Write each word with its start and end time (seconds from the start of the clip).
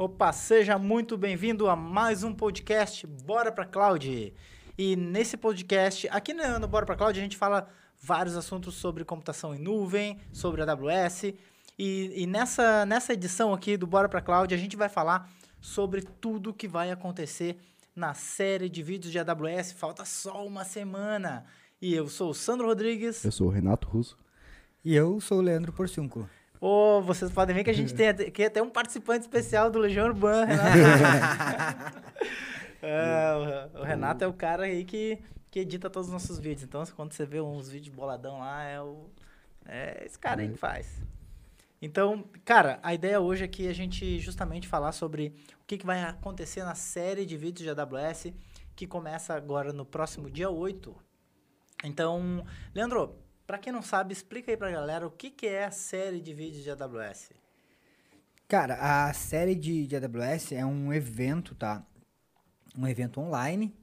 Opa, 0.00 0.32
seja 0.32 0.78
muito 0.78 1.18
bem-vindo 1.18 1.68
a 1.68 1.74
mais 1.74 2.22
um 2.22 2.32
podcast 2.32 3.04
Bora 3.04 3.50
pra 3.50 3.64
Cloud. 3.64 4.32
E 4.78 4.94
nesse 4.94 5.36
podcast, 5.36 6.08
aqui 6.12 6.32
no 6.32 6.68
Bora 6.68 6.86
pra 6.86 6.94
Cloud, 6.94 7.18
a 7.18 7.20
gente 7.20 7.36
fala 7.36 7.68
vários 8.00 8.36
assuntos 8.36 8.76
sobre 8.76 9.04
computação 9.04 9.52
em 9.52 9.58
nuvem, 9.58 10.20
sobre 10.32 10.62
AWS. 10.62 11.34
E, 11.76 12.12
e 12.14 12.26
nessa, 12.28 12.86
nessa 12.86 13.12
edição 13.12 13.52
aqui 13.52 13.76
do 13.76 13.88
Bora 13.88 14.08
pra 14.08 14.22
Cloud, 14.22 14.54
a 14.54 14.56
gente 14.56 14.76
vai 14.76 14.88
falar 14.88 15.28
sobre 15.60 16.02
tudo 16.02 16.54
que 16.54 16.68
vai 16.68 16.92
acontecer 16.92 17.58
na 17.96 18.14
série 18.14 18.68
de 18.68 18.84
vídeos 18.84 19.10
de 19.10 19.18
AWS. 19.18 19.72
Falta 19.72 20.04
só 20.04 20.46
uma 20.46 20.64
semana. 20.64 21.44
E 21.82 21.92
eu 21.92 22.06
sou 22.06 22.30
o 22.30 22.34
Sandro 22.34 22.68
Rodrigues. 22.68 23.24
Eu 23.24 23.32
sou 23.32 23.48
o 23.48 23.50
Renato 23.50 23.88
Russo. 23.88 24.16
E 24.84 24.94
eu 24.94 25.20
sou 25.20 25.38
o 25.38 25.42
Leandro 25.42 25.72
Porciúnculo. 25.72 26.30
Ô, 26.60 27.00
vocês 27.02 27.30
podem 27.30 27.54
ver 27.54 27.62
que 27.62 27.70
a 27.70 27.74
gente 27.74 27.94
tem 27.94 28.08
aqui 28.08 28.44
até 28.44 28.60
um 28.60 28.70
participante 28.70 29.20
especial 29.20 29.70
do 29.70 29.78
Legião 29.78 30.06
Urbana, 30.06 30.46
Renato. 30.74 32.02
é, 32.82 33.70
o, 33.74 33.80
o 33.80 33.82
Renato 33.84 34.24
é 34.24 34.26
o 34.26 34.32
cara 34.32 34.64
aí 34.64 34.84
que, 34.84 35.18
que 35.50 35.60
edita 35.60 35.88
todos 35.88 36.08
os 36.08 36.12
nossos 36.12 36.38
vídeos. 36.38 36.64
Então, 36.64 36.84
quando 36.96 37.12
você 37.12 37.24
vê 37.24 37.40
uns 37.40 37.68
vídeos 37.68 37.94
boladão 37.94 38.40
lá, 38.40 38.64
é, 38.64 38.80
o, 38.80 39.08
é 39.66 40.02
esse 40.04 40.18
cara 40.18 40.42
aí 40.42 40.48
que 40.48 40.58
faz. 40.58 41.00
Então, 41.80 42.24
cara, 42.44 42.80
a 42.82 42.92
ideia 42.92 43.20
hoje 43.20 43.44
é 43.44 43.48
que 43.48 43.68
a 43.68 43.72
gente 43.72 44.18
justamente 44.18 44.66
falar 44.66 44.90
sobre 44.90 45.32
o 45.62 45.64
que, 45.64 45.78
que 45.78 45.86
vai 45.86 46.02
acontecer 46.02 46.64
na 46.64 46.74
série 46.74 47.24
de 47.24 47.36
vídeos 47.36 47.62
de 47.62 47.70
AWS, 47.70 48.32
que 48.74 48.84
começa 48.84 49.32
agora 49.32 49.72
no 49.72 49.84
próximo 49.84 50.28
dia 50.28 50.50
8. 50.50 50.94
Então, 51.84 52.44
Leandro, 52.74 53.16
para 53.48 53.56
quem 53.56 53.72
não 53.72 53.80
sabe, 53.80 54.12
explica 54.12 54.52
aí 54.52 54.58
pra 54.58 54.70
galera 54.70 55.06
o 55.06 55.10
que, 55.10 55.30
que 55.30 55.46
é 55.46 55.64
a 55.64 55.70
série 55.70 56.20
de 56.20 56.34
vídeos 56.34 56.62
de 56.62 56.70
AWS. 56.70 57.30
Cara, 58.46 59.06
a 59.08 59.12
série 59.14 59.54
de, 59.54 59.86
de 59.86 59.96
AWS 59.96 60.52
é 60.52 60.66
um 60.66 60.92
evento, 60.92 61.54
tá? 61.54 61.82
Um 62.76 62.86
evento 62.86 63.18
online 63.18 63.74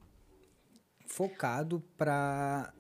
focado 1.07 1.83
para 1.97 2.71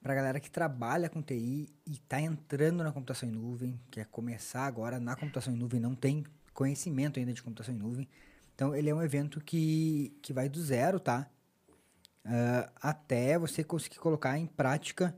para 0.00 0.14
galera 0.14 0.38
que 0.38 0.50
trabalha 0.50 1.08
com 1.08 1.22
TI 1.22 1.74
e 1.86 1.92
está 1.92 2.20
entrando 2.20 2.84
na 2.84 2.92
computação 2.92 3.26
em 3.26 3.32
nuvem, 3.32 3.80
quer 3.90 4.04
começar 4.06 4.66
agora 4.66 5.00
na 5.00 5.16
computação 5.16 5.54
em 5.54 5.56
nuvem, 5.56 5.80
não 5.80 5.94
tem 5.94 6.24
conhecimento 6.52 7.18
ainda 7.18 7.32
de 7.32 7.42
computação 7.42 7.74
em 7.74 7.78
nuvem. 7.78 8.08
Então, 8.54 8.76
ele 8.76 8.90
é 8.90 8.94
um 8.94 9.02
evento 9.02 9.40
que, 9.40 10.14
que 10.20 10.30
vai 10.30 10.46
do 10.46 10.62
zero, 10.62 11.00
tá? 11.00 11.26
Uh, 12.24 12.70
até 12.82 13.38
você 13.38 13.64
conseguir 13.64 13.96
colocar 13.96 14.38
em 14.38 14.46
prática 14.46 15.16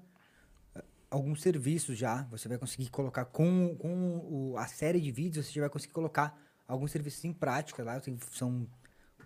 alguns 1.11 1.43
serviços 1.43 1.97
já. 1.97 2.23
Você 2.31 2.49
vai 2.49 2.59
conseguir 2.59 2.91
colocar 2.91 3.25
com, 3.25 3.77
com 3.77 4.19
o, 4.19 4.57
a 4.57 4.67
série 4.67 5.01
de 5.01 5.11
vídeos, 5.11 5.47
você 5.47 5.53
já 5.53 5.61
vai 5.63 5.71
conseguir 5.71 5.93
colocar 5.93 6.39
alguns 6.67 6.91
serviços 6.91 7.25
em 7.25 7.33
prática 7.33 7.83
lá. 7.83 8.01
Tenho, 8.01 8.19
são 8.33 8.67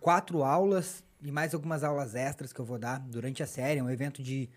quatro 0.01 0.43
aulas 0.43 1.05
e 1.23 1.31
mais 1.31 1.55
algumas 1.55 1.85
aulas 1.85 2.15
extras 2.15 2.53
que 2.53 2.61
eu 2.61 2.65
vou 2.65 2.79
dar 2.79 2.99
durante 3.01 3.43
a 3.43 3.47
série. 3.47 3.81
É 3.81 3.83
um 3.83 3.91
evento 3.91 4.23
de 4.23 4.49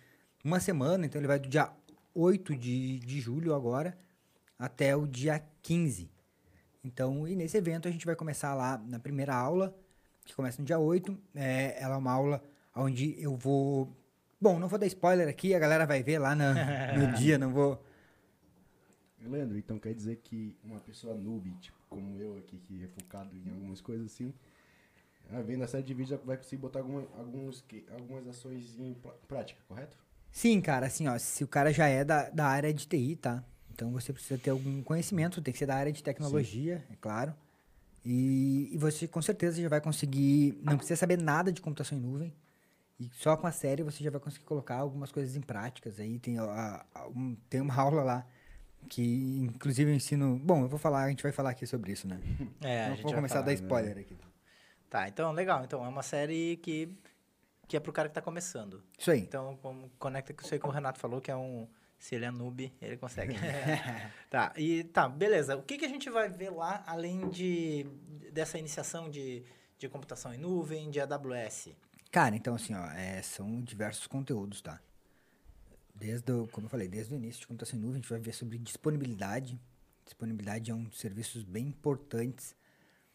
uma 0.44 0.60
semana, 0.60 1.06
então 1.06 1.20
ele 1.20 1.28
vai 1.28 1.40
do 1.40 1.48
dia 1.48 1.72
8 2.14 2.56
de, 2.56 3.00
de 3.00 3.22
julho 3.22 3.56
agora 3.56 3.98
até 4.58 4.96
o 4.96 5.08
dia 5.08 5.44
15. 5.62 6.10
Então, 6.84 7.28
e 7.28 7.36
nesse 7.36 7.58
evento 7.58 7.88
a 7.88 7.92
gente 7.92 8.06
vai 8.06 8.16
começar 8.16 8.54
lá 8.54 8.78
na 8.78 9.00
primeira 9.00 9.34
aula, 9.34 9.76
que 10.26 10.36
começa 10.36 10.62
no 10.62 10.66
dia 10.66 10.80
8. 10.80 11.18
É, 11.34 11.82
ela 11.82 11.96
é 11.96 11.98
uma 11.98 12.12
aula 12.12 12.44
onde 12.76 13.16
eu 13.22 13.36
vou 13.36 13.90
Bom, 14.44 14.60
não 14.60 14.68
vou 14.68 14.78
dar 14.78 14.86
spoiler 14.88 15.30
aqui, 15.30 15.56
a 15.56 15.60
galera 15.60 15.86
vai 15.86 16.04
ver 16.04 16.20
lá 16.20 16.36
no, 16.36 16.44
no 17.00 17.14
dia, 17.14 17.38
não 17.38 17.54
vou. 17.54 17.82
Leandro, 19.22 19.58
então 19.58 19.80
quer 19.80 19.94
dizer 19.94 20.18
que 20.18 20.54
uma 20.62 20.82
pessoa 20.82 21.16
noob, 21.16 21.50
tipo, 21.62 21.78
como 21.90 22.20
eu 22.20 22.38
aqui, 22.38 22.58
que 22.58 22.84
é 22.84 22.88
focado 22.90 23.34
em 23.34 23.50
algumas 23.50 23.80
coisas 23.80 24.08
assim, 24.08 24.34
ah, 25.32 25.42
vendo 25.42 25.64
a 25.64 25.68
série 25.68 25.84
de 25.84 25.94
vídeos 25.94 26.20
vai 26.26 26.36
conseguir 26.36 26.62
botar 26.62 26.80
alguma, 26.80 27.08
alguns, 27.18 27.64
algumas 27.94 28.28
ações 28.28 28.78
em 28.78 28.94
prática, 29.30 29.62
correto? 29.66 29.98
Sim, 30.30 30.60
cara, 30.60 30.88
assim, 30.88 31.08
ó, 31.08 31.18
se 31.18 31.42
o 31.46 31.48
cara 31.48 31.72
já 31.72 31.88
é 31.88 32.04
da, 32.04 32.30
da 32.30 32.46
área 32.46 32.74
de 32.74 32.86
TI, 32.86 33.16
tá? 33.16 33.42
Então 33.74 33.94
você 33.94 34.12
precisa 34.12 34.38
ter 34.38 34.50
algum 34.50 34.84
conhecimento, 34.84 35.42
tem 35.42 35.54
que 35.54 35.58
ser 35.58 35.68
da 35.68 35.76
área 35.76 35.94
de 35.94 36.04
tecnologia, 36.04 36.80
Sim. 36.80 36.94
é 36.94 36.98
claro. 37.00 37.34
E, 38.04 38.72
e 38.74 38.78
você 38.78 39.08
com 39.08 39.22
certeza 39.22 39.62
já 39.62 39.70
vai 39.70 39.80
conseguir, 39.80 40.60
não 40.62 40.76
precisa 40.76 40.98
saber 40.98 41.18
nada 41.18 41.50
de 41.50 41.62
computação 41.62 41.98
em 41.98 42.02
nuvem, 42.02 42.34
e 43.04 43.10
só 43.14 43.36
com 43.36 43.48
a 43.48 43.52
série 43.52 43.84
você 43.84 44.04
já 44.04 44.10
vai 44.10 44.20
conseguir 44.20 44.46
colocar 44.46 44.78
algumas 44.78 45.12
coisas 45.12 45.36
em 45.36 45.42
práticas. 45.42 46.00
Aí 46.00 46.20
tem, 46.20 46.38
a, 46.38 46.86
a, 46.94 47.08
um, 47.08 47.36
tem 47.50 47.62
uma 47.62 47.76
aula 47.76 48.04
lá 48.04 48.28
que, 48.90 49.40
inclusive, 49.42 49.92
eu 49.92 49.96
ensino. 49.96 50.38
Bom, 50.38 50.64
eu 50.64 50.68
vou 50.68 50.80
falar, 50.80 51.04
a 51.04 51.10
gente 51.10 51.24
vai 51.24 51.32
falar 51.32 51.52
aqui 51.52 51.66
sobre 51.66 51.92
isso, 51.92 52.08
né? 52.08 52.20
É, 52.62 52.90
Não 52.90 52.98
vou 52.98 53.14
começar 53.14 53.36
falar, 53.36 53.44
a 53.44 53.46
dar 53.46 53.52
né? 53.52 53.54
spoiler 53.56 53.96
né? 53.96 54.02
aqui. 54.02 54.18
Tá, 54.90 55.08
então 55.08 55.32
legal. 55.32 55.64
Então 55.64 55.84
é 55.84 55.88
uma 55.88 56.04
série 56.04 56.58
que, 56.58 56.90
que 57.68 57.76
é 57.76 57.80
pro 57.80 57.92
cara 57.92 58.08
que 58.08 58.16
tá 58.16 58.22
começando. 58.22 58.84
Isso 58.98 59.12
aí. 59.12 59.22
Então 59.22 59.58
como, 59.62 59.90
conecta 59.98 60.34
com 60.34 60.44
isso 60.44 60.54
aí 60.54 60.60
que 60.60 60.68
o 60.68 60.70
Renato 60.70 61.00
falou, 61.00 61.20
que 61.20 61.32
é 61.32 61.36
um. 61.36 61.68
Se 61.98 62.16
ele 62.16 62.26
é 62.26 62.32
noob, 62.32 62.72
ele 62.82 62.98
consegue. 62.98 63.34
tá, 64.30 64.54
e 64.58 64.84
tá, 64.84 65.08
beleza. 65.08 65.56
O 65.56 65.64
que, 65.64 65.78
que 65.78 65.86
a 65.86 65.90
gente 65.90 66.10
vai 66.10 66.30
ver 66.30 66.50
lá, 66.50 66.84
além 66.86 67.30
de 67.30 67.86
dessa 68.32 68.60
iniciação 68.60 69.10
de, 69.10 69.44
de 69.78 69.88
computação 69.88 70.34
em 70.34 70.38
nuvem, 70.38 70.92
de 70.92 71.00
AWS? 71.00 71.70
Cara, 72.14 72.36
então 72.36 72.54
assim, 72.54 72.76
ó, 72.76 72.86
é, 72.92 73.24
são 73.24 73.60
diversos 73.64 74.06
conteúdos, 74.06 74.62
tá? 74.62 74.80
Desde, 75.96 76.32
o, 76.32 76.48
como 76.50 76.68
eu 76.68 76.70
falei, 76.70 76.88
desde 76.88 77.12
o 77.12 77.18
início 77.18 77.42
de 77.42 77.48
computação 77.48 77.76
em 77.76 77.82
nuvem, 77.82 77.96
a 77.96 78.02
gente 78.02 78.10
vai 78.12 78.20
ver 78.20 78.34
sobre 78.34 78.60
disponibilidade. 78.60 79.60
Disponibilidade 80.06 80.70
é 80.70 80.76
um 80.76 80.84
dos 80.84 81.00
serviços 81.00 81.44
bem 81.44 81.70
importantes, 81.70 82.56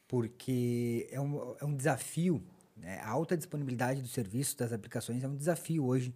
porque 0.08 1.08
é 1.12 1.20
um, 1.20 1.56
é 1.60 1.64
um 1.64 1.76
desafio, 1.76 2.42
né? 2.76 2.98
a 2.98 3.08
alta 3.08 3.36
disponibilidade 3.36 4.02
do 4.02 4.08
serviço, 4.08 4.56
das 4.56 4.72
aplicações, 4.72 5.22
é 5.22 5.28
um 5.28 5.36
desafio 5.36 5.84
hoje 5.84 6.12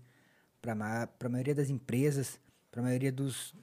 para 0.60 0.72
a 0.72 1.28
maioria 1.28 1.54
das 1.54 1.71
empresas, 1.71 2.41
para 2.69 2.81
a 2.81 2.84
maioria 2.84 3.12
dos, 3.12 3.54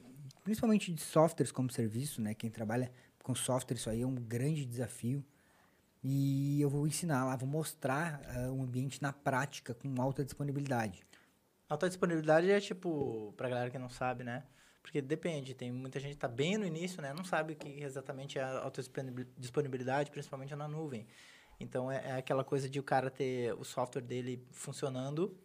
principalmente 0.42 0.94
de 0.94 1.02
softwares 1.02 1.52
como 1.52 1.70
serviço, 1.70 2.22
né? 2.22 2.32
Quem 2.32 2.48
trabalha 2.48 2.90
com 3.22 3.34
software, 3.34 3.76
isso 3.76 3.90
aí 3.90 4.00
é 4.00 4.06
um 4.06 4.14
grande 4.14 4.64
desafio. 4.64 5.22
E 6.02 6.60
eu 6.60 6.70
vou 6.70 6.86
ensinar 6.86 7.24
lá, 7.24 7.36
vou 7.36 7.48
mostrar 7.48 8.20
uh, 8.34 8.52
um 8.52 8.62
ambiente 8.62 9.02
na 9.02 9.12
prática 9.12 9.74
com 9.74 10.00
alta 10.00 10.24
disponibilidade. 10.24 11.02
Alta 11.68 11.88
disponibilidade 11.88 12.50
é 12.50 12.60
tipo, 12.60 13.34
pra 13.36 13.48
galera 13.48 13.70
que 13.70 13.78
não 13.78 13.88
sabe, 13.88 14.24
né? 14.24 14.44
Porque 14.82 15.02
depende, 15.02 15.54
tem 15.54 15.70
muita 15.70 16.00
gente 16.00 16.12
que 16.12 16.18
tá 16.18 16.26
bem 16.26 16.56
no 16.56 16.64
início, 16.64 17.02
né? 17.02 17.12
Não 17.12 17.24
sabe 17.24 17.52
o 17.52 17.56
que 17.56 17.82
exatamente 17.82 18.38
é 18.38 18.42
alta 18.42 18.82
disponibilidade, 19.36 20.10
principalmente 20.10 20.54
na 20.56 20.66
nuvem. 20.66 21.06
Então, 21.60 21.92
é, 21.92 22.02
é 22.08 22.12
aquela 22.12 22.42
coisa 22.42 22.68
de 22.68 22.80
o 22.80 22.82
cara 22.82 23.10
ter 23.10 23.52
o 23.54 23.64
software 23.64 24.00
dele 24.00 24.42
funcionando, 24.50 25.38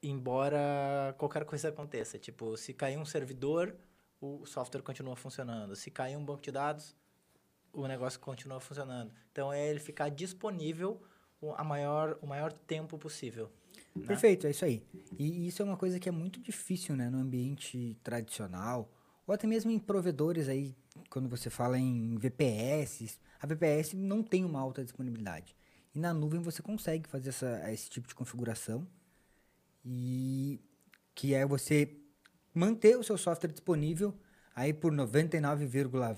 embora 0.00 1.14
qualquer 1.18 1.44
coisa 1.44 1.68
aconteça. 1.68 2.18
Tipo, 2.18 2.56
se 2.56 2.72
cair 2.72 2.96
um 2.96 3.04
servidor, 3.04 3.76
o 4.20 4.46
software 4.46 4.82
continua 4.82 5.16
funcionando. 5.16 5.74
Se 5.74 5.90
cair 5.90 6.16
um 6.16 6.24
banco 6.24 6.42
de 6.42 6.52
dados, 6.52 6.94
o 7.76 7.86
negócio 7.86 8.18
continua 8.18 8.58
funcionando. 8.58 9.12
Então 9.30 9.52
é 9.52 9.68
ele 9.68 9.78
ficar 9.78 10.08
disponível 10.08 11.00
o, 11.40 11.52
a 11.52 11.62
maior, 11.62 12.18
o 12.22 12.26
maior 12.26 12.52
tempo 12.52 12.98
possível. 12.98 13.50
Né? 13.94 14.06
Perfeito, 14.06 14.46
é 14.46 14.50
isso 14.50 14.64
aí. 14.64 14.82
E 15.18 15.46
isso 15.46 15.62
é 15.62 15.64
uma 15.64 15.76
coisa 15.76 16.00
que 16.00 16.08
é 16.08 16.12
muito 16.12 16.40
difícil, 16.40 16.96
né, 16.96 17.10
no 17.10 17.18
ambiente 17.18 17.96
tradicional, 18.02 18.90
ou 19.26 19.34
até 19.34 19.46
mesmo 19.46 19.70
em 19.70 19.78
provedores 19.78 20.48
aí, 20.48 20.74
quando 21.10 21.28
você 21.28 21.50
fala 21.50 21.78
em 21.78 22.16
VPS, 22.16 23.20
a 23.40 23.46
VPS 23.46 23.94
não 23.94 24.22
tem 24.22 24.44
uma 24.44 24.60
alta 24.60 24.82
disponibilidade. 24.82 25.54
E 25.94 25.98
na 25.98 26.14
nuvem 26.14 26.40
você 26.40 26.62
consegue 26.62 27.08
fazer 27.08 27.30
essa, 27.30 27.72
esse 27.72 27.90
tipo 27.90 28.08
de 28.08 28.14
configuração 28.14 28.86
e 29.84 30.60
que 31.14 31.34
é 31.34 31.46
você 31.46 31.96
manter 32.54 32.96
o 32.98 33.02
seu 33.02 33.18
software 33.18 33.50
disponível 33.50 34.14
aí 34.56 34.72
por 34.72 34.90
99, 34.90 35.68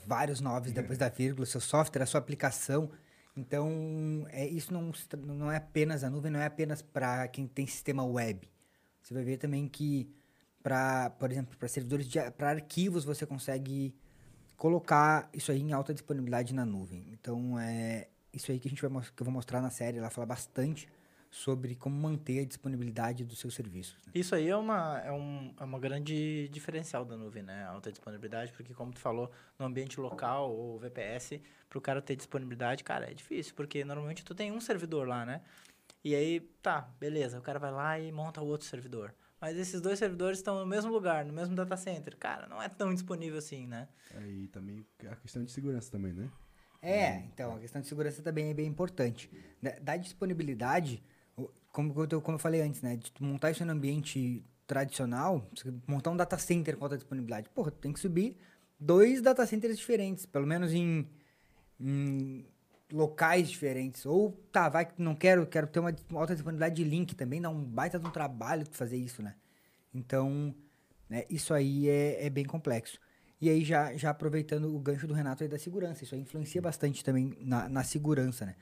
vários 0.06 0.40
noves 0.40 0.72
depois 0.72 0.96
da 0.96 1.08
vírgula, 1.08 1.44
seu 1.44 1.60
software, 1.60 2.02
a 2.02 2.06
sua 2.06 2.20
aplicação. 2.20 2.88
Então, 3.36 4.26
é, 4.30 4.46
isso 4.46 4.72
não, 4.72 4.92
não 5.18 5.50
é 5.50 5.56
apenas 5.56 6.04
a 6.04 6.10
nuvem, 6.10 6.30
não 6.30 6.40
é 6.40 6.46
apenas 6.46 6.80
para 6.80 7.26
quem 7.26 7.48
tem 7.48 7.66
sistema 7.66 8.04
web. 8.04 8.48
Você 9.02 9.12
vai 9.12 9.24
ver 9.24 9.38
também 9.38 9.66
que, 9.68 10.08
para, 10.62 11.10
por 11.10 11.32
exemplo, 11.32 11.56
para 11.58 11.68
servidores, 11.68 12.08
para 12.36 12.50
arquivos, 12.50 13.04
você 13.04 13.26
consegue 13.26 13.92
colocar 14.56 15.28
isso 15.32 15.50
aí 15.50 15.60
em 15.60 15.72
alta 15.72 15.92
disponibilidade 15.92 16.54
na 16.54 16.64
nuvem. 16.64 17.06
Então, 17.12 17.58
é 17.58 18.08
isso 18.32 18.52
aí 18.52 18.60
que 18.60 18.68
a 18.68 18.70
gente 18.70 18.86
vai 18.86 19.02
que 19.02 19.20
eu 19.20 19.24
vou 19.24 19.32
mostrar 19.32 19.60
na 19.60 19.70
série. 19.70 19.98
Ela 19.98 20.10
fala 20.10 20.26
bastante 20.26 20.88
sobre 21.30 21.74
como 21.74 21.96
manter 21.96 22.40
a 22.40 22.44
disponibilidade 22.44 23.24
dos 23.24 23.38
seus 23.38 23.54
serviços. 23.54 23.96
Né? 24.06 24.12
Isso 24.14 24.34
aí 24.34 24.48
é 24.48 24.56
uma, 24.56 25.00
é, 25.00 25.12
um, 25.12 25.54
é 25.58 25.64
uma 25.64 25.78
grande 25.78 26.48
diferencial 26.48 27.04
da 27.04 27.16
nuvem, 27.16 27.42
né? 27.42 27.64
A 27.64 27.70
alta 27.70 27.90
disponibilidade, 27.90 28.52
porque 28.52 28.72
como 28.72 28.92
tu 28.92 28.98
falou, 28.98 29.30
no 29.58 29.66
ambiente 29.66 30.00
local 30.00 30.50
ou 30.50 30.78
VPS, 30.78 31.40
para 31.68 31.78
o 31.78 31.80
cara 31.80 32.00
ter 32.00 32.16
disponibilidade, 32.16 32.82
cara, 32.82 33.10
é 33.10 33.14
difícil, 33.14 33.54
porque 33.54 33.84
normalmente 33.84 34.24
tu 34.24 34.34
tem 34.34 34.50
um 34.50 34.60
servidor 34.60 35.06
lá, 35.06 35.26
né? 35.26 35.42
E 36.02 36.14
aí, 36.14 36.40
tá, 36.62 36.88
beleza, 36.98 37.38
o 37.38 37.42
cara 37.42 37.58
vai 37.58 37.70
lá 37.70 37.98
e 37.98 38.10
monta 38.10 38.40
o 38.40 38.46
outro 38.46 38.66
servidor. 38.66 39.14
Mas 39.40 39.56
esses 39.56 39.80
dois 39.80 39.98
servidores 39.98 40.38
estão 40.38 40.58
no 40.58 40.66
mesmo 40.66 40.90
lugar, 40.90 41.24
no 41.24 41.32
mesmo 41.32 41.54
data 41.54 41.76
center. 41.76 42.16
Cara, 42.16 42.46
não 42.46 42.60
é 42.60 42.68
tão 42.68 42.92
disponível 42.92 43.38
assim, 43.38 43.66
né? 43.66 43.88
Aí 44.14 44.48
também 44.48 44.84
a 45.08 45.16
questão 45.16 45.44
de 45.44 45.52
segurança 45.52 45.90
também, 45.90 46.12
né? 46.12 46.28
É, 46.80 47.18
então, 47.32 47.56
a 47.56 47.58
questão 47.58 47.80
de 47.80 47.88
segurança 47.88 48.22
também 48.22 48.50
é 48.50 48.54
bem 48.54 48.66
importante. 48.66 49.30
Da, 49.60 49.70
da 49.80 49.96
disponibilidade, 49.96 51.02
como, 51.72 51.94
eu- 52.10 52.20
como 52.20 52.34
eu 52.36 52.38
falei 52.40 52.60
antes, 52.60 52.82
né? 52.82 52.96
De 52.96 53.12
montar 53.20 53.50
isso 53.50 53.64
no 53.64 53.72
ambiente 53.72 54.44
tradicional, 54.66 55.48
montar 55.86 56.10
um 56.10 56.16
data 56.16 56.36
center 56.38 56.76
com 56.76 56.84
alta 56.84 56.96
disponibilidade. 56.96 57.48
Porra, 57.50 57.70
tem 57.70 57.92
que 57.92 58.00
subir 58.00 58.36
dois 58.78 59.22
data 59.22 59.46
centers 59.46 59.78
diferentes, 59.78 60.26
pelo 60.26 60.46
menos 60.46 60.72
em, 60.72 61.08
em 61.80 62.44
locais 62.92 63.48
diferentes. 63.50 64.04
Ou, 64.06 64.32
tá, 64.52 64.68
vai 64.68 64.84
que 64.86 65.00
não 65.00 65.14
quero, 65.14 65.46
quero 65.46 65.66
ter 65.66 65.78
uma 65.80 65.94
alta 66.14 66.34
disponibilidade 66.34 66.74
de 66.76 66.84
link 66.84 67.14
também, 67.14 67.40
dá 67.40 67.48
um 67.50 67.62
baita 67.62 67.98
de 67.98 68.06
um 68.06 68.10
trabalho 68.10 68.66
fazer 68.70 68.96
isso, 68.96 69.22
né? 69.22 69.34
Então, 69.94 70.54
né, 71.08 71.24
isso 71.30 71.54
aí 71.54 71.88
é, 71.88 72.26
é 72.26 72.30
bem 72.30 72.44
complexo. 72.44 72.98
E 73.40 73.48
aí, 73.48 73.64
já, 73.64 73.94
já 73.96 74.10
aproveitando 74.10 74.74
o 74.74 74.78
gancho 74.80 75.06
do 75.06 75.14
Renato 75.14 75.44
aí 75.44 75.48
da 75.48 75.58
segurança, 75.58 76.02
isso 76.02 76.14
aí 76.14 76.20
influencia 76.20 76.60
bastante 76.60 77.04
também 77.04 77.32
na, 77.40 77.68
na 77.68 77.84
segurança, 77.84 78.44
né? 78.44 78.56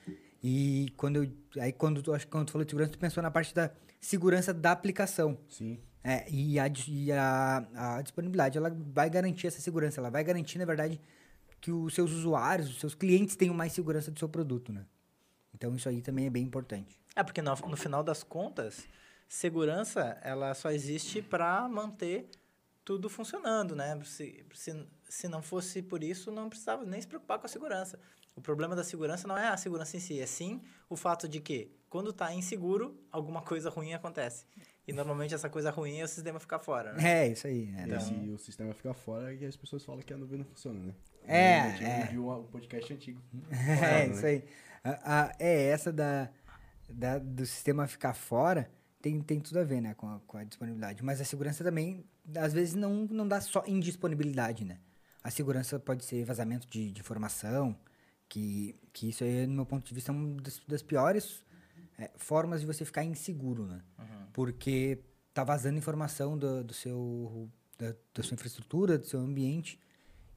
E 0.49 0.93
quando 0.97 1.25
eu. 1.25 1.33
Aí, 1.61 1.73
quando 1.73 2.01
tu, 2.01 2.15
acho 2.15 2.25
que 2.25 2.31
quando 2.31 2.47
tu 2.47 2.53
falou 2.53 2.65
de 2.65 2.71
segurança, 2.71 2.93
tu 2.93 2.99
pensou 3.01 3.21
na 3.21 3.33
parte 3.33 3.53
da 3.53 3.69
segurança 4.01 4.55
da 4.55 4.71
aplicação. 4.71 5.37
Sim. 5.49 5.81
É, 6.05 6.25
e 6.31 6.57
a, 6.61 6.71
e 6.87 7.11
a, 7.11 7.67
a 7.75 8.03
disponibilidade, 8.03 8.57
ela 8.57 8.71
vai 8.71 9.11
garantir 9.11 9.49
essa 9.49 9.61
segurança. 9.61 10.01
Ela 10.01 10.09
vai 10.09 10.23
garantir, 10.23 10.57
na 10.59 10.65
verdade, 10.65 11.01
que 11.61 11.73
os 11.73 11.93
seus 11.93 12.13
usuários, 12.13 12.71
os 12.71 12.79
seus 12.79 12.95
clientes 12.95 13.35
tenham 13.35 13.57
mais 13.57 13.73
segurança 13.73 14.09
do 14.09 14.21
seu 14.21 14.29
produto, 14.29 14.73
né? 14.73 14.87
Então, 15.53 15.75
isso 15.75 15.89
aí 15.89 16.01
também 16.01 16.27
é 16.27 16.31
bem 16.31 16.45
importante. 16.45 16.97
É, 17.17 17.25
porque 17.25 17.43
no, 17.43 17.53
no 17.53 17.77
final 17.77 18.05
das 18.05 18.23
contas, 18.23 18.87
segurança, 19.29 20.17
ela 20.23 20.55
só 20.55 20.71
existe 20.71 21.21
para 21.21 21.69
manter 21.69 22.31
tudo 22.85 23.11
funcionando, 23.11 23.75
né? 23.75 24.01
Se, 24.05 24.47
se, 24.55 24.87
se 25.09 25.29
não 25.29 25.43
fosse 25.43 25.83
por 25.83 26.03
isso, 26.03 26.31
não 26.31 26.49
precisava 26.49 26.85
nem 26.85 27.01
se 27.01 27.07
preocupar 27.07 27.39
com 27.39 27.47
a 27.47 27.49
segurança. 27.49 27.99
O 28.35 28.41
problema 28.41 28.77
da 28.77 28.85
segurança 28.85 29.27
não 29.27 29.37
é 29.39 29.49
a 29.49 29.57
segurança 29.57 29.97
em 29.97 30.01
si, 30.01 30.21
é 30.21 30.27
sim 30.27 30.61
o 30.91 30.97
fato 30.97 31.27
de 31.29 31.41
que, 31.41 31.71
quando 31.89 32.11
está 32.11 32.33
inseguro, 32.35 32.99
alguma 33.11 33.41
coisa 33.43 33.71
ruim 33.71 33.95
acontece. 33.95 34.45
E 34.87 34.93
normalmente 34.93 35.35
essa 35.35 35.49
coisa 35.49 35.71
ruim 35.71 35.99
é 35.99 36.05
o 36.05 36.09
sistema 36.09 36.39
ficar 36.39 36.59
fora, 36.59 36.93
né? 36.93 37.23
É, 37.25 37.29
isso 37.33 37.47
aí. 37.47 37.75
É, 37.77 37.83
E 37.83 37.87
não- 37.87 38.01
se 38.01 38.15
o 38.15 38.39
sistema 38.39 38.73
ficar 38.75 38.95
fora, 38.95 39.33
e 39.35 39.45
as 39.45 39.57
pessoas 39.57 39.85
falam 39.85 40.01
que 40.03 40.13
a 40.13 40.17
nuvem 40.17 40.39
não 40.39 40.45
funciona, 40.45 40.79
né? 40.79 40.95
É, 41.25 41.61
A 41.61 41.71
gente 41.71 41.85
é. 41.85 42.07
viu 42.07 42.29
um 42.29 42.45
podcast 42.45 42.93
antigo. 42.93 43.21
É, 43.51 43.77
Falando, 43.77 44.13
isso 44.13 44.23
né? 44.23 44.29
aí. 44.29 44.45
A- 44.85 45.23
a- 45.23 45.33
é 45.41 45.63
essa 45.71 45.93
da, 45.93 46.29
da- 46.89 47.19
do 47.19 47.45
sistema 47.47 47.87
ficar 47.89 48.13
fora 48.15 48.71
tem, 49.03 49.21
tem 49.21 49.41
tudo 49.41 49.59
a 49.59 49.65
ver, 49.65 49.81
né, 49.81 49.95
com 49.95 50.09
a, 50.09 50.21
com 50.27 50.37
a 50.37 50.45
disponibilidade. 50.45 51.03
Mas 51.03 51.21
a 51.21 51.25
segurança 51.25 51.65
também, 51.65 52.05
às 52.37 52.53
vezes, 52.53 52.75
não, 52.75 53.07
não 53.11 53.27
dá 53.27 53.41
só 53.41 53.65
indisponibilidade, 53.67 54.65
né? 54.65 54.79
A 55.27 55.31
segurança 55.33 55.77
pode 55.81 56.05
ser 56.05 56.25
vazamento 56.25 56.69
de, 56.69 56.93
de 56.93 57.01
informação, 57.01 57.77
que, 58.29 58.77
que 58.93 59.09
isso 59.09 59.25
aí, 59.25 59.45
no 59.45 59.55
meu 59.55 59.67
ponto 59.67 59.85
de 59.85 59.93
vista, 59.93 60.13
é 60.13 60.15
uma 60.15 60.41
das, 60.41 60.63
das 60.69 60.83
piores 60.83 61.43
é, 61.99 62.13
formas 62.15 62.61
de 62.61 62.67
você 62.67 62.85
ficar 62.85 63.03
inseguro, 63.03 63.67
né? 63.67 63.83
Porque 64.33 65.03
tá 65.35 65.43
vazando 65.43 65.79
informação 65.79 66.39
do, 66.39 66.63
do 66.63 66.73
seu, 66.73 67.51
da, 67.77 67.93
da 68.15 68.23
sua 68.23 68.37
infraestrutura, 68.37 68.97
do 68.97 69.05
seu 69.05 69.19
ambiente, 69.19 69.81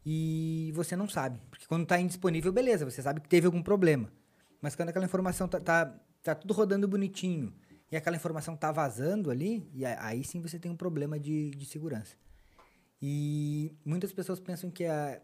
e 0.03 0.71
você 0.73 0.95
não 0.95 1.07
sabe. 1.07 1.39
Porque 1.51 1.67
quando 1.67 1.85
tá 1.85 1.99
indisponível, 1.99 2.51
beleza, 2.51 2.83
você 2.83 3.03
sabe 3.03 3.21
que 3.21 3.29
teve 3.29 3.45
algum 3.45 3.61
problema. 3.61 4.11
Mas 4.59 4.75
quando 4.75 4.89
aquela 4.89 5.05
informação 5.05 5.47
tá, 5.47 5.59
tá, 5.59 5.95
tá 6.23 6.33
tudo 6.33 6.51
rodando 6.51 6.87
bonitinho 6.87 7.53
e 7.91 7.95
aquela 7.95 8.15
informação 8.15 8.57
tá 8.57 8.71
vazando 8.71 9.29
ali, 9.29 9.69
e 9.71 9.85
aí 9.85 10.23
sim 10.23 10.41
você 10.41 10.57
tem 10.57 10.71
um 10.71 10.75
problema 10.75 11.19
de, 11.19 11.51
de 11.51 11.65
segurança. 11.67 12.15
E 13.01 13.75
muitas 13.85 14.11
pessoas 14.11 14.39
pensam 14.39 14.69
que, 14.69 14.85
a, 14.85 15.21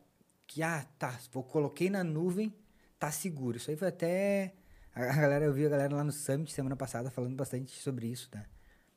que 0.48 0.64
ah, 0.64 0.86
tá, 0.98 1.18
vou 1.32 1.44
coloquei 1.44 1.90
na 1.90 2.04
nuvem, 2.04 2.54
tá 2.98 3.12
seguro. 3.12 3.58
Isso 3.58 3.70
aí 3.70 3.76
foi 3.78 3.90
até. 3.90 4.54
A 4.94 5.06
galera, 5.14 5.46
eu 5.46 5.54
vi 5.54 5.66
a 5.66 5.70
galera 5.70 5.94
lá 5.96 6.04
no 6.04 6.12
Summit 6.12 6.52
semana 6.54 6.76
passada 6.76 7.12
falando 7.12 7.36
bastante 7.36 7.72
sobre 7.82 8.08
isso, 8.08 8.30
né? 8.34 8.46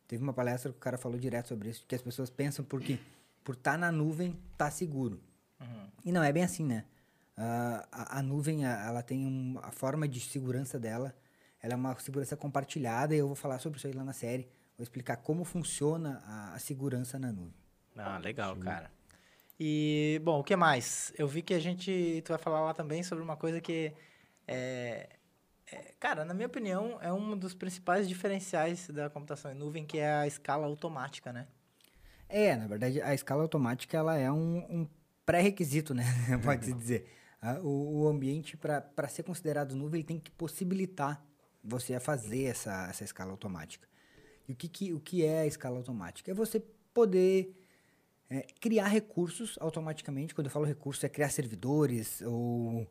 Teve 0.07 0.23
uma 0.23 0.33
palestra 0.33 0.71
que 0.71 0.79
o 0.79 0.81
cara 0.81 0.97
falou 0.97 1.19
direto 1.19 1.49
sobre 1.49 1.69
isso, 1.71 1.85
que 1.87 1.95
as 1.95 2.01
pessoas 2.01 2.31
pensam 2.31 2.65
porque 2.65 2.99
por 3.45 3.55
estar 3.55 3.77
na 3.77 3.91
nuvem, 3.91 4.39
tá 4.57 4.71
seguro. 4.71 5.21
Uhum. 5.61 5.89
E 6.05 6.13
não 6.13 6.23
é 6.23 6.33
bem 6.33 6.45
assim, 6.45 6.65
né? 6.65 6.85
Ah, 7.37 7.87
a, 7.91 8.19
a 8.19 8.23
nuvem, 8.23 8.65
a- 8.65 8.87
ela 8.87 9.03
tem 9.03 9.27
um, 9.27 9.59
a 9.63 9.71
forma 9.73 10.07
de 10.09 10.21
segurança 10.21 10.79
dela, 10.79 11.15
ela 11.61 11.75
é 11.75 11.77
uma 11.77 11.99
segurança 11.99 12.37
compartilhada 12.37 13.15
e 13.15 13.19
eu 13.19 13.27
vou 13.27 13.37
falar 13.37 13.59
sobre 13.59 13.79
isso 13.79 13.87
aí 13.87 13.93
lá 13.93 14.05
na 14.05 14.13
série. 14.13 14.49
Vou 14.77 14.83
explicar 14.85 15.17
como 15.17 15.45
funciona 15.45 16.23
a, 16.25 16.55
a 16.55 16.59
segurança 16.61 17.19
na 17.19 17.33
nuvem. 17.33 17.55
Ah, 17.99 18.19
legal, 18.19 18.57
cara. 18.57 18.91
E, 19.59 20.21
bom, 20.23 20.41
o 20.41 20.45
que 20.45 20.55
mais? 20.55 21.13
Eu 21.19 21.27
vi 21.27 21.43
que 21.43 21.53
a 21.53 21.59
gente. 21.59 22.23
Tu 22.25 22.29
vai 22.29 22.39
falar 22.39 22.61
lá 22.61 22.73
também 22.73 23.03
sobre 23.03 23.25
uma 23.25 23.37
coisa 23.37 23.61
que. 23.61 23.93
É, 24.47 25.09
é, 25.71 25.95
cara, 25.99 26.25
na 26.25 26.33
minha 26.33 26.47
opinião, 26.47 26.99
é 27.03 27.13
um 27.13 27.37
dos 27.37 27.55
principais 27.55 28.09
diferenciais 28.09 28.89
da 28.89 29.11
computação 29.11 29.51
em 29.51 29.55
nuvem, 29.55 29.85
que 29.85 29.99
é 29.99 30.11
a 30.11 30.27
escala 30.27 30.67
automática, 30.67 31.33
né? 31.33 31.47
É, 32.29 32.57
na 32.57 32.67
verdade, 32.67 33.03
a 33.03 33.13
escala 33.13 33.43
automática 33.43 33.97
ela 33.97 34.17
é 34.17 34.31
um, 34.31 34.59
um 34.71 34.89
pré-requisito, 35.27 35.93
né? 35.93 36.05
Pode-se 36.45 36.73
dizer. 36.73 37.11
Ah, 37.41 37.59
o, 37.61 38.03
o 38.03 38.09
ambiente, 38.09 38.57
para 38.57 39.09
ser 39.09 39.23
considerado 39.23 39.75
nuvem, 39.75 40.03
tem 40.03 40.19
que 40.19 40.31
possibilitar 40.31 41.25
você 41.63 41.95
a 41.95 42.01
fazer 42.01 42.45
essa, 42.45 42.89
essa 42.89 43.05
escala 43.05 43.31
automática. 43.31 43.89
E 44.49 44.53
o 44.53 44.57
que, 44.57 44.69
que, 44.69 44.93
o 44.93 45.01
que 45.01 45.25
é 45.25 45.41
a 45.41 45.47
escala 45.47 45.77
automática? 45.77 46.31
É 46.31 46.35
você 46.35 46.61
poder 46.95 47.58
é, 48.31 48.47
criar 48.61 48.89
recursos 48.89 49.57
automaticamente. 49.61 50.35
Quando 50.35 50.47
eu 50.47 50.51
falo 50.51 50.65
recurso, 50.65 51.05
é 51.07 51.09
criar 51.09 51.29
servidores 51.31 52.21
ou 52.23 52.87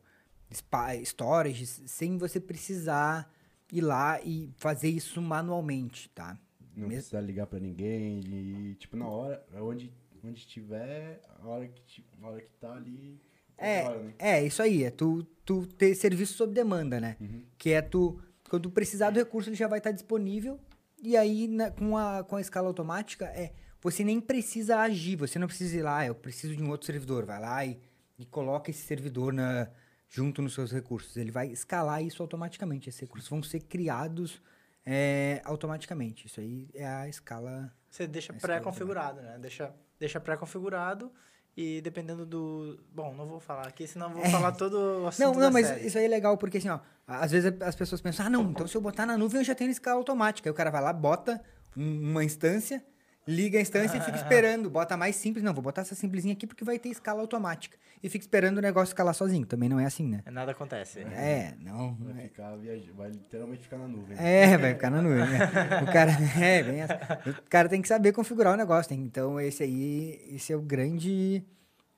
storages, 1.02 1.82
sem 1.86 2.16
você 2.18 2.40
precisar 2.40 3.32
ir 3.72 3.80
lá 3.82 4.20
e 4.22 4.50
fazer 4.56 4.88
isso 4.88 5.20
manualmente, 5.20 6.08
tá? 6.10 6.38
Não 6.74 6.88
Mes- 6.88 6.98
precisa 6.98 7.20
ligar 7.20 7.46
pra 7.46 7.58
ninguém. 7.58 8.20
E, 8.20 8.74
tipo, 8.76 8.96
na 8.96 9.06
hora, 9.06 9.44
onde, 9.60 9.92
onde 10.24 10.38
estiver, 10.40 11.20
a 11.42 11.46
hora 11.48 11.68
que, 11.68 12.04
a 12.22 12.26
hora 12.26 12.40
que 12.40 12.48
tá 12.60 12.72
ali. 12.72 13.20
É, 13.56 13.82
na 13.84 13.90
hora, 13.90 14.02
né? 14.02 14.14
é, 14.18 14.44
isso 14.46 14.62
aí. 14.62 14.84
É 14.84 14.90
tu, 14.90 15.24
tu 15.44 15.66
ter 15.66 15.94
serviço 15.94 16.34
sob 16.34 16.54
demanda, 16.54 17.00
né? 17.00 17.16
Que 17.58 17.70
é 17.72 17.82
tu, 17.82 18.20
quando 18.48 18.64
tu 18.64 18.70
precisar 18.70 19.10
do 19.10 19.18
recurso, 19.18 19.48
ele 19.50 19.56
já 19.56 19.66
vai 19.68 19.78
estar 19.78 19.90
disponível. 19.92 20.58
E 21.02 21.16
aí, 21.16 21.46
na- 21.48 21.70
com, 21.70 21.96
a, 21.96 22.24
com 22.24 22.36
a 22.36 22.40
escala 22.40 22.68
automática, 22.68 23.26
é 23.26 23.52
você 23.80 24.02
nem 24.04 24.20
precisa 24.20 24.78
agir. 24.78 25.16
Você 25.16 25.38
não 25.38 25.46
precisa 25.46 25.76
ir 25.76 25.82
lá, 25.82 25.98
"Ah, 25.98 26.06
eu 26.06 26.14
preciso 26.14 26.54
de 26.56 26.62
um 26.62 26.70
outro 26.70 26.86
servidor. 26.86 27.24
Vai 27.24 27.40
lá 27.40 27.64
e, 27.64 27.78
e 28.18 28.26
coloca 28.26 28.70
esse 28.70 28.82
servidor 28.86 29.32
na, 29.32 29.68
junto 30.08 30.40
nos 30.42 30.54
seus 30.54 30.72
recursos. 30.72 31.16
Ele 31.16 31.30
vai 31.30 31.48
escalar 31.48 32.02
isso 32.02 32.22
automaticamente. 32.22 32.88
Esses 32.88 33.00
recursos 33.00 33.28
vão 33.28 33.42
ser 33.42 33.60
criados 33.60 34.40
é, 34.84 35.40
automaticamente. 35.44 36.26
Isso 36.26 36.40
aí 36.40 36.68
é 36.74 36.86
a 36.86 37.08
escala. 37.08 37.72
Você 37.90 38.06
deixa 38.06 38.32
pré-configurado, 38.32 39.20
né? 39.20 39.38
Deixa, 39.40 39.72
deixa 39.98 40.18
pré-configurado 40.20 41.12
e 41.56 41.80
dependendo 41.80 42.24
do. 42.24 42.78
Bom, 42.94 43.14
não 43.14 43.26
vou 43.26 43.40
falar 43.40 43.66
aqui, 43.66 43.86
senão 43.86 44.10
vou 44.10 44.24
falar 44.26 44.52
todo 44.52 44.74
o 45.02 45.06
assunto. 45.08 45.22
É. 45.22 45.26
Não, 45.26 45.34
não, 45.40 45.50
mas 45.50 45.66
série. 45.66 45.86
isso 45.86 45.98
aí 45.98 46.04
é 46.04 46.08
legal, 46.08 46.36
porque 46.38 46.58
assim, 46.58 46.68
ó, 46.68 46.78
às 47.06 47.30
vezes 47.32 47.52
as 47.60 47.74
pessoas 47.74 48.00
pensam, 48.00 48.26
ah, 48.26 48.30
não, 48.30 48.50
então 48.50 48.66
se 48.66 48.76
eu 48.76 48.80
botar 48.80 49.04
na 49.06 49.16
nuvem 49.18 49.40
eu 49.40 49.44
já 49.44 49.54
tenho 49.54 49.70
escala 49.70 49.98
automática. 49.98 50.48
Aí 50.48 50.52
o 50.52 50.54
cara 50.54 50.70
vai 50.70 50.80
lá, 50.82 50.92
bota 50.92 51.42
um- 51.76 52.10
uma 52.10 52.22
instância, 52.24 52.84
liga 53.28 53.58
a 53.58 53.60
instância 53.60 53.98
e 53.98 54.00
fica 54.00 54.16
esperando. 54.16 54.70
Bota 54.70 54.96
mais 54.96 55.14
simples, 55.14 55.44
não, 55.44 55.52
vou 55.52 55.62
botar 55.62 55.82
essa 55.82 55.94
simplesinha 55.94 56.32
aqui 56.32 56.46
porque 56.46 56.64
vai 56.64 56.78
ter 56.78 56.88
escala 56.88 57.20
automática. 57.20 57.76
E 58.02 58.08
fica 58.08 58.22
esperando 58.24 58.56
o 58.58 58.60
negócio 58.62 58.90
escalar 58.92 59.12
sozinho. 59.14 59.44
Também 59.44 59.68
não 59.68 59.78
é 59.78 59.84
assim, 59.84 60.08
né? 60.08 60.22
Nada 60.30 60.52
acontece. 60.52 61.00
É, 61.00 61.54
não. 61.60 61.92
não 62.00 62.14
Vai 62.14 62.24
é. 62.24 62.28
ficar 62.28 62.56
viajando, 62.56 62.94
vai 62.94 63.10
literalmente 63.10 63.62
ficar 63.64 63.76
na 63.76 63.86
nuvem. 63.88 64.16
É, 64.18 64.56
vai 64.56 64.72
ficar 64.74 64.90
na 64.90 65.02
nuvem. 65.02 65.18
né? 65.18 65.38
O 65.82 65.92
cara, 65.92 66.12
é, 66.42 66.62
bem 66.62 66.82
assim. 66.82 66.94
O 67.28 67.50
cara 67.50 67.68
tem 67.68 67.82
que 67.82 67.88
saber 67.88 68.12
configurar 68.12 68.54
o 68.54 68.56
negócio. 68.56 68.88
tem- 68.88 69.02
Então, 69.02 69.38
esse 69.38 69.62
aí, 69.62 70.24
esse 70.32 70.52
é 70.52 70.56
o 70.56 70.62
grande, 70.62 71.44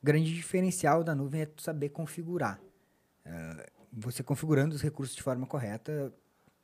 grande 0.03 0.35
diferencial 0.35 1.05
da 1.05 1.15
nuvem, 1.15 1.43
é 1.43 1.47
tu 1.47 1.63
saber 1.63 1.91
configurar. 1.91 2.59
Ah, 3.25 3.65
você 3.93 4.23
configurando 4.23 4.75
os 4.75 4.83
recursos 4.83 5.15
de 5.15 5.23
forma 5.23 5.47
correta, 5.47 6.13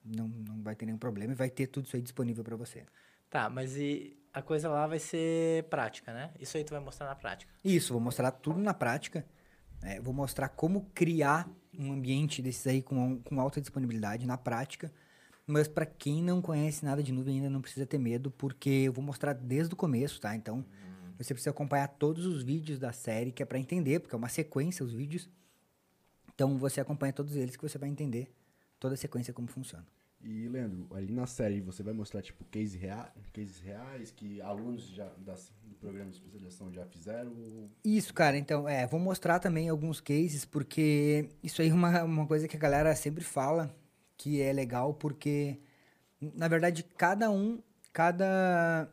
não, 0.04 0.28
não 0.28 0.62
vai 0.62 0.74
ter 0.74 0.86
nenhum 0.86 0.98
problema 0.98 1.32
e 1.32 1.36
vai 1.36 1.50
ter 1.50 1.66
tudo 1.66 1.86
isso 1.86 1.94
aí 1.96 2.02
disponível 2.02 2.42
para 2.42 2.56
você. 2.56 2.84
Tá, 3.28 3.50
mas 3.50 3.76
e 3.76 4.16
a 4.36 4.42
coisa 4.42 4.68
lá 4.68 4.86
vai 4.86 4.98
ser 4.98 5.64
prática, 5.64 6.12
né? 6.12 6.30
Isso 6.38 6.58
aí 6.58 6.62
tu 6.62 6.72
vai 6.72 6.80
mostrar 6.80 7.06
na 7.06 7.14
prática. 7.14 7.50
Isso, 7.64 7.94
vou 7.94 8.02
mostrar 8.02 8.30
tudo 8.30 8.60
na 8.60 8.74
prática. 8.74 9.24
né? 9.80 9.98
vou 9.98 10.12
mostrar 10.12 10.50
como 10.50 10.90
criar 10.94 11.48
um 11.78 11.90
ambiente 11.90 12.42
desses 12.42 12.66
aí 12.66 12.82
com, 12.82 13.18
com 13.22 13.40
alta 13.40 13.62
disponibilidade 13.62 14.26
na 14.26 14.36
prática. 14.36 14.92
Mas 15.46 15.66
para 15.66 15.86
quem 15.86 16.22
não 16.22 16.42
conhece 16.42 16.84
nada 16.84 17.02
de 17.02 17.12
nuvem 17.12 17.36
ainda 17.36 17.48
não 17.48 17.62
precisa 17.62 17.86
ter 17.86 17.96
medo, 17.96 18.30
porque 18.30 18.68
eu 18.68 18.92
vou 18.92 19.02
mostrar 19.02 19.32
desde 19.32 19.72
o 19.72 19.76
começo, 19.76 20.20
tá? 20.20 20.36
Então, 20.36 20.62
você 21.16 21.32
precisa 21.32 21.48
acompanhar 21.48 21.88
todos 21.88 22.26
os 22.26 22.42
vídeos 22.42 22.78
da 22.78 22.92
série, 22.92 23.32
que 23.32 23.42
é 23.42 23.46
para 23.46 23.58
entender, 23.58 24.00
porque 24.00 24.14
é 24.14 24.18
uma 24.18 24.28
sequência 24.28 24.84
os 24.84 24.92
vídeos. 24.92 25.30
Então, 26.34 26.58
você 26.58 26.78
acompanha 26.78 27.10
todos 27.10 27.36
eles 27.36 27.56
que 27.56 27.62
você 27.62 27.78
vai 27.78 27.88
entender 27.88 28.30
toda 28.78 28.92
a 28.92 28.98
sequência 28.98 29.32
como 29.32 29.48
funciona. 29.48 29.86
E, 30.28 30.48
Leandro, 30.48 30.88
ali 30.92 31.12
na 31.12 31.24
série 31.24 31.60
você 31.60 31.84
vai 31.84 31.94
mostrar, 31.94 32.20
tipo, 32.20 32.44
case 32.46 32.76
rea 32.76 33.12
cases 33.32 33.60
reais 33.60 34.10
que 34.10 34.40
alunos 34.40 34.88
já, 34.88 35.08
das, 35.18 35.52
do 35.62 35.76
programa 35.76 36.10
de 36.10 36.16
especialização 36.16 36.72
já 36.72 36.84
fizeram? 36.84 37.30
ou- 37.32 37.68
Isso, 37.84 38.12
cara, 38.12 38.36
então, 38.36 38.68
é, 38.68 38.88
vou 38.88 38.98
mostrar 38.98 39.38
também 39.38 39.68
alguns 39.68 40.00
cases, 40.00 40.44
porque 40.44 41.28
isso 41.44 41.62
aí 41.62 41.68
é 41.68 41.72
uma, 41.72 42.02
uma 42.02 42.26
coisa 42.26 42.48
que 42.48 42.56
a 42.56 42.58
galera 42.58 42.94
sempre 42.96 43.22
fala, 43.22 43.72
que 44.16 44.40
é 44.42 44.52
legal, 44.52 44.94
porque, 44.94 45.60
na 46.20 46.48
verdade, 46.48 46.82
cada 46.82 47.30
um, 47.30 47.62
cada, 47.92 48.90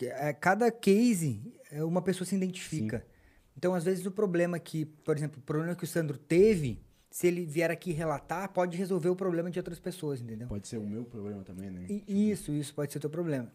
é, 0.00 0.32
cada 0.32 0.70
case, 0.70 1.52
é, 1.70 1.82
uma 1.82 2.00
pessoa 2.00 2.26
se 2.26 2.36
identifica. 2.36 3.04
Então, 3.56 3.74
às 3.74 3.82
vezes, 3.84 4.06
o 4.06 4.10
problema 4.12 4.58
que, 4.60 4.84
por 4.84 5.16
exemplo, 5.16 5.40
o 5.40 5.42
problema 5.42 5.74
que 5.74 5.82
o 5.84 5.86
Sandro 5.86 6.16
teve, 6.16 6.80
se 7.10 7.26
ele 7.26 7.44
vier 7.44 7.70
aqui 7.70 7.92
relatar, 7.92 8.48
pode 8.52 8.76
resolver 8.76 9.08
o 9.08 9.16
problema 9.16 9.50
de 9.50 9.58
outras 9.58 9.78
pessoas, 9.80 10.20
entendeu? 10.20 10.46
Pode 10.48 10.68
ser 10.68 10.78
o 10.78 10.86
meu 10.86 11.04
problema 11.04 11.42
também, 11.42 11.70
né? 11.70 11.86
E- 11.88 12.30
Isso, 12.30 12.52
isso 12.52 12.72
pode 12.74 12.92
ser 12.92 13.00
teu 13.00 13.10
problema. 13.10 13.50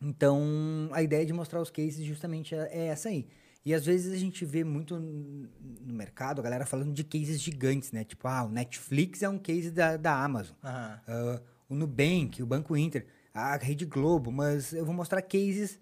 Então, 0.00 0.88
a 0.92 1.02
ideia 1.02 1.24
de 1.24 1.32
mostrar 1.32 1.60
os 1.60 1.70
cases 1.70 2.04
justamente 2.04 2.54
é 2.54 2.68
é 2.70 2.86
essa 2.86 3.08
aí. 3.08 3.26
E 3.64 3.74
às 3.74 3.84
vezes 3.84 4.12
a 4.12 4.16
gente 4.16 4.44
vê 4.44 4.62
muito 4.62 4.96
no 4.98 5.92
mercado 5.92 6.38
a 6.38 6.42
galera 6.44 6.64
falando 6.64 6.92
de 6.92 7.02
cases 7.02 7.40
gigantes, 7.40 7.90
né? 7.90 8.04
Tipo, 8.04 8.28
ah, 8.28 8.44
o 8.44 8.48
Netflix 8.48 9.22
é 9.22 9.28
um 9.28 9.38
case 9.38 9.70
da, 9.72 9.96
da 9.96 10.22
Amazon. 10.22 10.54
Aham. 10.62 11.00
Ah, 11.08 11.40
o 11.68 11.74
Nubank, 11.74 12.40
o 12.42 12.46
Banco 12.46 12.76
Inter, 12.76 13.06
a 13.34 13.56
Rede 13.56 13.84
Globo, 13.84 14.30
mas 14.30 14.72
eu 14.72 14.84
vou 14.84 14.94
mostrar 14.94 15.20
cases 15.22 15.80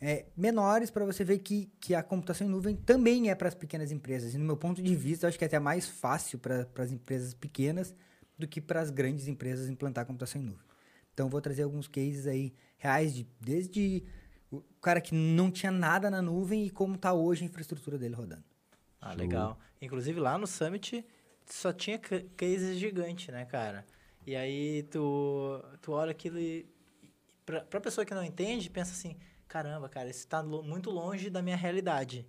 é, 0.00 0.26
menores 0.36 0.90
para 0.90 1.04
você 1.04 1.24
ver 1.24 1.38
que, 1.38 1.70
que 1.80 1.94
a 1.94 2.02
computação 2.02 2.46
em 2.46 2.50
nuvem 2.50 2.76
também 2.76 3.30
é 3.30 3.34
para 3.34 3.48
as 3.48 3.54
pequenas 3.54 3.90
empresas. 3.90 4.34
E 4.34 4.38
no 4.38 4.44
meu 4.44 4.56
ponto 4.56 4.82
de 4.82 4.94
vista, 4.94 5.24
eu 5.24 5.28
acho 5.28 5.38
que 5.38 5.44
é 5.44 5.46
até 5.46 5.58
mais 5.58 5.88
fácil 5.88 6.38
para 6.38 6.66
as 6.78 6.92
empresas 6.92 7.32
pequenas 7.34 7.94
do 8.38 8.46
que 8.46 8.60
para 8.60 8.80
as 8.80 8.90
grandes 8.90 9.28
empresas 9.28 9.68
implantar 9.68 10.02
a 10.02 10.06
computação 10.06 10.40
em 10.40 10.44
nuvem. 10.44 10.64
Então, 11.12 11.26
eu 11.26 11.30
vou 11.30 11.40
trazer 11.40 11.62
alguns 11.62 11.86
cases 11.86 12.26
aí 12.26 12.52
reais, 12.76 13.14
de, 13.14 13.26
desde 13.40 14.02
o 14.50 14.60
cara 14.80 15.00
que 15.00 15.14
não 15.14 15.50
tinha 15.50 15.70
nada 15.72 16.10
na 16.10 16.20
nuvem 16.20 16.66
e 16.66 16.70
como 16.70 16.96
está 16.96 17.12
hoje 17.12 17.44
a 17.44 17.46
infraestrutura 17.46 17.96
dele 17.96 18.14
rodando. 18.14 18.44
Ah, 19.00 19.10
Show. 19.10 19.18
legal. 19.18 19.58
Inclusive 19.80 20.18
lá 20.18 20.36
no 20.36 20.46
Summit 20.46 21.04
só 21.46 21.72
tinha 21.72 21.98
ca- 21.98 22.22
cases 22.36 22.78
gigantes, 22.78 23.28
né, 23.32 23.44
cara? 23.44 23.86
E 24.26 24.34
aí 24.34 24.82
tu, 24.84 25.62
tu 25.80 25.92
olha 25.92 26.10
aquilo 26.10 26.38
e. 26.38 26.66
e 27.02 27.10
Pra, 27.46 27.60
pra 27.60 27.80
pessoa 27.80 28.04
que 28.04 28.14
não 28.14 28.24
entende, 28.24 28.70
pensa 28.70 28.92
assim: 28.92 29.16
caramba, 29.54 29.88
cara, 29.88 30.10
isso 30.10 30.26
tá 30.26 30.40
lo- 30.40 30.62
muito 30.64 30.90
longe 30.90 31.30
da 31.30 31.40
minha 31.40 31.56
realidade. 31.56 32.26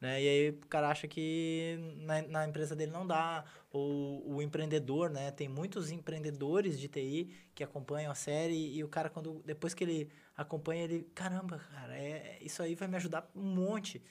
Né? 0.00 0.22
E 0.22 0.28
aí 0.28 0.50
o 0.50 0.66
cara 0.68 0.88
acha 0.90 1.06
que 1.08 1.76
na, 1.98 2.22
na 2.22 2.48
empresa 2.48 2.74
dele 2.74 2.90
não 2.92 3.06
dá. 3.06 3.44
Ou 3.70 4.36
o 4.36 4.42
empreendedor, 4.42 5.10
né? 5.10 5.30
Tem 5.32 5.48
muitos 5.48 5.90
empreendedores 5.90 6.78
de 6.80 6.88
TI 6.88 7.34
que 7.54 7.62
acompanham 7.64 8.10
a 8.12 8.14
série 8.14 8.74
e 8.76 8.82
o 8.84 8.88
cara, 8.88 9.10
quando 9.10 9.42
depois 9.46 9.74
que 9.74 9.84
ele 9.84 10.10
acompanha, 10.36 10.84
ele, 10.84 11.04
caramba, 11.14 11.58
cara, 11.72 11.96
é, 11.98 12.38
isso 12.42 12.62
aí 12.62 12.74
vai 12.74 12.88
me 12.88 12.96
ajudar 12.96 13.30
um 13.36 13.42
monte. 13.42 14.02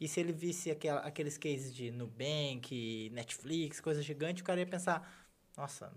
E 0.00 0.08
se 0.08 0.20
ele 0.20 0.32
visse 0.32 0.70
aquela, 0.70 1.00
aqueles 1.00 1.38
cases 1.38 1.74
de 1.74 1.90
Nubank, 1.90 3.10
Netflix, 3.12 3.80
coisa 3.80 4.02
gigante, 4.02 4.42
o 4.42 4.44
cara 4.44 4.60
ia 4.60 4.66
pensar, 4.66 5.08
nossa, 5.56 5.92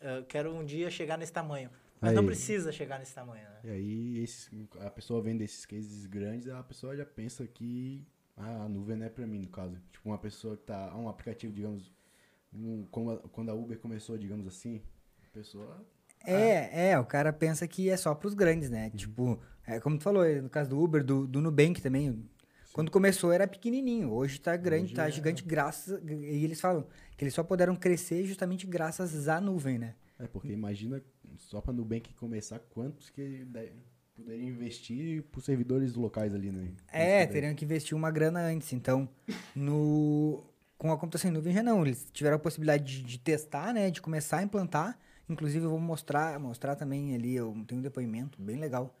eu 0.00 0.24
quero 0.24 0.54
um 0.54 0.64
dia 0.64 0.90
chegar 0.90 1.16
nesse 1.18 1.32
tamanho. 1.32 1.70
Mas 2.00 2.12
não 2.12 2.20
Aí. 2.20 2.26
precisa 2.26 2.70
chegar 2.72 2.98
nesse 2.98 3.14
tamanho, 3.14 3.42
né? 3.42 3.60
E 3.64 3.70
aí, 3.70 4.18
esses- 4.22 4.50
a 4.80 4.90
pessoa 4.90 5.22
vendo 5.22 5.42
esses 5.42 5.64
cases 5.64 6.06
grandes, 6.06 6.48
a 6.48 6.62
pessoa 6.62 6.96
já 6.96 7.06
pensa 7.06 7.46
que 7.46 8.06
ah, 8.36 8.64
a 8.64 8.68
nuvem 8.68 8.96
não 8.96 9.06
é 9.06 9.08
pra 9.08 9.26
mim, 9.26 9.38
no 9.40 9.48
caso. 9.48 9.80
Tipo, 9.90 10.10
uma 10.10 10.18
pessoa 10.18 10.56
que 10.56 10.64
tá. 10.64 10.94
Um 10.94 11.08
aplicativo, 11.08 11.52
digamos. 11.52 11.90
Um, 12.54 12.84
quando 13.32 13.50
a 13.50 13.54
Uber 13.54 13.78
começou, 13.78 14.16
digamos 14.18 14.46
assim, 14.46 14.82
a 15.24 15.28
pessoa. 15.32 15.84
É, 16.24 16.90
é, 16.90 16.98
o 16.98 17.04
cara 17.04 17.32
pensa 17.32 17.66
que 17.68 17.88
é 17.88 17.96
só 17.96 18.14
pros 18.14 18.34
grandes, 18.34 18.68
né? 18.68 18.90
Tipo, 18.90 19.40
é 19.66 19.78
como 19.80 19.96
tu 19.96 20.02
falou, 20.04 20.24
no 20.42 20.50
caso 20.50 20.70
do 20.70 20.78
Uber, 20.82 21.02
do, 21.04 21.26
do 21.26 21.40
Nubank 21.40 21.80
também. 21.80 22.28
Quando 22.72 22.90
começou 22.90 23.32
era 23.32 23.46
pequenininho, 23.48 24.10
hoje 24.12 24.38
tá 24.38 24.54
grande, 24.54 24.86
Hoje 24.86 24.94
tá 24.94 25.08
é. 25.08 25.10
gigante 25.10 25.42
graças. 25.42 25.98
E 26.06 26.44
eles 26.44 26.60
falam 26.60 26.86
que 27.16 27.24
eles 27.24 27.32
só 27.32 27.42
puderam 27.42 27.74
crescer 27.74 28.24
justamente 28.26 28.66
graças 28.66 29.28
à 29.28 29.40
nuvem, 29.40 29.78
né? 29.78 29.94
É, 30.18 30.26
porque 30.26 30.52
imagina, 30.52 31.02
só 31.38 31.60
pra 31.60 31.72
Nubank 31.72 32.12
começar, 32.14 32.58
quantos 32.58 33.10
que 33.10 33.44
de- 33.44 33.72
poderiam 34.14 34.48
investir 34.48 35.22
por 35.24 35.42
servidores 35.42 35.94
locais 35.94 36.34
ali, 36.34 36.50
né? 36.50 36.70
É, 36.92 37.18
Isso 37.22 37.26
daí. 37.26 37.34
teriam 37.34 37.54
que 37.54 37.64
investir 37.64 37.96
uma 37.96 38.10
grana 38.10 38.40
antes. 38.40 38.72
Então, 38.72 39.08
no 39.54 40.42
com 40.78 40.92
a 40.92 40.98
computação 40.98 41.30
em 41.30 41.34
nuvem 41.34 41.54
já 41.54 41.62
não. 41.62 41.84
Eles 41.84 42.06
tiveram 42.12 42.36
a 42.36 42.38
possibilidade 42.38 42.84
de, 42.84 43.02
de 43.02 43.18
testar, 43.18 43.72
né? 43.72 43.90
De 43.90 44.00
começar 44.02 44.38
a 44.38 44.42
implantar. 44.42 44.98
Inclusive, 45.28 45.64
eu 45.64 45.70
vou 45.70 45.80
mostrar, 45.80 46.38
mostrar 46.38 46.76
também 46.76 47.14
ali, 47.14 47.34
eu 47.34 47.52
tenho 47.66 47.80
um 47.80 47.82
depoimento 47.82 48.40
bem 48.40 48.56
legal 48.58 48.94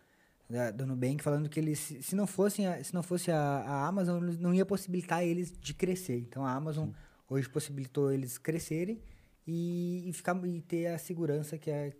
da, 0.50 0.70
do 0.70 0.86
Nubank 0.86 1.22
falando 1.22 1.48
que 1.48 1.60
eles, 1.60 1.78
se 2.00 2.16
não 2.16 2.26
fossem, 2.26 2.66
a- 2.66 2.82
se 2.82 2.92
não 2.94 3.02
fosse 3.02 3.30
a, 3.30 3.38
a 3.38 3.86
Amazon, 3.86 4.22
não 4.40 4.52
ia 4.54 4.64
possibilitar 4.66 5.22
eles 5.22 5.52
de 5.52 5.72
crescer. 5.74 6.18
Então, 6.18 6.44
a 6.44 6.52
Amazon 6.52 6.88
hoje 7.28 7.48
possibilitou 7.48 8.10
eles 8.12 8.38
crescerem 8.38 9.00
e, 9.46 10.08
e 10.08 10.12
ficar 10.12 10.36
e 10.46 10.60
ter 10.62 10.86
a 10.88 10.98
segurança 10.98 11.56
que, 11.58 11.70
é, 11.70 11.92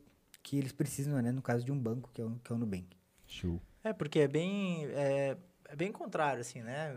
que 0.46 0.56
eles 0.56 0.70
precisam, 0.70 1.20
né? 1.20 1.32
No 1.32 1.42
caso 1.42 1.64
de 1.64 1.72
um 1.72 1.78
banco, 1.78 2.08
que 2.14 2.22
é 2.22 2.24
o, 2.24 2.38
que 2.38 2.52
é 2.52 2.54
o 2.54 2.58
Nubank. 2.58 2.96
Show. 3.26 3.60
É, 3.82 3.92
porque 3.92 4.20
é 4.20 4.28
bem, 4.28 4.86
é, 4.92 5.36
é 5.64 5.74
bem 5.74 5.90
contrário, 5.90 6.40
assim, 6.40 6.62
né? 6.62 6.96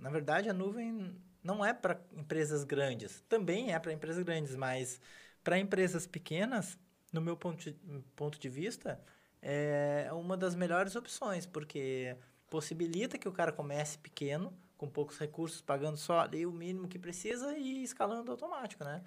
Na 0.00 0.10
verdade, 0.10 0.48
a 0.48 0.52
nuvem 0.52 1.20
não 1.42 1.64
é 1.64 1.74
para 1.74 2.00
empresas 2.12 2.62
grandes. 2.62 3.20
Também 3.28 3.74
é 3.74 3.78
para 3.80 3.92
empresas 3.92 4.22
grandes, 4.22 4.54
mas 4.54 5.00
para 5.42 5.58
empresas 5.58 6.06
pequenas, 6.06 6.78
no 7.12 7.20
meu 7.20 7.36
ponto 7.36 7.64
de, 7.64 7.72
ponto 8.14 8.38
de 8.38 8.48
vista, 8.48 9.00
é 9.42 10.08
uma 10.12 10.36
das 10.36 10.54
melhores 10.54 10.94
opções, 10.94 11.46
porque 11.46 12.16
possibilita 12.48 13.18
que 13.18 13.28
o 13.28 13.32
cara 13.32 13.50
comece 13.50 13.98
pequeno, 13.98 14.56
com 14.76 14.88
poucos 14.88 15.18
recursos, 15.18 15.60
pagando 15.60 15.96
só 15.96 16.20
ali 16.20 16.46
o 16.46 16.52
mínimo 16.52 16.86
que 16.86 16.98
precisa 17.00 17.58
e 17.58 17.82
escalando 17.82 18.30
automático, 18.30 18.84
né? 18.84 19.02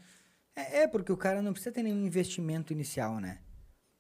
É, 0.54 0.82
é, 0.82 0.88
porque 0.90 1.12
o 1.12 1.18
cara 1.18 1.42
não 1.42 1.54
precisa 1.54 1.72
ter 1.72 1.84
nenhum 1.84 2.06
investimento 2.06 2.74
inicial, 2.74 3.22
né? 3.22 3.40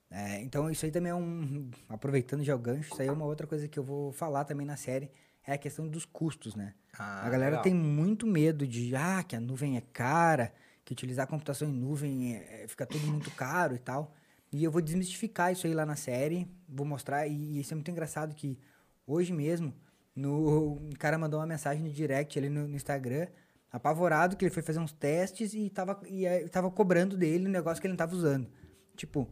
É, 0.09 0.41
então, 0.41 0.69
isso 0.69 0.85
aí 0.85 0.91
também 0.91 1.11
é 1.11 1.15
um. 1.15 1.69
Aproveitando 1.89 2.43
já 2.43 2.55
o 2.55 2.59
gancho, 2.59 2.91
isso 2.91 3.01
aí 3.01 3.07
é 3.07 3.11
uma 3.11 3.25
outra 3.25 3.45
coisa 3.45 3.67
que 3.67 3.77
eu 3.77 3.83
vou 3.83 4.11
falar 4.11 4.45
também 4.45 4.65
na 4.65 4.77
série, 4.77 5.11
é 5.45 5.53
a 5.53 5.57
questão 5.57 5.87
dos 5.87 6.05
custos, 6.05 6.55
né? 6.55 6.73
Ah, 6.97 7.25
a 7.25 7.29
galera 7.29 7.51
legal. 7.51 7.63
tem 7.63 7.73
muito 7.73 8.25
medo 8.25 8.65
de, 8.65 8.95
ah, 8.95 9.23
que 9.23 9.35
a 9.35 9.39
nuvem 9.39 9.77
é 9.77 9.81
cara, 9.81 10.53
que 10.85 10.93
utilizar 10.93 11.27
computação 11.27 11.67
em 11.67 11.73
nuvem 11.73 12.35
é- 12.35 12.63
é- 12.63 12.67
fica 12.67 12.85
tudo 12.85 13.05
muito 13.07 13.29
caro 13.31 13.75
e 13.75 13.79
tal. 13.79 14.13
E 14.51 14.63
eu 14.63 14.71
vou 14.71 14.81
desmistificar 14.81 15.51
isso 15.51 15.67
aí 15.67 15.73
lá 15.73 15.85
na 15.85 15.97
série, 15.97 16.47
vou 16.67 16.85
mostrar, 16.85 17.27
e, 17.27 17.33
e 17.33 17.59
isso 17.59 17.73
é 17.73 17.75
muito 17.75 17.91
engraçado 17.91 18.33
que 18.33 18.57
hoje 19.05 19.33
mesmo, 19.33 19.73
no, 20.15 20.73
um 20.73 20.91
cara 20.97 21.17
mandou 21.17 21.39
uma 21.39 21.45
mensagem 21.45 21.83
no 21.83 21.89
direct 21.89 22.39
ali 22.39 22.49
no, 22.49 22.65
no 22.67 22.75
Instagram, 22.75 23.27
apavorado, 23.71 24.37
que 24.37 24.45
ele 24.45 24.53
foi 24.53 24.63
fazer 24.63 24.79
uns 24.79 24.93
testes 24.93 25.53
e 25.53 25.69
tava, 25.69 25.99
e, 26.07 26.25
aí 26.25 26.47
tava 26.49 26.71
cobrando 26.71 27.17
dele 27.17 27.47
um 27.47 27.51
negócio 27.51 27.81
que 27.81 27.87
ele 27.87 27.91
não 27.93 27.97
tava 27.97 28.15
usando. 28.15 28.47
Tipo, 28.95 29.29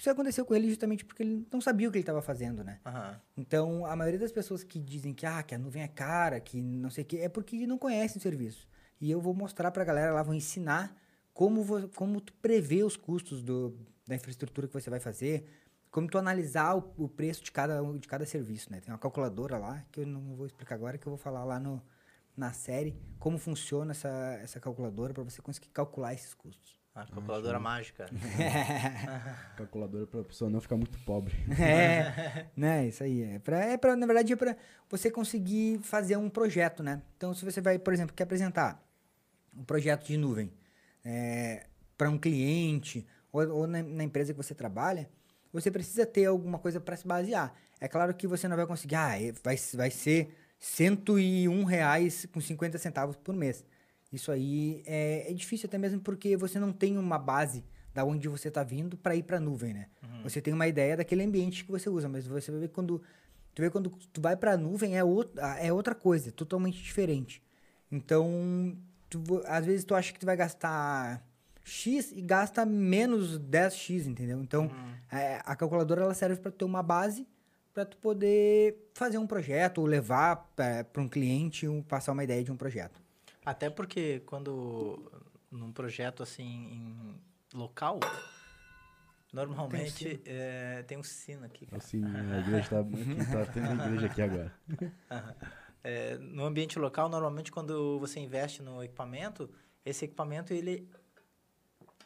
isso 0.00 0.10
aconteceu 0.10 0.44
com 0.44 0.54
ele 0.54 0.68
justamente 0.68 1.04
porque 1.04 1.22
ele 1.22 1.46
não 1.52 1.60
sabia 1.60 1.88
o 1.88 1.92
que 1.92 1.98
ele 1.98 2.04
tava 2.04 2.20
fazendo, 2.22 2.62
né? 2.64 2.80
Aham. 2.84 3.20
Então, 3.36 3.84
a 3.86 3.94
maioria 3.96 4.18
das 4.20 4.32
pessoas 4.32 4.62
que 4.64 4.78
dizem 4.78 5.12
que, 5.14 5.26
ah, 5.26 5.42
que 5.42 5.54
a 5.54 5.58
nuvem 5.58 5.82
é 5.82 5.88
cara, 5.88 6.40
que 6.40 6.60
não 6.60 6.90
sei 6.90 7.02
o 7.04 7.06
quê, 7.06 7.18
é 7.18 7.28
porque 7.28 7.66
não 7.66 7.78
conhecem 7.78 8.18
o 8.18 8.22
serviço. 8.22 8.68
E 9.00 9.10
eu 9.10 9.20
vou 9.20 9.34
mostrar 9.34 9.70
pra 9.70 9.84
galera 9.84 10.12
lá, 10.12 10.22
vou 10.22 10.34
ensinar 10.34 10.96
como, 11.32 11.62
vo- 11.62 11.88
como 11.90 12.20
tu 12.20 12.32
prevê 12.34 12.82
os 12.84 12.96
custos 12.96 13.42
do, 13.42 13.76
da 14.06 14.14
infraestrutura 14.14 14.66
que 14.68 14.72
você 14.72 14.88
vai 14.88 15.00
fazer, 15.00 15.46
como 15.90 16.08
tu 16.08 16.16
analisar 16.18 16.76
o, 16.76 16.92
o 16.96 17.08
preço 17.08 17.42
de 17.42 17.50
cada, 17.52 17.80
de 17.98 18.06
cada 18.08 18.24
serviço, 18.24 18.70
né? 18.70 18.80
Tem 18.80 18.92
uma 18.92 18.98
calculadora 18.98 19.58
lá, 19.58 19.84
que 19.92 20.00
eu 20.00 20.06
não 20.06 20.34
vou 20.36 20.46
explicar 20.46 20.74
agora, 20.76 20.96
que 20.98 21.06
eu 21.06 21.10
vou 21.10 21.18
falar 21.18 21.44
lá 21.44 21.58
no, 21.58 21.82
na 22.36 22.52
série, 22.52 22.96
como 23.18 23.38
funciona 23.38 23.92
essa, 23.92 24.08
essa 24.42 24.60
calculadora 24.60 25.12
para 25.14 25.22
você 25.24 25.40
conseguir 25.42 25.68
calcular 25.68 26.14
esses 26.14 26.34
custos. 26.34 26.80
A 26.94 27.04
calculadora 27.06 27.58
mágica. 27.58 28.06
Calculadora 29.56 30.06
pra 30.06 30.22
pessoa 30.22 30.48
não 30.48 30.60
ficar 30.60 30.76
muito 30.76 30.96
pobre. 31.00 31.34
É, 31.60 32.46
né, 32.56 32.86
isso 32.86 33.02
aí. 33.02 33.22
É 33.22 33.38
pra, 33.40 33.64
é 33.64 33.76
pra, 33.76 33.96
na 33.96 34.06
verdade, 34.06 34.32
é 34.32 34.36
pra 34.36 34.56
você 34.88 35.10
conseguir 35.10 35.80
fazer 35.80 36.16
um 36.16 36.30
projeto, 36.30 36.84
né? 36.84 37.02
Então, 37.16 37.34
se 37.34 37.44
você 37.44 37.60
vai, 37.60 37.80
por 37.80 37.92
exemplo, 37.92 38.14
quer 38.14 38.22
apresentar 38.22 38.80
um 39.56 39.64
projeto 39.64 40.06
de 40.06 40.16
nuvem 40.16 40.52
para 41.98 42.08
um 42.08 42.16
cliente 42.18 43.04
ou, 43.32 43.42
ou 43.48 43.66
na, 43.66 43.82
na 43.82 44.04
empresa 44.04 44.32
que 44.32 44.36
você 44.36 44.54
trabalha, 44.54 45.10
você 45.52 45.70
precisa 45.70 46.06
ter 46.06 46.26
alguma 46.26 46.58
coisa 46.60 46.80
para 46.80 46.96
se 46.96 47.06
basear. 47.06 47.52
É 47.80 47.88
claro 47.88 48.14
que 48.14 48.26
você 48.26 48.46
não 48.46 48.56
vai 48.56 48.66
conseguir, 48.66 48.94
ah, 48.94 49.20
é- 49.20 49.32
vai, 49.42 49.56
vai 49.74 49.90
ser 49.90 50.32
101 50.60 51.64
reais 51.64 52.24
com 52.32 52.40
50 52.40 52.78
centavos 52.78 53.16
por 53.16 53.34
mês. 53.34 53.64
Isso 54.14 54.30
aí 54.30 54.82
é, 54.86 55.30
é 55.30 55.34
difícil 55.34 55.66
até 55.66 55.76
mesmo 55.76 56.00
porque 56.00 56.36
você 56.36 56.58
não 56.58 56.72
tem 56.72 56.96
uma 56.96 57.18
base 57.18 57.64
da 57.92 58.04
onde 58.04 58.28
você 58.28 58.48
está 58.48 58.62
vindo 58.62 58.96
para 58.96 59.14
ir 59.14 59.22
para 59.22 59.36
a 59.36 59.40
nuvem, 59.40 59.72
né? 59.72 59.86
Você 60.22 60.40
tem 60.40 60.52
uma 60.52 60.66
ideia 60.66 60.96
daquele 60.96 61.22
ambiente 61.22 61.64
que 61.64 61.70
você 61.70 61.88
usa, 61.88 62.08
mas 62.08 62.26
você 62.26 62.50
vai 62.50 62.60
ver 62.60 62.68
quando 62.68 63.00
tu 63.54 63.62
vê 63.62 63.70
quando 63.70 63.90
tu 64.12 64.20
vai 64.20 64.36
para 64.36 64.52
a 64.52 64.56
nuvem 64.56 64.96
é 64.96 65.04
outra, 65.04 65.58
é 65.58 65.72
outra 65.72 65.94
coisa, 65.94 66.32
totalmente 66.32 66.82
diferente. 66.82 67.42
Então, 67.90 68.76
tu 69.08 69.22
às 69.46 69.64
vezes 69.64 69.84
tu 69.84 69.94
acha 69.94 70.12
que 70.12 70.18
tu 70.18 70.26
vai 70.26 70.36
gastar 70.36 71.24
X 71.62 72.10
e 72.12 72.20
gasta 72.20 72.66
menos 72.66 73.38
10X, 73.38 74.06
entendeu? 74.06 74.42
Então, 74.42 74.70
é, 75.12 75.40
a 75.44 75.54
calculadora 75.54 76.02
ela 76.02 76.14
serve 76.14 76.36
para 76.40 76.50
ter 76.50 76.64
uma 76.64 76.82
base 76.82 77.26
para 77.72 77.84
tu 77.84 77.96
poder 77.98 78.90
fazer 78.94 79.18
um 79.18 79.26
projeto 79.26 79.78
ou 79.78 79.86
levar 79.86 80.52
para 80.54 81.02
um 81.02 81.08
cliente, 81.08 81.66
um, 81.66 81.82
passar 81.82 82.12
uma 82.12 82.22
ideia 82.22 82.42
de 82.42 82.52
um 82.52 82.56
projeto. 82.56 83.03
Até 83.44 83.68
porque 83.70 84.20
quando 84.20 85.10
num 85.50 85.72
projeto 85.72 86.22
assim 86.22 86.44
em 86.44 87.20
local, 87.58 88.00
normalmente 89.32 90.20
é, 90.24 90.82
tem 90.84 90.98
um 90.98 91.02
sino 91.02 91.44
aqui. 91.44 91.66
cara. 91.66 91.78
Assim, 91.78 92.02
a 92.04 92.38
igreja 92.40 92.68
tá, 92.70 92.80
aqui, 92.80 93.32
tá 93.32 93.52
tendo 93.52 93.82
igreja 93.84 94.06
aqui 94.06 94.22
agora. 94.22 94.54
É, 95.82 96.16
no 96.18 96.44
ambiente 96.44 96.78
local, 96.78 97.08
normalmente 97.08 97.52
quando 97.52 97.98
você 97.98 98.18
investe 98.18 98.62
no 98.62 98.82
equipamento, 98.82 99.50
esse 99.84 100.06
equipamento 100.06 100.52
ele 100.52 100.88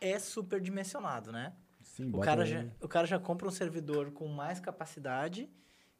é 0.00 0.18
superdimensionado, 0.18 1.30
né? 1.30 1.52
Sim, 1.82 2.10
O 2.12 2.20
cara, 2.20 2.42
aí. 2.42 2.48
já, 2.48 2.64
o 2.80 2.88
cara 2.88 3.06
já 3.06 3.18
compra 3.18 3.46
um 3.46 3.50
servidor 3.52 4.10
com 4.12 4.26
mais 4.28 4.60
capacidade, 4.60 5.48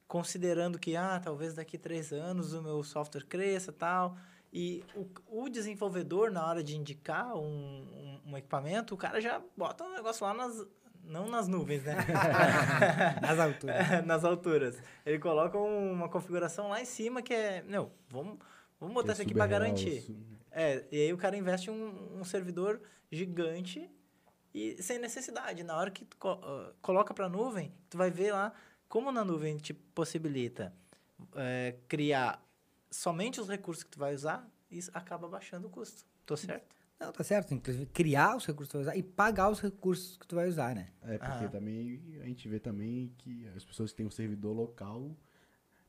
considerando 0.07 0.79
que, 0.79 0.97
ah, 0.97 1.21
talvez 1.23 1.55
daqui 1.55 1.77
três 1.79 2.13
anos 2.13 2.53
o 2.53 2.63
meu 2.63 2.83
software 2.83 3.25
cresça 3.25 3.73
tal. 3.73 4.17
E 4.53 4.83
o, 4.95 5.07
o 5.45 5.49
desenvolvedor, 5.49 6.31
na 6.31 6.47
hora 6.47 6.63
de 6.65 6.77
indicar 6.77 7.37
um, 7.37 7.43
um, 7.45 8.21
um 8.33 8.37
equipamento, 8.37 8.95
o 8.95 8.97
cara 8.97 9.21
já 9.21 9.43
bota 9.57 9.85
um 9.85 9.95
negócio 9.95 10.25
lá 10.27 10.33
nas... 10.35 10.67
Não 11.05 11.27
nas 11.29 11.49
nuvens, 11.49 11.85
né? 11.85 11.95
Nas 13.23 13.39
alturas. 13.39 13.77
nas 14.07 14.25
alturas. 14.25 14.83
Ele 15.07 15.19
coloca 15.19 15.57
um- 15.57 15.93
uma 15.93 16.09
configuração 16.09 16.69
lá 16.69 16.83
em 16.83 16.85
cima 16.85 17.23
que 17.23 17.33
é... 17.33 17.63
Não, 17.63 17.91
vamos, 18.11 18.39
vamos 18.79 18.95
botar 18.95 19.13
isso 19.13 19.23
aqui 19.23 19.33
para 19.33 19.47
garantir. 19.47 20.03
su- 20.03 20.15
É, 20.51 20.85
e 20.93 21.03
aí 21.03 21.13
o 21.13 21.17
cara 21.17 21.35
investe 21.37 21.71
um, 21.71 22.19
um 22.21 22.25
servidor 22.25 22.81
gigante 23.11 23.89
e 24.53 24.83
sem 24.83 24.99
necessidade. 24.99 25.63
Na 25.63 25.77
hora 25.79 25.91
que 25.91 26.05
tu 26.05 26.17
ah, 26.29 26.73
coloca 26.83 27.15
para 27.15 27.29
nuvem, 27.29 27.73
tu 27.89 27.97
vai 27.97 28.11
ver 28.11 28.33
lá 28.33 28.53
como 28.89 29.11
na 29.13 29.25
nuvem 29.25 29.57
te 29.57 29.73
possibilita 29.73 30.75
é, 31.37 31.75
criar 31.89 32.43
somente 32.91 33.41
os 33.41 33.49
recursos 33.49 33.83
que 33.85 33.91
tu 33.91 33.99
vai 33.99 34.15
usar, 34.15 34.49
isso 34.71 34.91
acaba 34.95 35.29
baixando 35.29 35.67
o 35.67 35.71
custo. 35.71 36.05
Tô 36.27 36.37
certo? 36.37 36.77
Não, 37.01 37.13
tá 37.13 37.23
certo. 37.23 37.55
Inclusive, 37.55 37.87
criar 37.87 38.37
os 38.37 38.45
recursos 38.45 38.69
que 38.69 38.73
tu 38.73 38.77
vai 38.79 38.83
usar 38.83 38.97
e 38.97 39.03
pagar 39.03 39.51
os 39.51 39.61
recursos 39.61 40.17
que 40.17 40.27
tu 40.27 40.35
vai 40.37 40.49
usar, 40.49 40.75
né? 40.75 40.89
É, 41.03 41.17
porque 41.19 41.45
Aham. 41.45 41.49
também 41.51 42.03
a 42.21 42.25
gente 42.27 42.49
vê 42.49 42.59
também 42.59 43.13
que 43.19 43.47
as 43.57 43.65
pessoas 43.65 43.91
que 43.93 43.99
têm 43.99 44.07
um 44.07 44.11
servidor 44.11 44.55
local, 44.55 45.11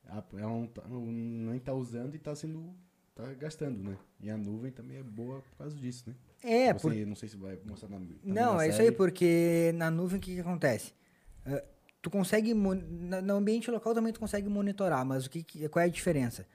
ela 0.06 0.24
não, 0.34 0.68
tá, 0.68 0.88
não, 0.88 1.06
nem 1.06 1.60
tá 1.60 1.74
usando 1.74 2.16
e 2.16 2.20
tá 2.20 2.36
sendo. 2.36 2.74
tá 3.16 3.34
gastando, 3.34 3.84
né? 3.84 3.98
E 4.22 4.30
a 4.30 4.38
nuvem 4.38 4.72
também 4.72 4.98
é 4.98 5.04
boa 5.04 5.42
por 5.42 5.58
causa 5.58 5.76
disso, 5.76 6.10
né? 6.10 6.16
É, 6.44 6.74
Você, 6.74 6.80
por... 6.82 6.96
Não 7.08 7.16
sei 7.16 7.28
se 7.30 7.38
vai 7.38 7.60
mostrar 7.66 7.90
na. 7.90 7.98
também 7.98 8.18
Não, 8.24 8.62
é 8.62 8.70
isso 8.70 8.80
aí, 8.82 8.86
série. 8.88 8.96
porque 8.98 9.72
na 9.76 9.90
nuvem 9.92 10.20
o 10.20 10.22
que, 10.22 10.36
que 10.36 10.40
acontece? 10.42 10.94
Eh, 11.46 11.66
tu 12.02 12.10
consegue. 12.10 12.54
No 12.54 13.36
ambiente 13.36 13.70
local 13.72 13.94
também 13.94 14.14
tu 14.14 14.20
consegue 14.20 14.48
monitorar, 14.48 15.04
mas 15.06 15.26
o 15.26 15.30
que, 15.30 15.44
que- 15.44 15.68
qual 15.70 15.84
é 15.84 15.88
a 15.88 15.92
diferença? 15.92 16.48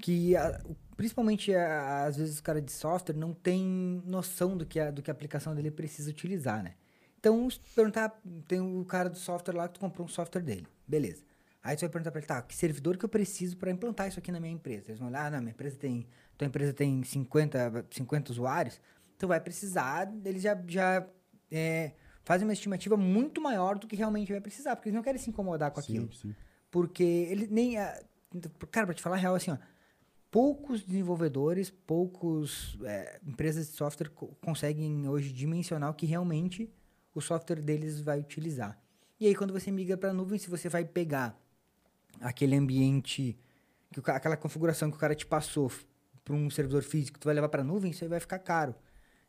Que 0.00 0.36
a- 0.36 0.60
principalmente 0.96 1.54
a- 1.54 2.04
às 2.04 2.16
vezes 2.16 2.38
o 2.38 2.42
cara 2.42 2.60
de 2.62 2.70
software 2.72 3.16
não 3.16 3.32
tem 3.32 4.02
noção 4.06 4.56
do 4.56 4.64
que 4.66 4.78
a, 4.78 4.90
do 4.90 5.02
que 5.02 5.10
a 5.10 5.12
aplicação 5.14 5.54
dele 5.54 5.70
precisa 5.70 6.10
utilizar, 6.10 6.62
né? 6.62 6.74
Então, 7.18 7.50
se 7.50 7.58
perguntar, 7.74 8.20
tem 8.46 8.60
o 8.60 8.84
cara 8.84 9.08
do 9.10 9.18
software 9.18 9.54
lá 9.56 9.66
que 9.66 9.74
tu 9.74 9.80
comprou 9.80 10.06
um 10.06 10.08
software 10.08 10.42
dele, 10.42 10.66
beleza. 10.86 11.24
Aí 11.62 11.76
tu 11.76 11.80
vai 11.80 11.88
perguntar 11.88 12.12
pra 12.12 12.20
ele, 12.20 12.26
tá, 12.28 12.40
que 12.40 12.54
servidor 12.54 12.96
que 12.96 13.04
eu 13.04 13.08
preciso 13.08 13.56
para 13.56 13.70
implantar 13.72 14.06
isso 14.06 14.18
aqui 14.20 14.30
na 14.30 14.38
minha 14.38 14.52
empresa? 14.52 14.90
Eles 14.90 15.00
vão 15.00 15.08
olhar, 15.08 15.26
ah, 15.26 15.30
não, 15.32 15.40
minha 15.40 15.50
empresa 15.50 15.76
tem, 15.76 16.06
tua 16.36 16.46
empresa 16.46 16.72
tem 16.72 17.02
50, 17.02 17.84
50 17.90 18.30
usuários, 18.30 18.80
tu 19.18 19.26
vai 19.26 19.40
precisar, 19.40 20.08
eles 20.24 20.40
já, 20.40 20.56
já 20.68 21.04
é, 21.50 21.92
fazem 22.24 22.46
uma 22.46 22.52
estimativa 22.52 22.96
muito 22.96 23.40
maior 23.40 23.76
do 23.76 23.88
que 23.88 23.96
realmente 23.96 24.30
vai 24.30 24.40
precisar, 24.40 24.76
porque 24.76 24.88
eles 24.88 24.94
não 24.96 25.02
querem 25.02 25.20
se 25.20 25.28
incomodar 25.28 25.72
com 25.72 25.80
aquilo. 25.80 26.10
Sim, 26.12 26.28
sim. 26.28 26.34
Porque 26.70 27.02
ele 27.02 27.48
nem. 27.50 27.74
cara, 28.70 28.86
pra 28.86 28.94
te 28.94 29.02
falar 29.02 29.16
a 29.16 29.18
real, 29.18 29.34
assim, 29.34 29.50
ó. 29.50 29.58
Poucos 30.30 30.82
desenvolvedores, 30.82 31.70
poucos 31.70 32.78
é, 32.84 33.18
empresas 33.26 33.66
de 33.68 33.72
software 33.72 34.10
co- 34.10 34.28
conseguem 34.42 35.08
hoje 35.08 35.32
dimensionar 35.32 35.90
o 35.90 35.94
que 35.94 36.04
realmente 36.04 36.70
o 37.14 37.20
software 37.20 37.62
deles 37.62 38.00
vai 38.00 38.20
utilizar. 38.20 38.78
E 39.18 39.26
aí, 39.26 39.34
quando 39.34 39.52
você 39.52 39.70
migra 39.70 39.96
para 39.96 40.10
a 40.10 40.12
nuvem, 40.12 40.38
se 40.38 40.50
você 40.50 40.68
vai 40.68 40.84
pegar 40.84 41.36
aquele 42.20 42.54
ambiente, 42.56 43.38
que 43.90 44.00
o 44.00 44.02
aquela 44.08 44.36
configuração 44.36 44.90
que 44.90 44.96
o 44.96 45.00
cara 45.00 45.14
te 45.14 45.26
passou 45.26 45.72
para 46.24 46.34
um 46.34 46.50
servidor 46.50 46.82
físico, 46.82 47.18
tu 47.18 47.24
vai 47.24 47.34
levar 47.34 47.48
para 47.48 47.62
a 47.62 47.64
nuvem, 47.64 47.90
isso 47.90 48.04
aí 48.04 48.08
vai 48.10 48.20
ficar 48.20 48.38
caro. 48.38 48.74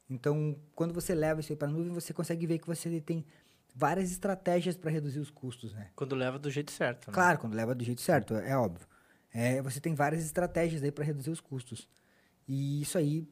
Então, 0.10 0.56
quando 0.76 0.94
você 0.94 1.16
leva 1.16 1.40
isso 1.40 1.52
aí 1.52 1.56
para 1.56 1.68
a 1.68 1.72
nuvem, 1.72 1.94
você 1.94 2.14
consegue 2.14 2.46
ver 2.46 2.60
que 2.60 2.68
você 2.68 3.00
tem 3.00 3.26
várias 3.74 4.12
estratégias 4.12 4.76
para 4.76 4.92
reduzir 4.92 5.20
os 5.20 5.30
custos, 5.32 5.74
né? 5.74 5.92
Quando 5.96 6.14
leva 6.16 6.38
do 6.38 6.50
jeito 6.52 6.72
certo. 6.72 7.08
né? 7.08 7.14
Claro, 7.14 7.40
quando 7.40 7.54
leva 7.54 7.74
do 7.74 7.84
jeito 7.86 8.02
certo, 8.02 8.34
é 8.36 8.58
óbvio. 8.58 8.86
É, 9.34 9.62
você 9.62 9.80
tem 9.80 9.94
várias 9.94 10.24
estratégias 10.24 10.84
aí 10.84 10.92
para 10.92 11.04
reduzir 11.06 11.30
os 11.30 11.40
custos. 11.40 11.88
E 12.48 12.82
isso 12.82 12.98
aí, 12.98 13.28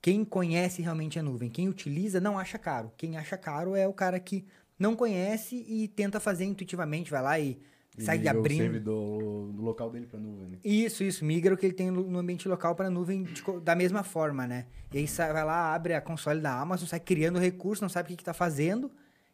quem 0.00 0.24
conhece 0.24 0.82
realmente 0.82 1.18
a 1.18 1.22
nuvem, 1.22 1.50
quem 1.50 1.68
utiliza, 1.68 2.20
não 2.20 2.38
acha 2.38 2.58
caro. 2.58 2.92
Quem 2.96 3.16
acha 3.16 3.36
caro 3.36 3.74
é 3.74 3.86
o 3.88 3.92
cara 3.92 4.18
que 4.20 4.44
não 4.78 4.94
conhece 4.96 5.56
e 5.68 5.88
tenta 5.88 6.18
fazer 6.20 6.44
intuitivamente, 6.44 7.10
vai 7.10 7.22
lá 7.22 7.38
e, 7.40 7.60
E 7.96 8.02
sai 8.02 8.18
liga 8.18 8.30
abrindo. 8.30 8.60
o 8.60 8.62
servidor 8.62 9.52
do 9.52 9.62
local 9.62 9.90
dele 9.90 10.06
pra 10.06 10.18
nuvem, 10.18 10.48
né? 10.48 10.58
Isso, 10.64 11.02
isso. 11.04 11.24
Migra 11.24 11.54
o 11.54 11.56
que 11.56 11.66
ele 11.66 11.74
tem 11.74 11.90
no 11.90 12.18
ambiente 12.18 12.48
local 12.48 12.74
para 12.74 12.86
a 12.86 12.90
nuvem 12.90 13.24
de 13.24 13.42
da 13.62 13.74
mesma 13.74 14.02
forma, 14.02 14.46
né? 14.46 14.66
E 14.92 14.98
aí 14.98 15.06
sai, 15.08 15.32
vai 15.32 15.44
lá, 15.44 15.74
abre 15.74 15.94
a 15.94 16.00
console 16.00 16.40
da 16.40 16.58
Amazon, 16.60 16.86
sai 16.88 17.00
criando 17.00 17.38
recurso, 17.38 17.82
não 17.82 17.88
sabe 17.88 18.06
o 18.06 18.10
que, 18.10 18.16
que 18.16 18.24
tá 18.24 18.32
fazendo. 18.34 18.90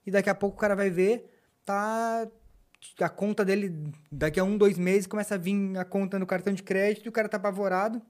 E 0.07 0.11
daqui 0.11 0.31
a 0.31 0.35
pouco 0.35 0.57
o 0.57 0.61
cara 0.61 0.75
vai 0.75 0.88
ver, 0.90 1.31
tá. 1.64 2.27
A 3.00 3.08
conta 3.08 3.44
dele, 3.44 3.92
daqui 4.10 4.38
a 4.38 4.44
um, 4.44 4.56
dois 4.56 4.78
meses, 4.78 5.06
começa 5.06 5.34
a 5.34 5.38
vir 5.38 5.76
a 5.76 5.84
conta 5.84 6.18
no 6.18 6.26
cartão 6.26 6.52
de 6.52 6.62
crédito 6.62 7.06
e 7.06 7.08
o 7.08 7.12
cara 7.12 7.28
tá 7.28 7.36
apavorado. 7.36 8.00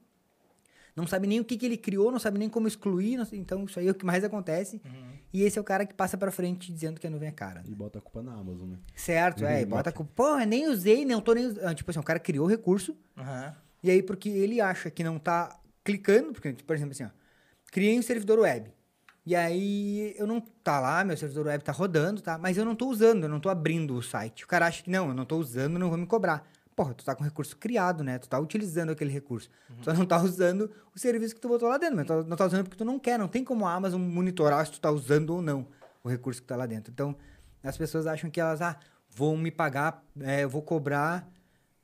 Não 0.95 1.07
sabe 1.07 1.27
nem 1.27 1.39
o 1.39 1.45
que, 1.45 1.57
que 1.57 1.65
ele 1.65 1.77
criou, 1.77 2.11
não 2.11 2.19
sabe 2.19 2.37
nem 2.37 2.49
como 2.49 2.67
excluir. 2.67 3.15
não 3.15 3.25
então, 3.33 3.63
isso 3.63 3.79
aí 3.79 3.87
é 3.87 3.91
o 3.91 3.95
que 3.95 4.05
mais 4.05 4.23
acontece. 4.23 4.81
Uhum. 4.83 5.11
E 5.31 5.43
esse 5.43 5.57
é 5.57 5.61
o 5.61 5.63
cara 5.63 5.85
que 5.85 5.93
passa 5.93 6.17
para 6.17 6.31
frente 6.31 6.71
dizendo 6.71 6.99
que 6.99 7.07
a 7.07 7.09
nuvem 7.09 7.29
é 7.29 7.31
cara. 7.31 7.61
né? 7.61 7.65
E 7.69 7.75
bota 7.75 7.99
a 7.99 8.01
culpa 8.01 8.21
na 8.21 8.33
Amazon, 8.33 8.69
né? 8.69 8.77
Certo, 8.95 9.45
é. 9.45 9.61
E 9.61 9.63
Uhum, 9.63 9.69
bota 9.69 9.89
a 9.89 9.93
culpa. 9.93 10.11
Porra, 10.15 10.45
nem 10.45 10.67
usei, 10.67 11.05
não 11.05 11.21
tô 11.21 11.33
nem 11.33 11.45
usando. 11.45 11.75
Tipo 11.75 11.91
assim, 11.91 11.99
o 11.99 12.03
cara 12.03 12.19
criou 12.19 12.45
o 12.45 12.49
recurso. 12.49 12.95
Aham. 13.17 13.55
E 13.81 13.89
aí, 13.89 14.03
porque 14.03 14.29
ele 14.29 14.59
acha 14.59 14.91
que 14.91 15.03
não 15.03 15.17
tá 15.17 15.57
clicando, 15.83 16.33
porque, 16.33 16.51
por 16.51 16.75
exemplo, 16.75 16.91
assim, 16.91 17.05
ó, 17.05 17.09
criei 17.71 17.97
um 17.97 18.01
servidor 18.01 18.39
web. 18.39 18.69
E 19.29 19.35
aí 19.35 20.15
eu 20.17 20.25
não 20.25 20.41
tá 20.41 20.79
lá, 20.79 21.03
meu 21.03 21.15
servidor 21.15 21.45
web 21.45 21.63
tá 21.63 21.71
rodando, 21.71 22.19
tá? 22.19 22.35
Mas 22.39 22.57
eu 22.57 22.65
não 22.65 22.75
tô 22.75 22.87
usando, 22.87 23.25
eu 23.25 23.29
não 23.29 23.39
tô 23.39 23.47
abrindo 23.47 23.93
o 23.93 24.01
site. 24.01 24.43
O 24.43 24.47
cara 24.47 24.65
acha 24.65 24.81
que 24.81 24.89
não, 24.89 25.09
eu 25.09 25.13
não 25.13 25.23
tô 25.23 25.37
usando, 25.37 25.77
não 25.77 25.87
vou 25.87 25.99
me 25.99 26.07
cobrar. 26.07 26.47
Porra, 26.75 26.95
tu 26.95 27.05
tá 27.05 27.13
com 27.13 27.23
recurso 27.23 27.55
criado, 27.55 28.03
né? 28.03 28.17
Tu 28.17 28.27
tá 28.27 28.39
utilizando 28.39 28.91
aquele 28.91 29.11
recurso. 29.11 29.47
Tu 29.77 29.85
só 29.85 29.93
não 29.93 30.03
tá 30.03 30.19
usando 30.19 30.71
o 30.95 30.97
serviço 30.97 31.35
que 31.35 31.41
tu 31.41 31.47
botou 31.47 31.69
lá 31.69 31.77
dentro, 31.77 31.95
mas 31.95 32.07
tu 32.07 32.23
não 32.23 32.35
tá 32.35 32.47
usando 32.47 32.63
porque 32.63 32.75
tu 32.75 32.83
não 32.83 32.97
quer. 32.97 33.19
Não 33.19 33.27
tem 33.27 33.43
como 33.43 33.67
a 33.67 33.73
Amazon 33.75 34.01
monitorar 34.01 34.65
se 34.65 34.71
tu 34.71 34.81
tá 34.81 34.89
usando 34.89 35.29
ou 35.29 35.43
não 35.43 35.67
o 36.03 36.09
recurso 36.09 36.41
que 36.41 36.47
tá 36.47 36.55
lá 36.55 36.65
dentro. 36.65 36.91
Então, 36.91 37.15
as 37.61 37.77
pessoas 37.77 38.07
acham 38.07 38.31
que 38.31 38.41
elas, 38.41 38.63
ah, 38.63 38.79
vão 39.11 39.37
me 39.37 39.51
pagar, 39.51 40.03
é, 40.21 40.43
eu 40.43 40.49
vou 40.49 40.63
cobrar 40.63 41.29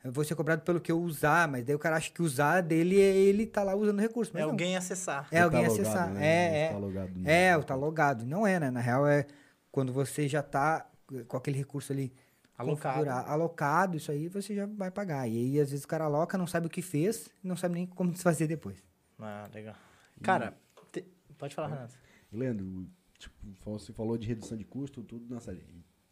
eu 0.05 0.11
vou 0.13 0.23
ser 0.23 0.35
cobrado 0.35 0.61
pelo 0.61 0.79
que 0.79 0.91
eu 0.91 1.01
usar, 1.01 1.47
mas 1.47 1.63
daí 1.65 1.75
o 1.75 1.79
cara 1.79 1.97
acha 1.97 2.11
que 2.11 2.21
usar 2.21 2.61
dele 2.61 2.99
é 3.01 3.13
ele 3.15 3.45
tá 3.45 3.63
lá 3.63 3.75
usando 3.75 3.99
recurso. 3.99 4.31
Mas 4.33 4.41
É 4.41 4.45
não. 4.45 4.51
alguém 4.51 4.77
acessar. 4.77 5.27
É 5.31 5.41
alguém 5.41 5.63
tá 5.63 5.67
logado, 5.69 5.81
acessar. 5.81 6.09
né? 6.13 6.25
É, 6.25 6.57
é. 6.65 6.69
tá 6.69 6.77
logado 6.77 7.11
no- 7.15 7.29
É, 7.29 7.57
o 7.57 7.63
tá 7.63 7.75
logado. 7.75 8.25
Não 8.25 8.45
é, 8.47 8.59
né? 8.59 8.71
Na 8.71 8.79
real 8.79 9.07
é 9.07 9.25
quando 9.71 9.91
você 9.91 10.27
já 10.27 10.41
tá 10.43 10.89
com 11.27 11.35
aquele 11.37 11.57
recurso 11.57 11.91
ali 11.91 12.13
Alocado. 12.57 13.09
alocado, 13.09 13.97
isso 13.97 14.09
aí 14.11 14.29
você 14.29 14.55
já 14.55 14.65
vai 14.65 14.89
pagar. 14.89 15.27
E 15.27 15.37
aí 15.37 15.59
às 15.59 15.71
vezes 15.71 15.83
o 15.83 15.87
cara 15.87 16.05
aloca, 16.05 16.37
não 16.37 16.47
sabe 16.47 16.67
o 16.67 16.69
que 16.69 16.81
fez, 16.81 17.29
não 17.43 17.57
sabe 17.57 17.75
nem 17.75 17.85
como 17.85 18.11
desfazer 18.13 18.47
depois. 18.47 18.81
Ah, 19.19 19.49
legal. 19.53 19.75
Cara, 20.21 20.53
te- 20.91 21.05
pode 21.37 21.53
falar, 21.53 21.67
Renato. 21.67 21.93
Leandro, 22.31 22.87
tipo, 23.17 23.35
você 23.65 23.91
falou 23.91 24.17
de 24.17 24.27
redução 24.27 24.57
de 24.57 24.63
custo, 24.63 25.03
tudo 25.03 25.33
nessa. 25.33 25.51
E 25.53 25.63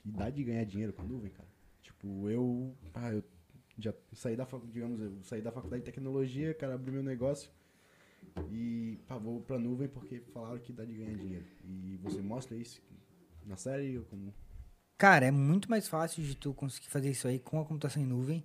e 0.06 0.12
dá 0.12 0.30
de 0.30 0.44
ganhar 0.44 0.66
dinheiro 0.66 0.92
com 0.92 1.02
a 1.02 1.06
nuvem, 1.06 1.32
cara. 1.32 1.48
Tipo, 1.82 2.30
eu. 2.30 2.76
Ah, 2.94 3.12
eu 3.14 3.24
já 3.78 3.94
saí 4.14 4.36
da 4.36 4.46
faculdade, 4.46 4.74
digamos, 4.74 5.00
eu 5.02 5.12
saí 5.24 5.42
da 5.42 5.52
faculdade 5.52 5.82
de 5.84 5.86
tecnologia, 5.92 6.54
cara, 6.54 6.76
abri 6.76 6.92
meu 6.92 7.04
negócio. 7.04 7.50
E 8.50 9.00
pá, 9.08 9.18
vou 9.18 9.42
pra 9.42 9.60
nuvem 9.60 9.88
porque 9.88 10.20
falaram 10.34 10.58
que 10.60 10.72
dá 10.74 10.86
de 10.86 10.94
ganhar 10.94 11.16
dinheiro. 11.18 11.46
E 11.64 11.98
você 12.02 12.22
mostra 12.22 12.56
isso 12.56 12.82
na 13.46 13.58
série 13.58 13.98
ou 13.98 14.06
como. 14.06 14.34
Cara, 14.98 15.26
é 15.26 15.32
muito 15.32 15.70
mais 15.70 15.88
fácil 15.88 16.24
de 16.24 16.36
tu 16.36 16.54
conseguir 16.54 16.88
fazer 16.90 17.10
isso 17.12 17.28
aí 17.28 17.40
com 17.40 17.60
a 17.60 17.66
computação 17.66 18.02
em 18.02 18.06
nuvem 18.06 18.44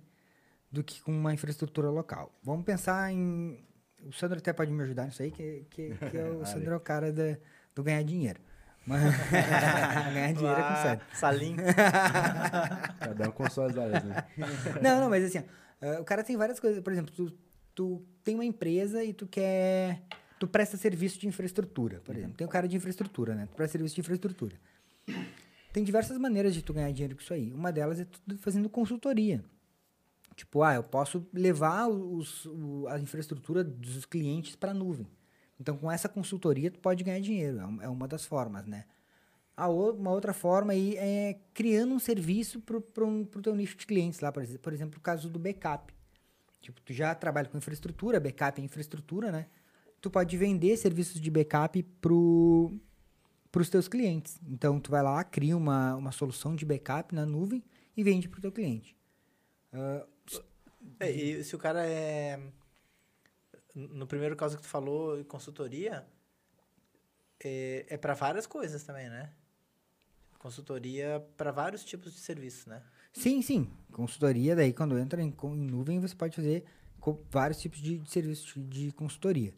do 0.71 0.83
que 0.83 1.01
com 1.01 1.11
uma 1.11 1.33
infraestrutura 1.33 1.89
local. 1.89 2.37
Vamos 2.43 2.65
pensar 2.65 3.11
em. 3.11 3.63
O 4.03 4.11
Sandro 4.13 4.37
até 4.37 4.53
pode 4.53 4.71
me 4.71 4.81
ajudar 4.83 5.05
nisso 5.05 5.21
aí, 5.21 5.31
que, 5.31 5.65
que, 5.69 5.93
que 5.95 6.17
é 6.17 6.25
o 6.29 6.43
Sandro 6.45 6.73
é 6.73 6.75
o 6.77 6.79
cara 6.79 7.11
da- 7.11 7.37
do 7.75 7.83
ganhar 7.83 8.03
dinheiro. 8.03 8.39
Mas 8.89 9.03
ganhar 10.11 10.33
dinheiro 10.33 10.59
é 10.59 10.63
com 10.63 10.73
o 10.73 10.77
Sandro. 10.77 11.05
Salim. 11.13 11.55
Cada 12.99 13.29
um 13.29 13.31
com 13.31 13.47
suas 13.47 13.77
áreas, 13.77 14.03
né? 14.03 14.25
Não, 14.81 15.01
não, 15.01 15.09
mas 15.11 15.25
assim, 15.25 15.37
ó, 15.37 15.43
ah, 15.85 16.01
o 16.01 16.03
cara 16.03 16.23
tem 16.23 16.35
várias 16.35 16.59
coisas. 16.59 16.81
Por 16.81 16.91
exemplo, 16.91 17.13
tu, 17.13 17.31
tu 17.75 18.03
tem 18.23 18.33
uma 18.33 18.43
empresa 18.43 19.03
e 19.03 19.13
tu 19.13 19.27
quer 19.27 20.01
tu 20.39 20.47
presta 20.47 20.75
serviço 20.75 21.19
de 21.19 21.27
infraestrutura, 21.27 22.01
por 22.03 22.15
exemplo. 22.15 22.35
Tem 22.35 22.47
o 22.47 22.49
cara 22.49 22.67
de 22.67 22.75
infraestrutura, 22.75 23.35
né? 23.35 23.45
Tu 23.45 23.55
presta 23.55 23.73
serviço 23.73 23.93
de 23.93 24.01
infraestrutura. 24.01 24.55
Tem 25.71 25.83
diversas 25.83 26.17
maneiras 26.17 26.55
de 26.55 26.63
tu 26.63 26.73
ganhar 26.73 26.91
dinheiro 26.91 27.15
com 27.15 27.21
isso 27.21 27.33
aí. 27.33 27.53
Uma 27.53 27.71
delas 27.71 27.99
é 27.99 28.05
tu 28.05 28.37
fazendo 28.39 28.67
consultoria. 28.69 29.43
Tipo, 30.35 30.63
ah, 30.63 30.73
eu 30.73 30.83
posso 30.83 31.27
levar 31.31 31.87
os, 31.87 32.45
o, 32.47 32.87
a 32.87 32.97
infraestrutura 32.97 33.63
dos 33.63 34.05
clientes 34.05 34.55
para 34.55 34.71
a 34.71 34.73
nuvem. 34.73 35.05
Então, 35.59 35.77
com 35.77 35.91
essa 35.91 36.07
consultoria, 36.07 36.71
tu 36.71 36.79
pode 36.79 37.03
ganhar 37.03 37.19
dinheiro. 37.19 37.59
É, 37.59 37.85
é 37.85 37.89
uma 37.89 38.07
das 38.07 38.25
formas, 38.25 38.65
né? 38.65 38.85
A 39.55 39.67
uma 39.67 40.11
outra 40.11 40.33
forma 40.33 40.71
aí 40.71 40.95
é 40.95 41.37
criando 41.53 41.93
um 41.93 41.99
serviço 41.99 42.61
para 42.61 42.77
o 42.77 43.25
teu 43.41 43.53
nicho 43.53 43.75
de 43.75 43.85
clientes 43.85 44.21
lá, 44.21 44.31
por 44.31 44.71
exemplo, 44.71 44.97
o 44.97 45.01
caso 45.01 45.29
do 45.29 45.37
backup. 45.37 45.93
Tipo, 46.61 46.81
tu 46.81 46.93
já 46.93 47.13
trabalha 47.13 47.49
com 47.49 47.57
infraestrutura, 47.57 48.19
backup 48.21 48.61
é 48.61 48.63
infraestrutura, 48.63 49.31
né? 49.31 49.47
Tu 49.99 50.09
pode 50.09 50.37
vender 50.37 50.77
serviços 50.77 51.19
de 51.19 51.29
backup 51.29 51.83
para 51.99 52.13
os 53.61 53.69
teus 53.69 53.89
clientes. 53.89 54.39
Então, 54.47 54.79
tu 54.79 54.91
vai 54.91 55.03
lá, 55.03 55.21
cria 55.25 55.57
uma, 55.57 55.95
uma 55.95 56.11
solução 56.13 56.55
de 56.55 56.65
backup 56.65 57.13
na 57.13 57.25
nuvem 57.25 57.61
e 57.97 58.03
vende 58.03 58.29
para 58.29 58.37
o 58.37 58.41
teu 58.41 58.53
cliente. 58.53 58.95
Uh, 59.73 60.07
é, 61.01 61.11
e 61.11 61.43
se 61.43 61.53
o 61.53 61.59
cara 61.59 61.85
é... 61.85 62.39
No 63.73 64.07
primeiro 64.07 64.35
caso 64.35 64.57
que 64.57 64.63
tu 64.63 64.69
falou, 64.69 65.23
consultoria, 65.25 66.05
é, 67.43 67.85
é 67.89 67.97
para 67.97 68.13
várias 68.13 68.45
coisas 68.47 68.83
também, 68.83 69.09
né? 69.09 69.31
Consultoria 70.37 71.25
para 71.37 71.51
vários 71.51 71.83
tipos 71.83 72.13
de 72.13 72.19
serviços, 72.19 72.65
né? 72.65 72.81
Sim, 73.13 73.41
sim. 73.41 73.69
Consultoria, 73.91 74.55
daí 74.55 74.73
quando 74.73 74.97
entra 74.97 75.21
em, 75.21 75.33
em 75.43 75.55
nuvem, 75.55 75.99
você 75.99 76.15
pode 76.15 76.35
fazer 76.35 76.63
vários 77.29 77.59
tipos 77.59 77.79
de, 77.79 77.97
de 77.99 78.09
serviços 78.09 78.53
de 78.55 78.91
consultoria. 78.91 79.53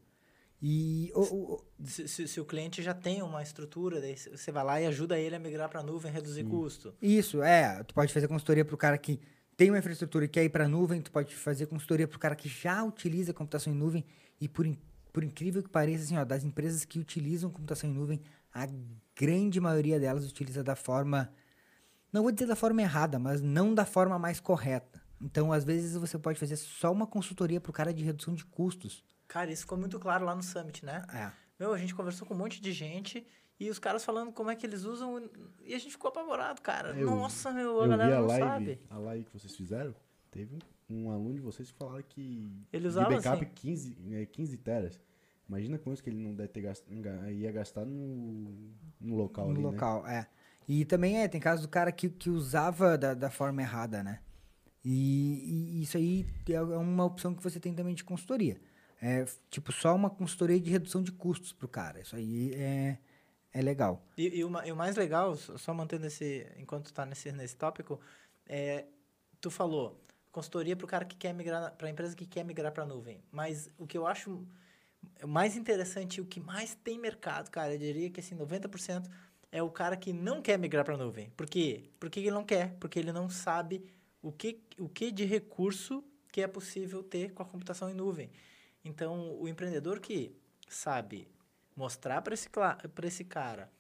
E 0.62 1.12
o, 1.16 1.22
o 1.22 1.64
se, 1.84 2.08
se, 2.08 2.28
se, 2.28 2.40
o 2.40 2.46
cliente 2.46 2.84
já 2.84 2.94
tem 2.94 3.24
uma 3.24 3.42
estrutura, 3.42 4.00
daí 4.00 4.16
você 4.16 4.52
vai 4.52 4.64
lá 4.64 4.80
e 4.80 4.86
ajuda 4.86 5.18
ele 5.18 5.36
a 5.36 5.40
migrar 5.40 5.68
para 5.68 5.80
a 5.80 5.84
nuvem, 5.84 6.12
reduzir 6.12 6.44
Sim. 6.44 6.50
custo. 6.50 6.94
Isso, 7.02 7.42
é. 7.42 7.84
Tu 7.84 7.96
pode 7.96 8.14
fazer 8.14 8.28
consultoria 8.28 8.64
para 8.64 8.76
o 8.76 8.78
cara 8.78 8.96
que 8.98 9.20
tem 9.62 9.70
uma 9.70 9.78
infraestrutura 9.78 10.26
e 10.26 10.28
quer 10.28 10.44
ir 10.44 10.50
para 10.50 10.66
a 10.66 10.68
nuvem, 10.68 11.00
tu 11.00 11.12
pode 11.12 11.36
fazer 11.36 11.68
consultoria 11.68 12.08
para 12.08 12.18
o 12.18 12.20
cara 12.20 12.36
que 12.36 12.50
já 12.50 12.84
utiliza 12.84 13.32
computação 13.32 13.72
em 13.72 13.76
nuvem 13.76 14.04
e 14.40 14.48
por, 14.48 14.66
por 15.14 15.24
incrível 15.24 15.62
que 15.62 15.70
pareça, 15.70 16.04
assim, 16.04 16.18
ó, 16.18 16.26
das 16.26 16.44
empresas 16.44 16.84
que 16.84 16.98
utilizam 16.98 17.52
computação 17.52 17.88
em 17.88 17.94
nuvem, 17.94 18.24
a 18.52 18.68
grande 19.16 19.60
maioria 19.60 20.00
delas 20.00 20.26
utiliza 20.26 20.64
da 20.64 20.76
forma, 20.76 21.32
não 22.12 22.24
vou 22.24 22.32
dizer 22.32 22.48
da 22.48 22.56
forma 22.56 22.82
errada, 22.82 23.20
mas 23.20 23.40
não 23.40 23.72
da 23.72 23.86
forma 23.86 24.18
mais 24.18 24.40
correta. 24.40 25.00
Então, 25.22 25.54
às 25.54 25.64
vezes, 25.64 25.96
você 25.96 26.18
pode 26.18 26.40
fazer 26.40 26.56
só 26.56 26.92
uma 26.92 27.06
consultoria 27.06 27.62
para 27.62 27.70
o 27.70 27.74
cara 27.74 27.94
de 27.94 28.04
redução 28.04 28.34
de 28.34 28.44
custos. 28.44 29.04
Cara, 29.28 29.52
isso 29.52 29.62
ficou 29.62 29.78
muito 29.78 30.00
claro 30.00 30.26
lá 30.26 30.34
no 30.34 30.42
Summit, 30.42 30.84
né? 30.84 31.06
É. 31.14 31.32
Meu, 31.60 31.72
a 31.72 31.78
gente 31.78 31.94
conversou 31.94 32.28
com 32.28 32.34
um 32.34 32.38
monte 32.38 32.60
de 32.60 32.72
gente 32.72 33.28
e 33.62 33.70
os 33.70 33.78
caras 33.78 34.04
falando 34.04 34.32
como 34.32 34.50
é 34.50 34.56
que 34.56 34.66
eles 34.66 34.86
usam 34.86 35.30
e 35.64 35.76
a 35.76 35.78
gente 35.78 35.92
ficou 35.92 36.10
apavorado, 36.10 36.60
cara. 36.64 36.98
Eu, 36.98 37.06
Nossa, 37.06 37.52
meu, 37.52 37.80
a 37.80 37.88
galera 37.88 38.18
a 38.18 38.20
não 38.22 38.28
live, 38.28 38.44
sabe. 38.44 38.80
A 38.90 38.98
live 38.98 39.26
que 39.26 39.40
vocês 39.40 39.56
fizeram, 39.56 39.94
teve 40.32 40.58
um 40.90 41.12
aluno 41.12 41.36
de 41.36 41.42
vocês 41.42 41.70
que 41.70 41.78
falaram 41.78 42.04
que 42.10 42.52
ele 42.74 42.88
usava 42.88 43.10
de 43.10 43.18
backup 43.18 43.46
assim. 43.46 43.54
15, 43.54 43.98
é, 44.14 44.26
15 44.26 44.58
teras. 44.58 45.00
Imagina 45.48 45.78
quanto 45.78 46.02
que 46.02 46.10
ele 46.10 46.18
não 46.18 46.34
deve 46.34 46.50
ter 46.50 46.62
gasto, 46.62 46.92
ia 47.30 47.52
gastar 47.52 47.86
no, 47.86 48.74
no 49.00 49.16
local 49.16 49.46
no 49.46 49.52
ali, 49.52 49.62
né? 49.62 49.70
local, 49.70 50.04
né? 50.06 50.28
é. 50.28 50.28
E 50.68 50.84
também 50.84 51.22
é, 51.22 51.28
tem 51.28 51.40
casos 51.40 51.64
do 51.64 51.70
cara 51.70 51.92
que, 51.92 52.10
que 52.10 52.32
usava 52.32 52.98
da, 52.98 53.14
da 53.14 53.30
forma 53.30 53.62
errada, 53.62 54.02
né? 54.04 54.22
E, 54.84 55.76
e, 55.78 55.84
isso 55.84 55.98
aí 55.98 56.26
é 56.50 56.60
uma 56.60 57.06
opção 57.06 57.36
que 57.36 57.44
você 57.44 57.60
tem 57.60 57.76
também 57.76 57.94
de 57.94 58.04
consultoria. 58.04 58.60
É, 59.00 59.24
tipo, 59.52 59.72
só 59.72 59.96
uma 59.96 60.10
consultoria 60.10 60.60
de 60.60 60.72
redução 60.72 61.04
de 61.04 61.12
custos 61.12 61.54
pro 61.54 61.68
cara. 61.68 62.02
Isso 62.02 62.16
aí 62.16 62.54
é, 62.56 62.98
é 63.54 63.62
legal. 63.62 64.02
E, 64.18 64.40
e, 64.40 64.44
o, 64.44 64.66
e 64.66 64.72
o 64.72 64.76
mais 64.76 64.96
legal, 64.96 65.36
só 65.36 65.74
mantendo 65.74 66.06
esse... 66.08 66.48
Enquanto 66.58 66.86
tu 66.86 66.94
tá 66.94 67.06
nesse, 67.06 67.32
nesse 67.32 67.56
tópico, 67.56 68.00
é... 68.46 68.86
Tu 69.40 69.50
falou, 69.50 70.00
consultoria 70.32 70.76
pro 70.76 70.88
cara 70.88 71.06
que 71.06 71.16
quer 71.16 71.34
migrar... 71.34 71.76
Pra 71.76 71.90
empresa 71.90 72.16
que 72.16 72.26
quer 72.26 72.44
migrar 72.44 72.72
pra 72.72 72.86
nuvem. 72.86 73.24
Mas 73.32 73.70
o 73.78 73.86
que 73.86 73.98
eu 73.98 74.08
acho 74.08 74.48
mais 75.28 75.56
interessante, 75.56 76.22
o 76.22 76.26
que 76.26 76.40
mais 76.40 76.76
tem 76.76 76.98
mercado, 76.98 77.50
cara, 77.50 77.74
eu 77.74 77.80
diria 77.80 78.10
que, 78.10 78.20
assim, 78.20 78.36
90% 78.36 79.10
é 79.52 79.62
o 79.62 79.70
cara 79.70 79.98
que 79.98 80.14
não 80.14 80.42
quer 80.42 80.58
migrar 80.58 80.86
para 80.86 80.98
nuvem. 80.98 81.30
Por 81.32 81.46
quê? 81.46 81.90
Porque 82.00 82.20
ele 82.20 82.32
não 82.32 82.46
quer, 82.46 82.76
porque 82.80 83.00
ele 83.00 83.12
não 83.12 83.30
sabe 83.30 83.86
o 84.22 84.32
que, 84.32 84.62
o 84.80 84.88
que 84.88 85.12
de 85.12 85.26
recurso 85.26 86.04
que 86.32 86.42
é 86.42 86.48
possível 86.48 87.04
ter 87.04 87.34
com 87.34 87.44
a 87.44 87.46
computação 87.46 87.90
em 87.90 87.94
nuvem. 87.94 88.32
Então, 88.84 89.38
o 89.40 89.48
empreendedor 89.48 90.00
que 90.00 90.34
sabe 90.70 91.28
mostrar 91.76 92.22
para 92.22 92.34
esse, 92.34 92.50
esse 93.04 93.24
cara 93.24 93.72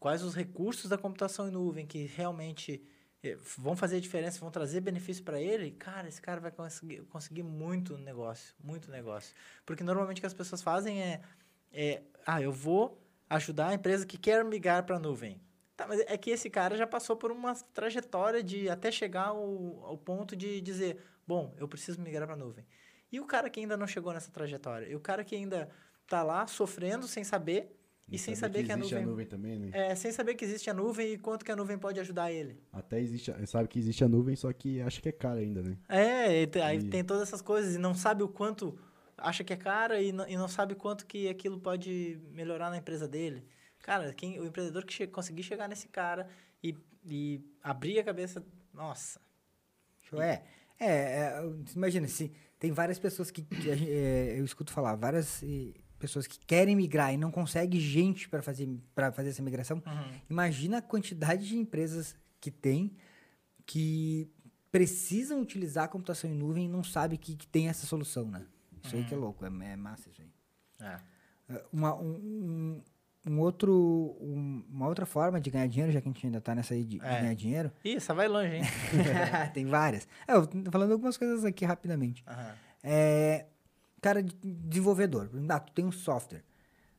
quais 0.00 0.22
os 0.22 0.34
recursos 0.34 0.88
da 0.88 0.96
computação 0.96 1.46
em 1.46 1.50
nuvem 1.50 1.86
que 1.86 2.06
realmente 2.06 2.82
eh, 3.22 3.36
vão 3.58 3.76
fazer 3.76 4.00
diferença, 4.00 4.40
vão 4.40 4.50
trazer 4.50 4.80
benefício 4.80 5.22
para 5.22 5.38
ele, 5.38 5.70
cara, 5.72 6.08
esse 6.08 6.20
cara 6.20 6.40
vai 6.40 6.50
conseguir, 6.50 7.02
conseguir 7.02 7.42
muito 7.42 7.98
negócio, 7.98 8.54
muito 8.58 8.90
negócio. 8.90 9.34
Porque 9.66 9.84
normalmente 9.84 10.18
o 10.18 10.20
que 10.22 10.26
as 10.26 10.34
pessoas 10.34 10.62
fazem 10.62 11.02
é, 11.02 11.20
é 11.70 12.02
ah, 12.26 12.40
eu 12.40 12.50
vou 12.50 12.98
ajudar 13.28 13.68
a 13.68 13.74
empresa 13.74 14.06
que 14.06 14.16
quer 14.16 14.42
migrar 14.42 14.84
para 14.84 14.96
a 14.96 14.98
nuvem. 14.98 15.38
Tá, 15.76 15.86
mas 15.86 16.00
é 16.00 16.16
que 16.16 16.30
esse 16.30 16.48
cara 16.48 16.76
já 16.76 16.86
passou 16.86 17.16
por 17.16 17.30
uma 17.30 17.54
trajetória 17.54 18.42
de 18.42 18.68
até 18.68 18.90
chegar 18.90 19.28
ao, 19.28 19.84
ao 19.84 19.98
ponto 19.98 20.34
de 20.34 20.60
dizer, 20.60 21.02
bom, 21.26 21.54
eu 21.58 21.68
preciso 21.68 22.00
migrar 22.00 22.26
para 22.26 22.34
a 22.34 22.38
nuvem. 22.38 22.66
E 23.12 23.20
o 23.20 23.26
cara 23.26 23.50
que 23.50 23.60
ainda 23.60 23.76
não 23.76 23.86
chegou 23.86 24.12
nessa 24.12 24.30
trajetória? 24.30 24.86
E 24.86 24.94
o 24.94 25.00
cara 25.00 25.24
que 25.24 25.34
ainda 25.34 25.70
tá 26.10 26.24
lá 26.24 26.44
sofrendo 26.46 27.06
sem 27.06 27.22
saber 27.22 27.76
e, 28.08 28.16
e 28.16 28.18
sem 28.18 28.34
saber 28.34 28.62
que, 28.62 28.66
que 28.66 28.72
a 28.72 28.76
nuvem, 28.76 29.02
a 29.02 29.06
nuvem 29.06 29.26
também, 29.26 29.58
né? 29.60 29.70
É, 29.72 29.94
sem 29.94 30.10
saber 30.10 30.34
que 30.34 30.44
existe 30.44 30.68
a 30.68 30.74
nuvem 30.74 31.12
e 31.12 31.18
quanto 31.18 31.44
que 31.44 31.52
a 31.52 31.56
nuvem 31.56 31.78
pode 31.78 32.00
ajudar 32.00 32.32
ele. 32.32 32.60
Até 32.72 32.98
existe, 32.98 33.32
sabe 33.46 33.68
que 33.68 33.78
existe 33.78 34.02
a 34.02 34.08
nuvem, 34.08 34.34
só 34.34 34.52
que 34.52 34.80
acha 34.82 35.00
que 35.00 35.08
é 35.08 35.12
cara 35.12 35.38
ainda, 35.38 35.62
né? 35.62 35.78
É, 35.88 36.42
e, 36.42 36.62
aí 36.62 36.82
tem 36.82 37.04
todas 37.04 37.22
essas 37.22 37.40
coisas 37.40 37.76
e 37.76 37.78
não 37.78 37.94
sabe 37.94 38.24
o 38.24 38.28
quanto 38.28 38.76
acha 39.16 39.44
que 39.44 39.52
é 39.52 39.56
cara 39.56 40.02
e 40.02 40.10
não, 40.10 40.26
e 40.26 40.36
não 40.36 40.48
sabe 40.48 40.74
quanto 40.74 41.06
que 41.06 41.28
aquilo 41.28 41.60
pode 41.60 42.20
melhorar 42.32 42.70
na 42.70 42.78
empresa 42.78 43.06
dele. 43.06 43.46
Cara, 43.78 44.12
quem, 44.12 44.40
o 44.40 44.44
empreendedor 44.44 44.84
que 44.84 44.92
che 44.92 45.06
conseguir 45.06 45.44
chegar 45.44 45.68
nesse 45.68 45.86
cara 45.86 46.28
e, 46.62 46.76
e 47.06 47.40
abrir 47.62 48.00
a 48.00 48.04
cabeça, 48.04 48.44
nossa. 48.74 49.20
É, 50.14 50.42
é, 50.80 50.88
é 50.88 51.42
imagina, 51.76 52.08
se 52.08 52.32
tem 52.58 52.72
várias 52.72 52.98
pessoas 52.98 53.30
que, 53.30 53.42
que 53.42 53.70
é, 53.70 54.38
eu 54.38 54.44
escuto 54.44 54.72
falar, 54.72 54.96
várias 54.96 55.42
pessoas 56.00 56.26
que 56.26 56.38
querem 56.46 56.74
migrar 56.74 57.12
e 57.12 57.16
não 57.16 57.30
conseguem 57.30 57.78
gente 57.78 58.28
para 58.28 58.42
fazer, 58.42 58.68
para 58.94 59.12
fazer 59.12 59.28
essa 59.28 59.42
migração. 59.42 59.82
Uhum. 59.86 60.20
Imagina 60.28 60.78
a 60.78 60.82
quantidade 60.82 61.46
de 61.46 61.56
empresas 61.56 62.16
que 62.40 62.50
tem 62.50 62.96
que 63.66 64.28
precisam 64.72 65.40
utilizar 65.40 65.84
a 65.84 65.88
computação 65.88 66.30
em 66.30 66.34
nuvem 66.34 66.64
e 66.64 66.68
não 66.68 66.82
sabe 66.82 67.18
que, 67.18 67.36
que 67.36 67.46
tem 67.46 67.68
essa 67.68 67.86
solução, 67.86 68.26
né? 68.26 68.44
Isso 68.82 68.96
uhum. 68.96 69.02
aí 69.02 69.08
que 69.08 69.14
é 69.14 69.16
uhum. 69.16 69.22
louco, 69.24 69.44
é, 69.44 69.48
é 69.48 69.76
massa 69.76 70.08
isso 70.08 70.22
aí. 70.22 70.32
É. 70.80 71.54
é. 71.54 71.64
Uma, 71.70 71.94
um, 71.94 72.82
um 73.28 73.38
outro, 73.38 74.16
um, 74.20 74.64
uma 74.70 74.88
outra 74.88 75.04
forma 75.04 75.38
de 75.38 75.50
ganhar 75.50 75.66
dinheiro, 75.66 75.92
já 75.92 76.00
que 76.00 76.08
a 76.08 76.12
gente 76.12 76.26
ainda 76.26 76.38
está 76.38 76.54
nessa 76.54 76.72
aí 76.72 76.84
de, 76.84 76.96
é. 76.96 77.14
de, 77.14 77.20
ganhar 77.20 77.34
dinheiro. 77.34 77.72
Ih, 77.84 77.96
essa 77.96 78.14
vai 78.14 78.26
longe, 78.26 78.56
hein? 78.56 78.62
Tem 79.52 79.66
várias. 79.66 80.08
É, 80.26 80.32
eu 80.32 80.46
tô 80.46 80.70
falando 80.70 80.92
algumas 80.92 81.18
coisas 81.18 81.44
aqui 81.44 81.66
rapidamente. 81.66 82.24
Uhum. 82.26 82.54
É, 82.82 83.46
cara, 84.00 84.22
desenvolvedor. 84.22 85.30
Ah, 85.48 85.60
tu 85.60 85.72
tem 85.72 85.84
um 85.84 85.92
software. 85.92 86.44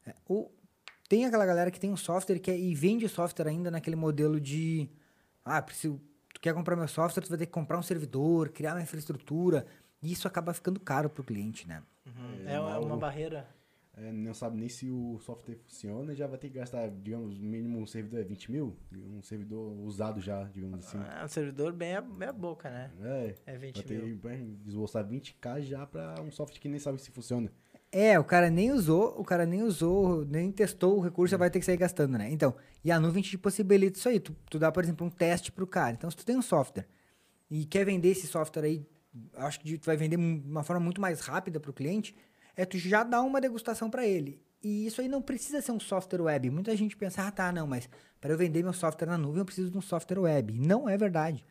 É, 0.06 0.14
ou 0.28 0.54
tem 1.08 1.26
aquela 1.26 1.46
galera 1.46 1.72
que 1.72 1.80
tem 1.80 1.92
um 1.92 1.98
software 1.98 2.40
que 2.40 2.50
é, 2.50 2.58
e 2.58 2.74
vende 2.74 3.08
software 3.10 3.48
ainda 3.48 3.70
naquele 3.70 3.96
modelo 3.96 4.40
de. 4.40 4.90
Ah, 5.44 5.62
preciso, 5.62 6.00
tu 6.34 6.40
quer 6.40 6.54
comprar 6.54 6.76
meu 6.76 6.88
software, 6.88 7.24
tu 7.24 7.30
vai 7.30 7.38
ter 7.38 7.46
que 7.46 7.52
comprar 7.52 7.78
um 7.78 7.84
servidor, 7.84 8.50
criar 8.50 8.74
uma 8.74 8.82
infraestrutura. 8.82 9.66
E 10.02 10.12
isso 10.12 10.28
acaba 10.28 10.54
ficando 10.54 10.80
caro 10.80 11.10
para 11.10 11.22
o 11.22 11.24
cliente, 11.24 11.68
né? 11.68 11.84
Uhum. 12.06 12.48
É, 12.48 12.54
é 12.56 12.60
uma 12.60 12.98
barreira 12.98 13.48
é, 14.02 14.12
não 14.12 14.34
sabe 14.34 14.58
nem 14.58 14.68
se 14.68 14.90
o 14.90 15.20
software 15.20 15.56
funciona, 15.56 16.16
já 16.16 16.26
vai 16.26 16.40
ter 16.40 16.50
que 16.50 16.58
gastar, 16.58 16.90
digamos, 16.90 17.38
mínimo 17.38 17.80
um 17.80 17.86
servidor 17.86 18.20
é 18.20 18.24
20 18.24 18.52
mil, 18.52 18.76
um 18.92 19.22
servidor 19.22 19.72
usado 19.80 20.20
já, 20.20 20.44
digamos 20.46 20.80
assim. 20.80 20.98
Ah, 20.98 21.24
um 21.24 21.28
servidor 21.28 21.72
bem 21.72 21.96
a, 21.96 22.02
bem 22.02 22.30
a 22.30 22.34
boca, 22.34 22.68
né? 22.70 22.92
É, 23.00 23.36
é 23.46 23.58
20 23.58 23.86
vai 23.86 23.98
mil. 23.98 24.18
Vai 24.18 24.38
ter 24.38 24.44
que 24.44 24.52
desbolsar 24.64 25.08
20k 25.08 25.62
já 25.62 25.86
para 25.86 26.20
um 26.20 26.32
software 26.32 26.60
que 26.60 26.68
nem 26.68 26.80
sabe 26.80 27.00
se 27.00 27.12
funciona. 27.12 27.52
É, 27.92 28.18
o 28.18 28.24
cara 28.24 28.50
nem 28.50 28.72
usou, 28.72 29.20
o 29.20 29.24
cara 29.24 29.46
nem 29.46 29.62
usou, 29.62 30.26
nem 30.26 30.52
testou 30.52 30.98
o 30.98 31.02
recurso, 31.02 31.32
já 31.32 31.38
vai 31.38 31.52
ter 31.52 31.60
que 31.60 31.66
sair 31.66 31.78
gastando, 31.78 32.18
né? 32.18 32.32
Então, 32.32 32.56
e 32.84 32.92
a 32.92 33.00
nuvem 33.00 33.22
te 33.22 33.38
possibilita 33.38 34.00
isso 34.00 34.10
aí. 34.10 34.20
Tu, 34.20 34.34
tu 34.50 34.58
dá, 34.58 34.72
por 34.72 34.84
exemplo, 34.84 35.06
um 35.06 35.10
teste 35.12 35.52
pro 35.52 35.68
cara. 35.68 35.92
Então, 35.92 36.10
se 36.10 36.18
tu 36.18 36.26
tem 36.26 36.38
um 36.38 36.42
software 36.42 36.88
e 37.50 37.66
quer 37.66 37.86
vender 37.86 38.10
esse 38.10 38.26
software 38.26 38.64
aí, 38.64 38.88
acho 39.36 39.60
que 39.60 39.78
tu 39.78 39.86
vai 39.86 39.98
vender 39.98 40.18
de 40.18 40.50
uma 40.50 40.64
forma 40.64 40.80
muito 40.80 41.02
mais 41.02 41.20
rápida 41.20 41.60
pro 41.60 41.74
cliente, 41.74 42.16
é 42.56 42.66
tu 42.66 42.78
já 42.78 43.04
dá 43.04 43.22
uma 43.22 43.42
degustação 43.42 43.90
para 43.90 44.06
ele. 44.06 44.42
E 44.64 44.86
isso 44.86 45.02
aí 45.02 45.08
não 45.08 45.22
precisa 45.22 45.62
ser 45.62 45.72
um 45.72 45.80
software 45.80 46.22
web. 46.22 46.50
Muita 46.50 46.76
gente 46.76 46.96
pensa, 46.96 47.26
ah, 47.26 47.32
tá, 47.32 47.52
não, 47.52 47.66
mas 47.66 47.90
para 48.20 48.32
eu 48.34 48.38
vender 48.38 48.64
meu 48.64 48.74
software 48.74 49.08
na 49.08 49.18
nuvem 49.18 49.40
eu 49.40 49.46
preciso 49.46 49.72
de 49.72 49.78
um 49.78 49.82
software 49.82 50.20
web. 50.20 50.54
Não 50.54 50.88
é 50.88 50.98
verdade. 50.98 51.44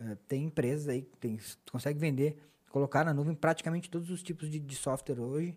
Uh, 0.00 0.16
tem 0.28 0.44
empresas 0.44 0.88
aí 0.88 1.02
que 1.02 1.16
tem, 1.18 1.38
consegue 1.70 1.98
vender, 1.98 2.36
colocar 2.70 3.04
na 3.04 3.12
nuvem 3.12 3.34
praticamente 3.34 3.90
todos 3.90 4.10
os 4.10 4.22
tipos 4.22 4.48
de, 4.48 4.60
de 4.60 4.76
software 4.76 5.20
hoje. 5.20 5.56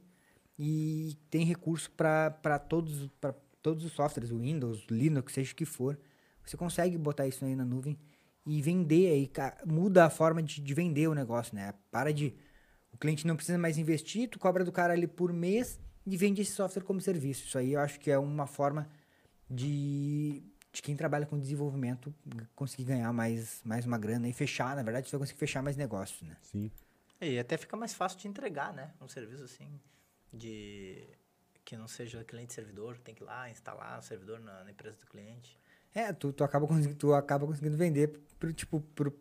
e 0.57 1.15
tem 1.29 1.45
recurso 1.45 1.91
para 1.91 2.59
todos, 2.59 3.09
pra 3.21 3.33
todos 3.61 3.85
os 3.85 3.91
softwares, 3.93 4.31
Windows, 4.31 4.85
Linux, 4.89 5.33
seja 5.33 5.51
o 5.51 5.55
que 5.55 5.65
for. 5.65 5.99
Você 6.45 6.55
consegue 6.57 6.97
botar 6.97 7.27
isso 7.27 7.43
aí 7.43 7.55
na 7.55 7.65
nuvem 7.65 7.97
e 8.45 8.61
vender 8.61 9.11
aí, 9.11 9.31
muda 9.65 10.05
a 10.05 10.09
forma 10.09 10.41
de, 10.43 10.61
de 10.61 10.73
vender 10.73 11.07
o 11.07 11.15
negócio, 11.15 11.55
né? 11.55 11.73
Para 11.91 12.13
de. 12.13 12.35
O 12.95 12.97
cliente 12.97 13.27
não 13.27 13.35
precisa 13.35 13.57
mais 13.57 13.77
investir, 13.77 14.29
tu 14.29 14.39
cobra 14.39 14.63
do 14.63 14.71
cara 14.71 14.93
ali 14.93 15.05
por 15.05 15.33
mês 15.33 15.77
e 16.07 16.15
vende 16.15 16.41
esse 16.41 16.53
software 16.53 16.81
como 16.81 17.01
serviço. 17.01 17.45
Isso 17.45 17.57
aí 17.57 17.73
eu 17.73 17.81
acho 17.81 17.99
que 17.99 18.09
é 18.09 18.17
uma 18.17 18.47
forma 18.47 18.89
de, 19.49 20.41
de 20.71 20.81
quem 20.81 20.95
trabalha 20.95 21.25
com 21.25 21.37
desenvolvimento 21.37 22.15
conseguir 22.55 22.85
ganhar 22.85 23.11
mais, 23.11 23.61
mais 23.65 23.85
uma 23.85 23.97
grana 23.97 24.29
e 24.29 24.33
fechar, 24.33 24.77
na 24.77 24.81
verdade, 24.81 25.09
você 25.09 25.17
vai 25.17 25.25
conseguir 25.25 25.39
fechar 25.39 25.61
mais 25.61 25.75
negócios, 25.75 26.21
né? 26.21 26.37
Sim. 26.41 26.71
E 27.19 27.37
até 27.37 27.57
fica 27.57 27.75
mais 27.75 27.93
fácil 27.93 28.17
de 28.17 28.29
entregar, 28.29 28.73
né? 28.73 28.93
Um 29.01 29.09
serviço 29.09 29.43
assim, 29.43 29.77
de 30.31 31.05
que 31.65 31.75
não 31.75 31.89
seja 31.89 32.23
cliente-servidor, 32.23 32.97
tem 32.99 33.13
que 33.13 33.23
ir 33.23 33.25
lá 33.25 33.49
instalar 33.49 33.99
o 33.99 34.03
servidor 34.03 34.39
na, 34.39 34.63
na 34.63 34.71
empresa 34.71 34.95
do 34.97 35.05
cliente. 35.05 35.59
É, 35.93 36.13
tu, 36.13 36.31
tu, 36.31 36.45
acaba, 36.45 36.65
conseguindo, 36.65 36.95
tu 36.95 37.13
acaba 37.13 37.45
conseguindo 37.45 37.75
vender 37.75 38.17
pro, 38.39 38.53
tipo, 38.53 38.79
pro, 38.79 39.11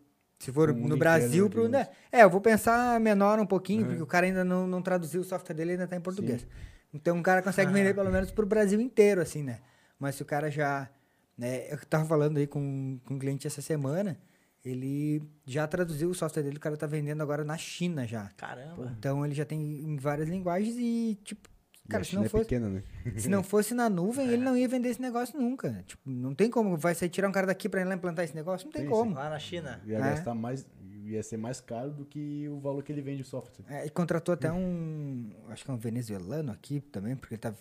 se 0.45 0.51
for 0.51 0.73
no 0.73 0.95
Brasil, 0.95 1.49
pro, 1.49 1.67
né? 1.67 1.87
É, 2.11 2.23
eu 2.23 2.29
vou 2.29 2.39
pensar 2.39 2.99
menor 2.99 3.39
um 3.39 3.45
pouquinho, 3.45 3.81
Uhum. 3.81 3.87
porque 3.89 4.03
o 4.03 4.07
cara 4.07 4.25
ainda 4.25 4.43
não, 4.45 4.67
não 4.67 4.81
traduziu 4.81 5.21
o 5.21 5.23
software 5.23 5.55
dele, 5.55 5.71
ainda 5.71 5.87
tá 5.87 5.95
em 5.95 6.01
português. 6.01 6.45
Então 6.93 7.19
o 7.19 7.23
cara 7.23 7.41
consegue 7.41 7.71
vender 7.73 7.93
pelo 7.93 8.11
menos 8.11 8.31
pro 8.31 8.45
Brasil 8.45 8.79
inteiro, 8.79 9.21
assim, 9.21 9.43
né? 9.43 9.59
Mas 9.99 10.15
se 10.15 10.21
o 10.21 10.25
cara 10.25 10.49
já. 10.49 10.89
Né, 11.37 11.69
eu 11.73 11.77
tava 11.89 12.05
falando 12.05 12.37
aí 12.37 12.47
com, 12.47 12.97
com 13.05 13.15
um 13.15 13.19
cliente 13.19 13.45
essa 13.45 13.61
semana, 13.61 14.17
ele 14.63 15.21
já 15.45 15.67
traduziu 15.67 16.09
o 16.09 16.13
software 16.15 16.43
dele, 16.43 16.57
o 16.57 16.59
cara 16.59 16.77
tá 16.77 16.87
vendendo 16.87 17.21
agora 17.21 17.43
na 17.43 17.57
China 17.57 18.07
já. 18.07 18.29
Caramba! 18.37 18.95
Então 18.97 19.25
ele 19.25 19.35
já 19.35 19.43
tem 19.45 19.59
em 19.61 19.97
várias 19.97 20.29
linguagens 20.29 20.75
e, 20.77 21.17
tipo, 21.23 21.49
cara, 21.89 22.03
se 22.03 22.15
não 22.15 22.23
é 22.23 22.29
fosse. 22.29 22.43
pequena, 22.45 22.69
né? 22.69 22.83
Se 23.17 23.29
não 23.29 23.43
fosse 23.43 23.73
na 23.73 23.89
nuvem, 23.89 24.27
ele 24.27 24.43
não 24.43 24.55
ia 24.57 24.67
vender 24.67 24.89
esse 24.89 25.01
negócio 25.01 25.39
nunca. 25.39 25.83
Tipo, 25.85 26.09
não 26.09 26.33
tem 26.33 26.49
como. 26.49 26.75
Vai 26.77 26.95
sair 26.95 27.09
tirar 27.09 27.29
um 27.29 27.31
cara 27.31 27.47
daqui 27.47 27.69
pra 27.69 27.81
ir 27.81 27.85
lá 27.85 27.95
implantar 27.95 28.25
esse 28.25 28.35
negócio? 28.35 28.65
Não 28.65 28.71
tem 28.73 28.83
Sim, 28.83 28.89
como. 28.89 29.13
Lá 29.15 29.29
na 29.29 29.39
China. 29.39 29.81
Ia 29.85 29.97
É. 29.97 30.01
gastar 30.01 30.33
mais, 30.35 30.65
ia 31.03 31.21
ser 31.23 31.37
mais 31.37 31.59
caro 31.61 31.91
do 31.91 32.05
que 32.05 32.47
o 32.49 32.59
valor 32.59 32.83
que 32.83 32.91
ele 32.91 33.01
vende 33.01 33.21
o 33.21 33.25
software. 33.25 33.65
É, 33.69 33.85
e 33.85 33.89
contratou 33.89 34.33
até 34.33 34.51
um. 34.51 35.31
Acho 35.49 35.63
que 35.65 35.71
é 35.71 35.73
um 35.73 35.77
venezuelano 35.77 36.51
aqui 36.51 36.79
também, 36.81 37.15
porque 37.15 37.35
ele 37.35 37.41
tá 37.41 37.53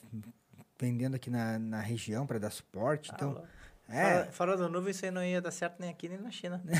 vendendo 0.81 1.15
aqui 1.17 1.31
na, 1.31 1.59
na 1.59 1.81
região 1.81 2.27
pra 2.27 2.39
dar 2.39 2.51
suporte. 2.51 3.11
Ah, 3.13 3.15
Então. 3.17 3.33
louco. 3.33 3.47
é. 3.89 4.03
Fora, 4.03 4.33
fora 4.33 4.57
da 4.57 4.69
nuvem, 4.69 4.91
isso 4.91 5.05
aí 5.05 5.11
não 5.11 5.23
ia 5.23 5.41
dar 5.43 5.51
certo 5.51 5.77
nem 5.81 5.91
aqui 5.91 6.09
nem 6.09 6.19
na 6.19 6.31
China. 6.31 6.63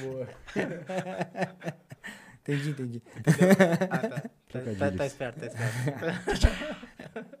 Boa. 0.00 0.28
Entendi, 2.42 2.70
entendi. 2.70 3.02
Ah, 3.90 3.98
tá. 3.98 4.30
Tá, 4.50 4.58
tá, 4.78 4.96
tá 4.96 5.06
esperto, 5.06 5.40
tá 5.40 5.46
esperto. 5.46 7.30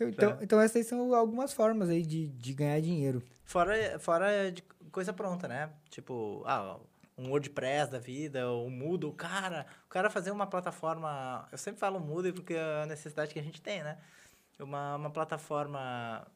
Então, 0.00 0.38
então 0.40 0.60
essas 0.60 0.86
são 0.86 1.12
algumas 1.12 1.52
formas 1.52 1.88
aí 1.88 2.02
de, 2.02 2.28
de 2.28 2.54
ganhar 2.54 2.80
dinheiro. 2.80 3.20
Fora, 3.44 3.98
fora 3.98 4.52
de 4.52 4.62
coisa 4.92 5.12
pronta, 5.12 5.48
né? 5.48 5.70
Tipo, 5.90 6.44
ah, 6.46 6.78
um 7.16 7.30
WordPress 7.30 7.90
da 7.90 7.98
vida, 7.98 8.48
o 8.50 8.70
Moodle, 8.70 9.12
cara, 9.12 9.66
o 9.86 9.88
cara 9.88 10.08
fazer 10.08 10.30
uma 10.30 10.46
plataforma, 10.46 11.48
eu 11.50 11.58
sempre 11.58 11.80
falo 11.80 11.98
Moodle 11.98 12.32
porque 12.32 12.54
é 12.54 12.82
a 12.82 12.86
necessidade 12.86 13.32
que 13.32 13.40
a 13.40 13.42
gente 13.42 13.60
tem, 13.60 13.82
né? 13.82 13.98
Uma, 14.58 14.96
uma 14.96 15.10
plataforma 15.10 16.26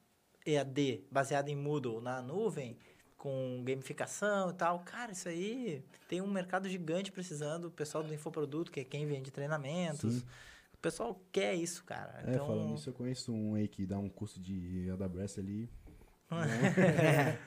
EAD 0.45 1.05
baseada 1.11 1.51
em 1.51 1.57
Moodle 1.57 2.01
na 2.01 2.21
nuvem, 2.21 2.77
com 3.23 3.63
gamificação 3.65 4.51
e 4.51 4.55
tal, 4.55 4.81
cara, 4.81 5.13
isso 5.13 5.29
aí 5.29 5.81
tem 6.09 6.21
um 6.21 6.27
mercado 6.27 6.69
gigante 6.69 7.13
precisando, 7.13 7.67
o 7.67 7.71
pessoal 7.71 8.03
do 8.03 8.13
infoproduto, 8.13 8.73
que 8.73 8.81
é 8.81 8.85
quem 8.85 9.07
vende 9.07 9.31
treinamentos, 9.31 10.15
Sim. 10.15 10.23
o 10.75 10.79
pessoal 10.79 11.23
quer 11.31 11.55
isso, 11.55 11.85
cara. 11.85 12.21
É, 12.27 12.33
Então, 12.33 12.49
falando 12.49 12.73
nisso, 12.73 12.91
eu 12.91 12.93
conheço 12.93 13.33
um 13.33 13.55
aí 13.55 13.69
que 13.69 13.87
dá 13.87 13.97
um 13.97 14.09
curso 14.09 14.41
de 14.41 14.91
AWS 14.91 15.39
ali. 15.39 15.71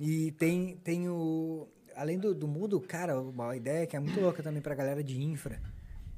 E 0.00 0.32
tem, 0.32 0.78
tem 0.78 1.08
o. 1.08 1.68
Além 1.94 2.18
do, 2.18 2.34
do 2.34 2.80
cara, 2.80 3.20
uma 3.20 3.54
ideia 3.54 3.86
que 3.86 3.94
é 3.94 4.00
muito 4.00 4.18
louca 4.18 4.42
também 4.42 4.60
pra 4.60 4.74
galera 4.74 5.04
de 5.04 5.22
infra. 5.22 5.62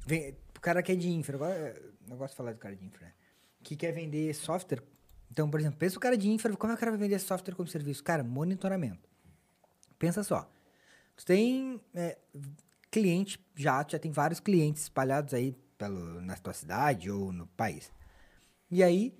Vem, 0.07 0.35
o 0.55 0.59
cara 0.59 0.81
que 0.81 0.91
é 0.91 0.95
de 0.95 1.07
infra, 1.09 1.35
agora 1.35 1.79
eu 2.09 2.17
gosto 2.17 2.31
de 2.31 2.37
falar 2.37 2.53
do 2.53 2.57
cara 2.57 2.75
de 2.75 2.83
infra, 2.83 3.05
né? 3.05 3.13
Que 3.61 3.75
quer 3.75 3.91
vender 3.91 4.33
software. 4.33 4.81
Então, 5.35 5.49
por 5.49 5.59
exemplo, 5.59 5.77
pensa 5.77 5.97
o 5.97 5.99
cara 5.99 6.17
de 6.17 6.29
infra, 6.29 6.55
como 6.55 6.71
é 6.71 6.75
que 6.77 6.77
o 6.77 6.79
cara 6.79 6.91
vai 6.93 6.97
vender 6.97 7.19
software 7.19 7.53
como 7.55 7.67
serviço? 7.67 8.01
Cara, 8.01 8.23
monitoramento. 8.23 9.09
Pensa 9.99 10.23
só. 10.23 10.49
Tu 11.13 11.25
tem 11.25 11.81
é, 11.93 12.17
cliente 12.89 13.37
já, 13.53 13.85
já 13.85 13.99
tem 13.99 14.13
vários 14.13 14.39
clientes 14.39 14.83
espalhados 14.83 15.33
aí 15.33 15.53
pelo, 15.77 16.21
na 16.21 16.37
tua 16.37 16.53
cidade 16.53 17.11
ou 17.11 17.33
no 17.33 17.47
país. 17.47 17.91
E 18.71 18.81
aí, 18.81 19.13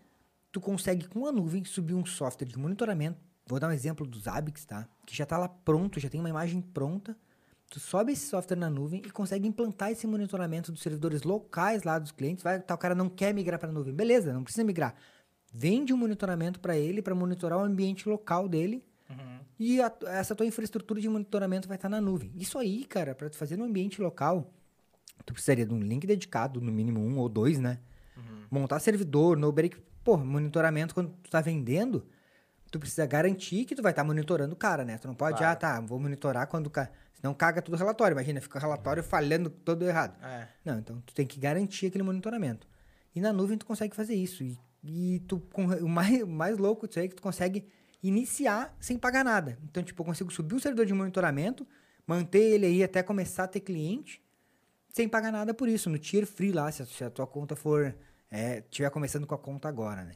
tu 0.53 0.61
consegue 0.61 1.05
com 1.05 1.27
a 1.27 1.33
nuvem 1.33 1.65
subir 1.65 1.95
um 1.95 2.05
software 2.05 2.47
de 2.47 2.57
monitoramento. 2.57 3.19
Vou 3.45 3.59
dar 3.59 3.67
um 3.67 3.73
exemplo 3.73 4.07
do 4.07 4.17
Zabbix, 4.17 4.63
tá? 4.63 4.87
Que 5.05 5.13
já 5.13 5.25
tá 5.25 5.37
lá 5.37 5.49
pronto, 5.49 5.99
já 5.99 6.09
tem 6.09 6.21
uma 6.21 6.29
imagem 6.29 6.61
pronta. 6.61 7.13
Tu 7.69 7.77
sobe 7.77 8.13
esse 8.13 8.29
software 8.29 8.55
na 8.55 8.69
nuvem 8.69 9.01
e 9.05 9.11
consegue 9.11 9.49
implantar 9.49 9.91
esse 9.91 10.07
monitoramento 10.07 10.71
dos 10.71 10.81
servidores 10.81 11.23
locais 11.23 11.83
lá 11.83 11.99
dos 11.99 12.13
clientes. 12.13 12.41
Vai, 12.41 12.61
tá, 12.61 12.73
o 12.73 12.77
cara 12.77 12.95
não 12.95 13.09
quer 13.09 13.33
migrar 13.33 13.59
para 13.59 13.67
a 13.67 13.73
nuvem. 13.73 13.93
Beleza, 13.93 14.31
não 14.31 14.45
precisa 14.45 14.63
migrar. 14.63 14.95
Vende 15.57 15.93
um 15.93 15.97
monitoramento 15.97 16.59
para 16.59 16.77
ele 16.77 17.01
para 17.01 17.15
monitorar 17.15 17.57
o 17.59 17.61
ambiente 17.63 18.09
local 18.09 18.49
dele 18.49 18.83
Uhum. 19.09 19.39
e 19.57 19.81
a- 19.81 19.93
essa 20.07 20.35
tua 20.35 20.45
infraestrutura 20.45 20.99
de 20.99 21.07
monitoramento 21.07 21.65
vai 21.67 21.77
estar 21.77 21.87
na 21.87 22.01
nuvem. 22.01 22.29
Isso 22.35 22.57
aí, 22.59 22.83
cara, 22.83 23.15
para 23.15 23.29
tu 23.29 23.37
fazer 23.37 23.55
no 23.55 23.63
ambiente 23.63 24.01
local, 24.01 24.51
tu 25.25 25.31
precisaria 25.31 25.65
de 25.65 25.73
um 25.73 25.79
link 25.79 26.05
dedicado, 26.05 26.59
no 26.59 26.71
mínimo 26.71 26.99
um 26.99 27.17
ou 27.19 27.29
dois, 27.29 27.57
né? 27.59 27.79
Montar 28.51 28.79
servidor, 28.79 29.37
no 29.37 29.51
break, 29.51 29.77
pô, 30.03 30.17
monitoramento 30.17 30.93
quando 30.93 31.11
tu 31.23 31.29
tá 31.29 31.39
vendendo, 31.41 32.05
tu 32.69 32.77
precisa 32.79 33.05
garantir 33.05 33.63
que 33.65 33.75
tu 33.75 33.81
vai 33.81 33.91
estar 33.93 34.03
monitorando 34.03 34.53
o 34.53 34.57
cara, 34.57 34.83
né? 34.83 34.97
Tu 34.97 35.07
não 35.07 35.15
pode, 35.15 35.37
Claro. 35.37 35.53
ah, 35.53 35.55
tá, 35.55 35.79
vou 35.81 35.99
monitorar 35.99 36.47
quando 36.47 36.67
o 36.67 36.69
cara, 36.69 36.91
senão 37.13 37.33
caga 37.33 37.61
tudo 37.61 37.75
o 37.75 37.77
relatório, 37.77 38.13
imagina, 38.13 38.41
fica 38.41 38.57
o 38.57 38.61
relatório 38.61 39.01
falhando 39.01 39.49
todo 39.49 39.83
errado. 39.87 40.21
É. 40.23 40.47
Não, 40.65 40.79
então 40.79 41.01
tu 41.05 41.13
tem 41.13 41.25
que 41.25 41.39
garantir 41.39 41.85
aquele 41.87 42.03
monitoramento. 42.03 42.67
E 43.15 43.21
na 43.21 43.31
nuvem 43.31 43.57
tu 43.57 43.65
consegue 43.65 43.95
fazer 43.95 44.15
isso. 44.15 44.43
E, 44.43 44.59
e 44.85 45.19
tu, 45.27 45.39
com, 45.51 45.65
o, 45.65 45.89
mais, 45.89 46.21
o 46.21 46.27
mais 46.27 46.57
louco 46.57 46.87
disso 46.87 46.99
aí 46.99 47.05
é 47.05 47.09
que 47.09 47.15
tu 47.15 47.21
consegue 47.21 47.67
iniciar 48.03 48.75
sem 48.79 48.97
pagar 48.97 49.25
nada. 49.25 49.57
Então, 49.63 49.81
tipo, 49.81 50.01
eu 50.01 50.05
consigo 50.05 50.31
subir 50.31 50.53
um 50.53 50.59
servidor 50.59 50.85
de 50.85 50.93
monitoramento, 50.93 51.67
manter 52.05 52.53
ele 52.53 52.67
aí 52.67 52.83
até 52.83 53.01
começar 53.01 53.45
a 53.45 53.47
ter 53.47 53.61
cliente, 53.61 54.21
sem 54.93 55.09
pagar 55.09 55.31
nada 55.31 55.53
por 55.53 55.67
isso, 55.67 55.89
no 55.89 55.97
tier 55.97 56.27
free 56.27 56.51
lá, 56.51 56.71
se 56.71 56.83
a, 56.83 56.85
se 56.85 57.03
a 57.03 57.09
tua 57.09 57.25
conta 57.25 57.55
for. 57.55 57.95
É, 58.29 58.61
tiver 58.69 58.89
começando 58.89 59.25
com 59.25 59.35
a 59.35 59.37
conta 59.37 59.67
agora, 59.67 60.03
né? 60.03 60.13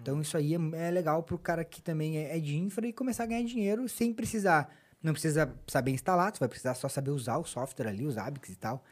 Então 0.00 0.20
isso 0.20 0.36
aí 0.36 0.54
é, 0.54 0.88
é 0.88 0.90
legal 0.90 1.22
pro 1.22 1.38
cara 1.38 1.64
que 1.64 1.80
também 1.80 2.18
é, 2.18 2.36
é 2.36 2.40
de 2.40 2.56
infra 2.56 2.86
e 2.86 2.92
começar 2.92 3.22
a 3.22 3.26
ganhar 3.26 3.44
dinheiro 3.44 3.88
sem 3.88 4.12
precisar. 4.12 4.72
Não 5.02 5.12
precisa 5.12 5.52
saber 5.66 5.90
instalar, 5.90 6.32
tu 6.32 6.40
vai 6.40 6.48
precisar 6.48 6.74
só 6.74 6.88
saber 6.88 7.10
usar 7.10 7.38
o 7.38 7.44
software 7.44 7.88
ali, 7.88 8.04
os 8.04 8.14
Zabbix 8.14 8.48
e 8.50 8.56
tal. 8.56 8.84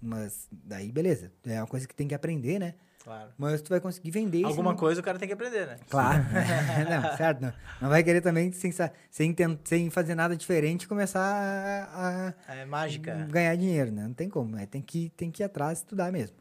Mas 0.00 0.48
daí, 0.50 0.90
beleza. 0.90 1.32
É 1.44 1.60
uma 1.60 1.66
coisa 1.66 1.86
que 1.86 1.94
tem 1.94 2.08
que 2.08 2.14
aprender, 2.14 2.58
né? 2.58 2.74
Claro. 3.02 3.30
Mas 3.36 3.60
tu 3.60 3.70
vai 3.70 3.80
conseguir 3.80 4.10
vender 4.12 4.38
isso. 4.38 4.46
Alguma 4.46 4.76
coisa 4.76 5.00
o 5.00 5.04
cara 5.04 5.18
tem 5.18 5.26
que 5.26 5.34
aprender, 5.34 5.66
né? 5.66 5.76
Claro. 5.90 6.22
não, 6.88 7.16
certo. 7.16 7.40
Não. 7.40 7.52
não 7.80 7.88
vai 7.88 8.02
querer 8.04 8.20
também, 8.20 8.52
sem, 8.52 8.72
sem, 9.10 9.34
sem 9.64 9.90
fazer 9.90 10.14
nada 10.14 10.36
diferente, 10.36 10.86
começar 10.86 11.20
a, 11.20 12.34
a 12.46 12.54
É 12.54 12.64
mágica. 12.64 13.14
ganhar 13.30 13.56
dinheiro, 13.56 13.90
né? 13.90 14.04
Não 14.04 14.14
tem 14.14 14.28
como. 14.28 14.56
É, 14.56 14.66
tem, 14.66 14.80
que, 14.80 15.10
tem 15.10 15.30
que 15.30 15.42
ir 15.42 15.44
atrás 15.44 15.78
e 15.78 15.82
estudar 15.82 16.12
mesmo. 16.12 16.36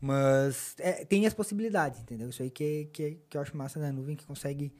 Mas 0.00 0.76
é, 0.78 1.04
tem 1.04 1.26
as 1.26 1.34
possibilidades, 1.34 2.00
entendeu? 2.00 2.28
Isso 2.28 2.42
aí 2.42 2.50
que, 2.50 2.90
que, 2.92 3.18
que 3.28 3.36
eu 3.36 3.40
acho 3.40 3.56
massa 3.56 3.80
da 3.80 3.90
nuvem, 3.90 4.14
que 4.14 4.26
consegue 4.26 4.72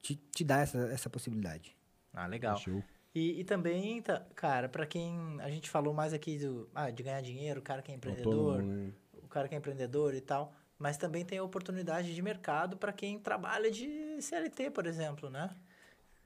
te, 0.00 0.14
te 0.14 0.44
dar 0.44 0.60
essa, 0.62 0.78
essa 0.88 1.10
possibilidade. 1.10 1.76
Ah, 2.14 2.26
legal. 2.26 2.56
Show. 2.56 2.82
E, 3.14 3.40
e 3.40 3.44
também, 3.44 4.00
tá, 4.00 4.24
cara, 4.34 4.68
pra 4.68 4.86
quem 4.86 5.36
a 5.40 5.50
gente 5.50 5.68
falou 5.68 5.92
mais 5.92 6.12
aqui 6.12 6.38
do, 6.38 6.68
ah, 6.74 6.90
de 6.90 7.02
ganhar 7.02 7.20
dinheiro, 7.20 7.60
o 7.60 7.62
cara 7.62 7.82
que 7.82 7.90
é 7.90 7.94
empreendedor, 7.94 8.52
Autônomo, 8.60 8.72
né? 8.72 8.92
o 9.22 9.26
cara 9.28 9.48
que 9.48 9.54
é 9.54 9.58
empreendedor 9.58 10.14
e 10.14 10.20
tal, 10.20 10.54
mas 10.78 10.96
também 10.96 11.24
tem 11.24 11.38
a 11.38 11.42
oportunidade 11.42 12.14
de 12.14 12.22
mercado 12.22 12.76
pra 12.76 12.92
quem 12.92 13.18
trabalha 13.18 13.70
de 13.70 14.20
CLT, 14.20 14.70
por 14.70 14.86
exemplo, 14.86 15.28
né? 15.28 15.50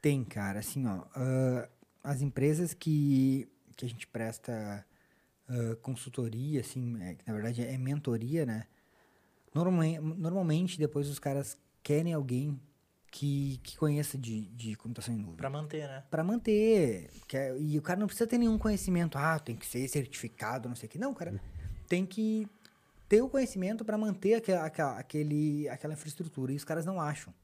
Tem, 0.01 0.25
cara, 0.25 0.59
assim, 0.59 0.87
ó. 0.87 1.05
ah, 1.15 1.69
as 2.05 2.21
empresas 2.21 2.75
que, 2.75 3.49
que 3.77 3.85
a 3.85 3.89
gente 3.89 4.07
presta 4.07 4.85
ah, 5.49 5.77
consultoria, 5.83 6.61
assim, 6.61 7.01
é, 7.03 7.15
que 7.15 7.27
na 7.27 7.33
verdade 7.33 7.63
é 7.65 7.79
mentoria, 7.79 8.45
né? 8.45 8.67
Normalmente, 9.55 10.01
normalmente 10.01 10.79
depois 10.79 11.09
os 11.09 11.19
caras 11.19 11.59
querem 11.83 12.13
alguém 12.13 12.59
que, 13.11 13.61
que 13.63 13.77
conheça 13.77 14.17
de, 14.17 14.47
de 14.49 14.75
computação 14.75 15.15
em 15.15 15.19
nuvem. 15.19 15.37
Pra 15.37 15.51
manter, 15.51 15.87
né? 15.87 16.03
Pra 16.11 16.25
manter. 16.25 17.11
que 17.29 17.37
é- 17.37 17.55
e 17.59 17.79
o 17.79 17.83
cara 17.83 18.01
não 18.01 18.07
precisa 18.07 18.27
ter 18.27 18.39
nenhum 18.39 18.57
conhecimento. 18.57 19.19
Ah, 19.19 19.39
tem 19.39 19.55
que 19.55 19.67
ser 19.67 19.87
certificado, 19.89 20.69
não 20.69 20.75
sei 20.75 20.87
o 20.87 20.91
que. 20.91 20.99
Não, 20.99 21.13
cara. 21.13 21.39
Tem 21.87 22.07
que 22.07 22.49
ter 23.13 23.21
o 23.21 23.29
conhecimento 23.29 23.85
pra 23.85 23.99
manter 23.99 24.33
aquela, 24.37 24.65
aquela, 24.65 24.99
aquele, 24.99 25.69
aquela 25.69 25.93
infraestrutura. 25.93 26.51
E 26.51 26.57
os 26.57 26.65
caras 26.65 26.87
não 26.87 26.99
acham. 26.99 27.35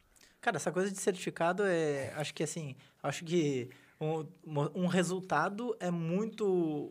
Cara, 0.41 0.57
essa 0.57 0.73
coisa 0.73 0.91
de 0.91 0.99
certificado 0.99 1.63
é. 1.67 2.11
Acho 2.17 2.33
que 2.33 2.43
assim. 2.43 2.75
Acho 3.03 3.23
que 3.23 3.69
um, 4.01 4.27
um 4.75 4.87
resultado 4.87 5.77
é 5.79 5.91
muito. 5.91 6.91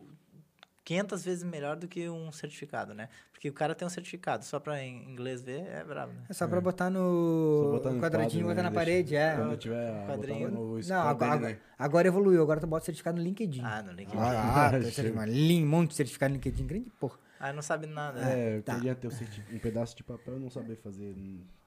500 0.84 1.22
vezes 1.22 1.44
melhor 1.44 1.76
do 1.76 1.86
que 1.86 2.08
um 2.08 2.32
certificado, 2.32 2.94
né? 2.94 3.10
Porque 3.30 3.50
o 3.50 3.52
cara 3.52 3.74
tem 3.74 3.84
um 3.86 3.90
certificado, 3.90 4.42
só 4.42 4.58
pra 4.58 4.82
em 4.82 5.10
inglês 5.10 5.42
ver, 5.42 5.60
é 5.66 5.84
brabo, 5.84 6.14
né? 6.14 6.22
É 6.30 6.32
só 6.32 6.48
pra 6.48 6.62
botar 6.62 6.88
no, 6.88 7.72
botar 7.72 7.90
no 7.90 8.00
quadradinho 8.00 8.40
e 8.40 8.44
quadro, 8.44 8.48
botar 8.54 8.62
na 8.62 8.70
né? 8.70 8.74
parede, 8.74 9.10
Deixa- 9.10 9.22
é. 9.22 9.36
Quando 9.36 9.56
tiver 9.58 10.06
Quadrinho. 10.06 10.48
botar 10.50 10.60
no 10.62 10.80
Não, 10.88 11.08
agora, 11.08 11.36
dele, 11.38 11.52
né? 11.52 11.58
agora 11.78 12.08
evoluiu, 12.08 12.40
agora 12.42 12.58
tu 12.58 12.66
bota 12.66 12.86
certificado 12.86 13.18
no 13.18 13.22
LinkedIn. 13.22 13.60
Ah, 13.62 13.82
no 13.82 13.92
LinkedIn. 13.92 14.16
Ah, 14.18 14.68
Ah, 14.68 14.70
tá 14.72 14.78
um 14.78 15.66
monte 15.66 15.90
de 15.90 15.96
certificado 15.96 16.30
no 16.30 16.36
LinkedIn, 16.36 16.66
grande 16.66 16.90
porra. 16.98 17.18
Ah, 17.40 17.52
não 17.52 17.62
sabe 17.62 17.86
nada. 17.86 18.20
né? 18.20 18.40
É, 18.40 18.56
eu 18.58 18.62
tá. 18.62 18.74
queria 18.74 18.94
ter 18.94 19.08
um 19.52 19.58
pedaço 19.58 19.96
de 19.96 20.02
papel 20.02 20.36
e 20.36 20.40
não 20.40 20.50
saber 20.50 20.76
fazer 20.76 21.14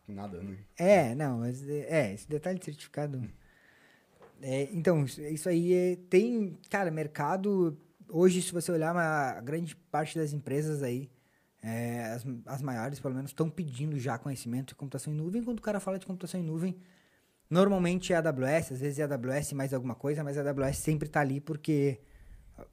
nada, 0.08 0.42
né? 0.42 0.58
É, 0.78 1.16
não, 1.16 1.40
mas 1.40 1.68
é, 1.68 2.14
esse 2.14 2.28
detalhe 2.28 2.60
de 2.60 2.66
certificado. 2.66 3.24
É, 4.42 4.64
então, 4.74 5.06
isso, 5.06 5.48
aí 5.48 5.74
é- 5.74 5.96
tem, 6.10 6.58
cara, 6.70 6.90
mercado. 6.92 7.78
Hoje, 8.10 8.42
se 8.42 8.52
você 8.52 8.72
olhar, 8.72 8.96
a 8.96 9.40
grande 9.40 9.76
parte 9.76 10.18
das 10.18 10.34
empresas 10.34 10.82
aí, 10.84 11.10
é, 11.62 12.06
as, 12.06 12.26
as 12.48 12.62
maiores 12.62 13.00
pelo 13.00 13.14
menos, 13.14 13.32
estão 13.32 13.50
pedindo 13.50 13.98
já 14.00 14.18
conhecimento 14.18 14.70
de 14.70 14.76
computação 14.76 15.14
em 15.14 15.16
nuvem. 15.16 15.44
Quando 15.44 15.60
o 15.60 15.62
cara 15.62 15.80
fala 15.80 16.00
de 16.00 16.06
computação 16.06 16.40
em 16.40 16.44
nuvem, 16.44 16.76
normalmente 17.50 18.12
é 18.12 18.16
AWS, 18.18 18.74
às 18.74 18.80
vezes 18.82 19.00
é 19.00 19.04
AWS 19.04 19.54
mais 19.54 19.74
alguma 19.74 19.96
coisa, 19.96 20.24
mas 20.24 20.38
a 20.38 20.42
AWS 20.42 20.78
sempre 20.78 21.08
está 21.08 21.22
ali 21.22 21.40
porque 21.40 22.00
ah, 22.58 22.66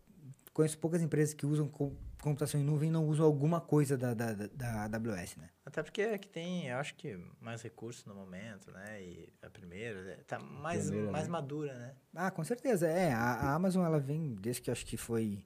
conheço 0.55 0.79
poucas 0.79 1.03
empresas 1.03 1.35
que 1.35 1.45
usam 1.45 1.69
com- 1.69 1.95
computação 2.23 2.61
em 2.61 2.65
nuvem 2.65 2.91
não 2.91 3.07
usam 3.07 3.25
alguma 3.25 3.61
coisa 3.61 3.97
da, 3.97 4.13
da, 4.15 4.33
da, 4.33 4.85
AWS, 4.85 5.37
né? 5.37 5.51
Até 5.65 5.83
porque 5.83 6.03
é 6.03 6.19
que 6.19 6.29
tem, 6.29 6.67
eu 6.69 6.77
acho 6.77 6.95
que 6.95 7.17
mais 7.41 7.63
recursos 7.63 8.05
no 8.05 8.15
momento, 8.15 8.71
né? 8.73 9.03
E 9.03 9.33
a 9.43 9.49
primeira 9.49 10.13
é, 10.13 10.17
tá 10.27 10.39
mais, 10.39 10.89
Pioneira, 10.89 11.13
mais 11.13 11.27
né? 11.27 11.33
madura, 11.33 11.75
né? 11.79 11.95
Ah, 12.15 12.31
com 12.31 12.43
certeza. 12.45 12.87
É, 12.89 13.13
a, 13.13 13.19
a 13.21 13.55
Amazon, 13.55 13.85
ela 13.85 14.01
vem, 14.01 14.35
desde 14.35 14.63
que 14.63 14.71
acho 14.71 14.85
que 14.85 14.97
foi 14.97 15.45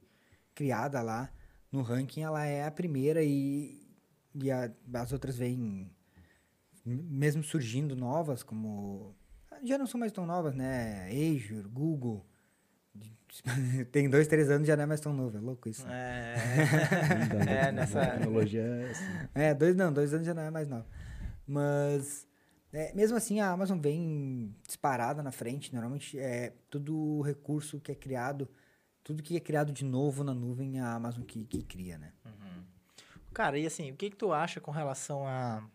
criada 0.54 1.00
lá 1.02 1.30
no 1.70 1.82
ranking, 1.82 2.22
ela 2.22 2.44
é 2.44 2.64
a 2.64 2.70
primeira 2.70 3.22
e, 3.22 3.86
e 4.34 4.50
a- 4.50 4.70
as 4.94 5.12
outras 5.12 5.36
vêm 5.36 5.90
mesmo 6.84 7.42
surgindo 7.44 7.94
novas, 7.94 8.42
como... 8.42 9.14
Já 9.64 9.78
não 9.78 9.86
são 9.86 10.00
mais 10.00 10.10
tão 10.12 10.26
novas, 10.26 10.54
né? 10.54 11.06
Azure, 11.08 11.68
Google... 11.68 12.26
Tem 13.90 14.08
dois, 14.10 14.28
três 14.28 14.50
anos 14.50 14.66
já 14.68 14.76
não 14.76 14.82
é 14.84 14.86
mais 14.86 15.00
tão 15.00 15.12
novo, 15.12 15.36
é 15.36 15.40
louco 15.40 15.68
isso. 15.68 15.86
É, 15.88 16.34
Então, 17.26 17.40
é 17.40 17.68
A 17.68 17.72
nessa. 17.72 18.00
tecnologia 18.06 18.62
é 18.62 18.90
assim. 18.90 19.28
É, 19.34 19.54
dois 19.54 19.74
não, 19.74 19.92
dois 19.92 20.12
anos 20.12 20.26
já 20.26 20.34
não 20.34 20.42
é 20.42 20.50
mais 20.50 20.68
nova. 20.68 20.86
Mas, 21.46 22.26
é, 22.72 22.92
mesmo 22.94 23.16
assim, 23.16 23.40
a 23.40 23.50
Amazon 23.50 23.78
vem 23.80 24.54
disparada 24.66 25.22
na 25.22 25.32
frente. 25.32 25.72
Normalmente, 25.72 26.18
é 26.18 26.52
tudo 26.70 27.20
recurso 27.22 27.80
que 27.80 27.90
é 27.90 27.94
criado, 27.94 28.48
tudo 29.02 29.22
que 29.22 29.36
é 29.36 29.40
criado 29.40 29.72
de 29.72 29.84
novo 29.84 30.22
na 30.22 30.34
nuvem, 30.34 30.78
é 30.78 30.82
a 30.82 30.92
Amazon 30.92 31.24
que, 31.24 31.44
que 31.44 31.62
cria, 31.62 31.96
né? 31.98 32.12
Uhum. 32.26 32.64
Cara, 33.32 33.58
e 33.58 33.66
assim, 33.66 33.90
o 33.90 33.96
que 33.96 34.10
que 34.10 34.16
tu 34.16 34.30
acha 34.32 34.60
com 34.60 34.70
relação 34.70 35.26
a 35.26 35.66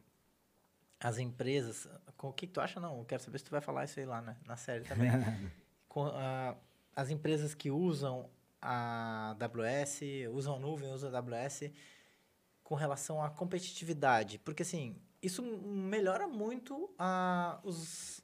as 0.99 1.17
empresas? 1.17 1.88
Com, 2.15 2.30
o 2.30 2.34
que 2.34 2.45
que 2.47 2.53
tu 2.53 2.62
acha? 2.62 2.80
Não, 2.80 2.99
eu 2.99 3.06
quero 3.06 3.21
saber 3.21 3.39
se 3.39 3.45
tu 3.45 3.51
vai 3.51 3.62
falar 3.62 3.84
isso 3.86 3.99
aí 3.99 4.06
lá 4.06 4.21
na, 4.21 4.36
na 4.45 4.56
série 4.56 4.84
também. 4.84 5.10
com 5.89 6.06
a- 6.06 6.56
as 6.97 7.12
empresas 7.12 7.53
que 7.53 7.69
usam 7.69 8.27
a 8.60 9.36
AWS, 9.39 10.01
usam 10.33 10.55
a 10.55 10.60
nuvem, 10.60 10.91
usam 10.91 11.13
a 11.13 11.17
AWS, 11.19 11.71
com 12.63 12.73
relação 12.73 13.21
à 13.23 13.29
competitividade. 13.29 14.39
Porque, 14.39 14.63
assim, 14.63 14.95
isso 15.21 15.43
melhora 15.43 16.27
muito 16.27 16.89
a, 16.97 17.60
os, 17.63 18.21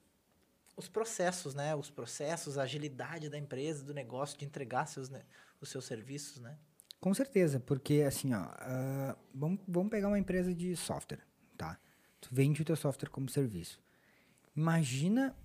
os 0.75 0.89
processos, 0.89 1.53
né? 1.53 1.75
Os 1.75 1.91
processos, 1.91 2.57
a 2.57 2.63
agilidade 2.63 3.29
da 3.29 3.38
empresa, 3.38 3.83
do 3.86 3.93
negócio, 3.93 4.38
de 4.39 4.43
entregar 4.43 4.88
seus, 4.88 5.07
ne- 5.07 5.23
os 5.62 5.69
seus 5.69 5.86
serviços, 5.86 6.39
né? 6.39 6.57
Com 6.99 7.13
certeza, 7.13 7.59
porque 7.59 8.03
assim, 8.07 8.33
ó, 8.33 8.39
ah, 8.57 9.15
vamos, 9.36 9.59
vamos 9.67 9.91
pegar 9.91 10.07
uma 10.07 10.17
empresa 10.17 10.51
de 10.55 10.75
software, 10.75 11.21
tá? 11.55 11.77
Tu 12.19 12.29
vende 12.31 12.62
o 12.62 12.65
teu 12.65 12.75
software 12.75 13.09
como 13.09 13.29
serviço. 13.29 13.79
Imagina 14.55 15.36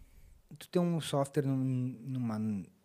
tu 0.58 0.66
ter 0.68 0.78
um 0.78 0.98
software 1.00 1.44
num- 1.46 1.98
numa, 2.06 2.38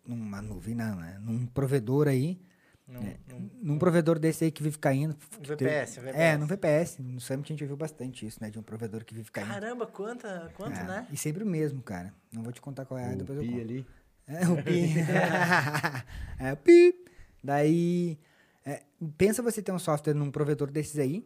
numa 0.06 0.40
nuvem, 0.42 0.74
não, 0.74 0.96
né? 0.96 1.18
Num 1.22 1.46
provedor 1.46 2.08
aí, 2.08 2.40
Num, 2.86 3.00
É, 3.02 3.16
num- 3.32 3.50
num 3.62 3.78
provedor 3.78 4.18
desse 4.18 4.44
aí 4.44 4.50
que 4.50 4.62
vive 4.62 4.76
caindo. 4.78 5.16
Um 5.40 5.42
VPS, 5.42 6.00
um 6.00 6.02
VPS. 6.02 6.18
É, 6.20 6.36
num 6.36 6.46
VPS. 6.46 6.98
No 7.02 7.18
Summit 7.18 7.50
a 7.50 7.56
gente 7.56 7.64
viu 7.66 7.78
bastante 7.78 8.26
isso, 8.26 8.38
né? 8.42 8.50
De 8.50 8.58
um 8.58 8.62
provedor 8.62 9.02
que 9.06 9.14
vive 9.14 9.30
caindo. 9.30 9.48
Caramba, 9.48 9.86
quanta, 9.86 10.52
quanto, 10.54 10.78
É, 10.78 10.84
né? 10.84 11.06
E 11.10 11.16
sempre 11.16 11.42
o 11.42 11.46
mesmo, 11.46 11.80
cara. 11.80 12.12
Não 12.30 12.42
vou 12.42 12.52
te 12.52 12.60
contar 12.60 12.84
qual 12.84 13.00
é, 13.00 13.14
o 13.14 13.16
depois 13.16 13.38
eu 13.38 13.42
pi 13.44 13.50
conto. 13.52 13.60
ali. 13.62 13.86
É, 14.26 14.48
o 14.48 14.62
pi. 14.62 14.94
é, 16.40 16.52
o 16.52 16.56
pi. 16.58 16.94
Daí, 17.42 18.18
é, 18.66 18.82
pensa 19.16 19.42
você 19.42 19.62
ter 19.62 19.72
um 19.72 19.78
software 19.78 20.12
num 20.12 20.30
provedor 20.30 20.70
desses 20.70 20.98
aí, 20.98 21.24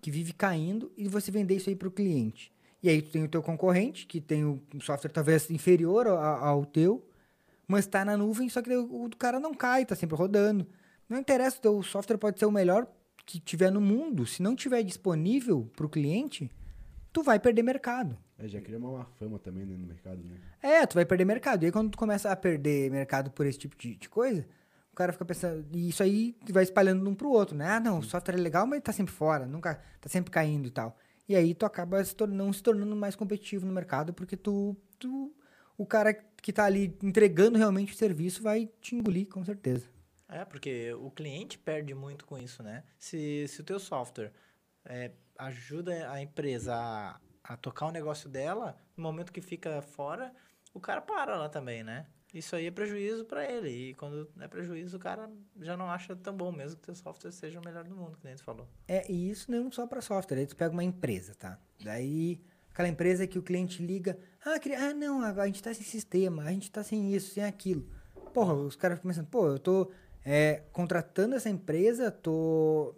que 0.00 0.10
vive 0.10 0.32
caindo, 0.32 0.90
e 0.96 1.08
você 1.08 1.30
vender 1.30 1.56
isso 1.56 1.68
aí 1.68 1.76
para 1.76 1.88
o 1.88 1.90
cliente. 1.90 2.50
E 2.82 2.88
aí 2.88 3.02
tu 3.02 3.10
tem 3.10 3.22
o 3.22 3.28
teu 3.28 3.42
concorrente, 3.42 4.06
que 4.06 4.18
tem 4.18 4.46
um 4.46 4.60
software 4.80 5.10
talvez 5.10 5.50
inferior 5.50 6.06
ao, 6.06 6.16
ao 6.16 6.64
teu, 6.64 7.06
mas 7.68 7.84
está 7.86 8.04
na 8.04 8.16
nuvem, 8.16 8.48
só 8.48 8.62
que 8.62 8.74
o, 8.74 9.04
o 9.06 9.16
cara 9.16 9.40
não 9.40 9.54
cai, 9.54 9.82
está 9.82 9.94
sempre 9.94 10.16
rodando. 10.16 10.66
Não 11.08 11.18
interessa, 11.18 11.58
o 11.58 11.60
teu 11.60 11.82
software 11.82 12.18
pode 12.18 12.38
ser 12.38 12.46
o 12.46 12.50
melhor 12.50 12.86
que 13.24 13.38
tiver 13.40 13.70
no 13.70 13.80
mundo. 13.80 14.26
Se 14.26 14.42
não 14.42 14.54
tiver 14.54 14.82
disponível 14.82 15.70
para 15.76 15.86
o 15.86 15.88
cliente, 15.88 16.50
tu 17.12 17.22
vai 17.22 17.38
perder 17.38 17.62
mercado. 17.62 18.16
É, 18.38 18.46
já 18.48 18.60
cria 18.60 18.78
uma 18.78 19.04
fama 19.18 19.38
também 19.38 19.64
né, 19.64 19.74
no 19.76 19.86
mercado, 19.86 20.22
né? 20.22 20.36
É, 20.62 20.86
tu 20.86 20.94
vai 20.94 21.04
perder 21.04 21.24
mercado. 21.24 21.62
E 21.62 21.66
aí 21.66 21.72
quando 21.72 21.90
tu 21.90 21.98
começa 21.98 22.30
a 22.30 22.36
perder 22.36 22.90
mercado 22.90 23.30
por 23.30 23.46
esse 23.46 23.58
tipo 23.58 23.76
de, 23.76 23.96
de 23.96 24.08
coisa, 24.08 24.46
o 24.92 24.96
cara 24.96 25.12
fica 25.12 25.24
pensando. 25.24 25.64
E 25.72 25.88
isso 25.88 26.02
aí 26.02 26.36
vai 26.50 26.62
espalhando 26.62 27.02
de 27.02 27.08
um 27.08 27.14
pro 27.14 27.30
outro, 27.30 27.56
né? 27.56 27.66
Ah, 27.68 27.80
não, 27.80 27.98
o 27.98 28.02
software 28.02 28.34
é 28.34 28.38
legal, 28.40 28.66
mas 28.66 28.82
tá 28.82 28.92
sempre 28.92 29.12
fora, 29.14 29.46
nunca. 29.46 29.80
tá 30.00 30.08
sempre 30.08 30.30
caindo 30.30 30.68
e 30.68 30.70
tal. 30.70 30.96
E 31.28 31.34
aí 31.34 31.54
tu 31.54 31.64
acaba 31.66 32.04
se 32.04 32.14
tor- 32.14 32.28
não 32.28 32.52
se 32.52 32.62
tornando 32.62 32.94
mais 32.94 33.16
competitivo 33.16 33.66
no 33.66 33.72
mercado, 33.72 34.12
porque 34.12 34.36
tu. 34.36 34.76
tu 34.98 35.32
o 35.76 35.86
cara 35.86 36.14
que 36.14 36.52
tá 36.52 36.64
ali 36.64 36.96
entregando 37.02 37.58
realmente 37.58 37.92
o 37.92 37.96
serviço 37.96 38.42
vai 38.42 38.68
te 38.80 38.94
engolir, 38.94 39.26
com 39.26 39.44
certeza. 39.44 39.88
É, 40.28 40.44
porque 40.44 40.92
o 40.94 41.10
cliente 41.10 41.58
perde 41.58 41.94
muito 41.94 42.24
com 42.24 42.36
isso, 42.38 42.62
né? 42.62 42.82
Se, 42.98 43.46
se 43.48 43.60
o 43.60 43.64
teu 43.64 43.78
software 43.78 44.32
é, 44.84 45.12
ajuda 45.38 46.10
a 46.10 46.20
empresa 46.20 46.74
a, 46.74 47.20
a 47.44 47.56
tocar 47.56 47.86
o 47.86 47.92
negócio 47.92 48.28
dela, 48.28 48.76
no 48.96 49.02
momento 49.02 49.32
que 49.32 49.40
fica 49.40 49.80
fora, 49.82 50.32
o 50.74 50.80
cara 50.80 51.00
para 51.00 51.36
lá 51.36 51.48
também, 51.48 51.84
né? 51.84 52.06
Isso 52.34 52.54
aí 52.54 52.66
é 52.66 52.70
prejuízo 52.70 53.24
para 53.24 53.50
ele. 53.50 53.70
E 53.70 53.94
quando 53.94 54.28
é 54.40 54.48
prejuízo, 54.48 54.96
o 54.96 55.00
cara 55.00 55.30
já 55.60 55.76
não 55.76 55.90
acha 55.90 56.14
tão 56.14 56.36
bom 56.36 56.52
mesmo 56.52 56.76
que 56.76 56.82
o 56.82 56.86
teu 56.86 56.94
software 56.94 57.30
seja 57.30 57.58
o 57.60 57.64
melhor 57.64 57.84
do 57.84 57.96
mundo, 57.96 58.18
que 58.18 58.24
nem 58.26 58.34
tu 58.34 58.42
falou. 58.42 58.68
É, 58.86 59.10
e 59.10 59.30
isso 59.30 59.50
não 59.50 59.70
só 59.70 59.86
para 59.86 60.02
software. 60.02 60.38
Aí 60.38 60.46
tu 60.46 60.56
pega 60.56 60.72
uma 60.72 60.84
empresa, 60.84 61.34
tá? 61.34 61.58
Daí, 61.82 62.42
aquela 62.76 62.90
empresa 62.90 63.26
que 63.26 63.38
o 63.38 63.42
cliente 63.42 63.82
liga, 63.82 64.18
ah, 64.44 64.60
ah 64.78 64.92
não, 64.92 65.22
a 65.22 65.46
gente 65.46 65.62
tá 65.62 65.72
sem 65.72 65.82
sistema, 65.82 66.42
a 66.42 66.52
gente 66.52 66.70
tá 66.70 66.82
sem 66.82 67.14
isso, 67.14 67.32
sem 67.32 67.42
aquilo. 67.42 67.88
Porra, 68.34 68.52
os 68.52 68.76
caras 68.76 68.98
ficam 68.98 69.10
pensando, 69.10 69.28
pô, 69.28 69.48
eu 69.48 69.58
tô 69.58 69.90
é, 70.22 70.60
contratando 70.72 71.34
essa 71.34 71.48
empresa, 71.48 72.10
tô 72.10 72.94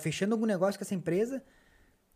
fechando 0.00 0.34
algum 0.34 0.46
negócio 0.46 0.76
com 0.76 0.84
essa 0.84 0.96
empresa 0.96 1.40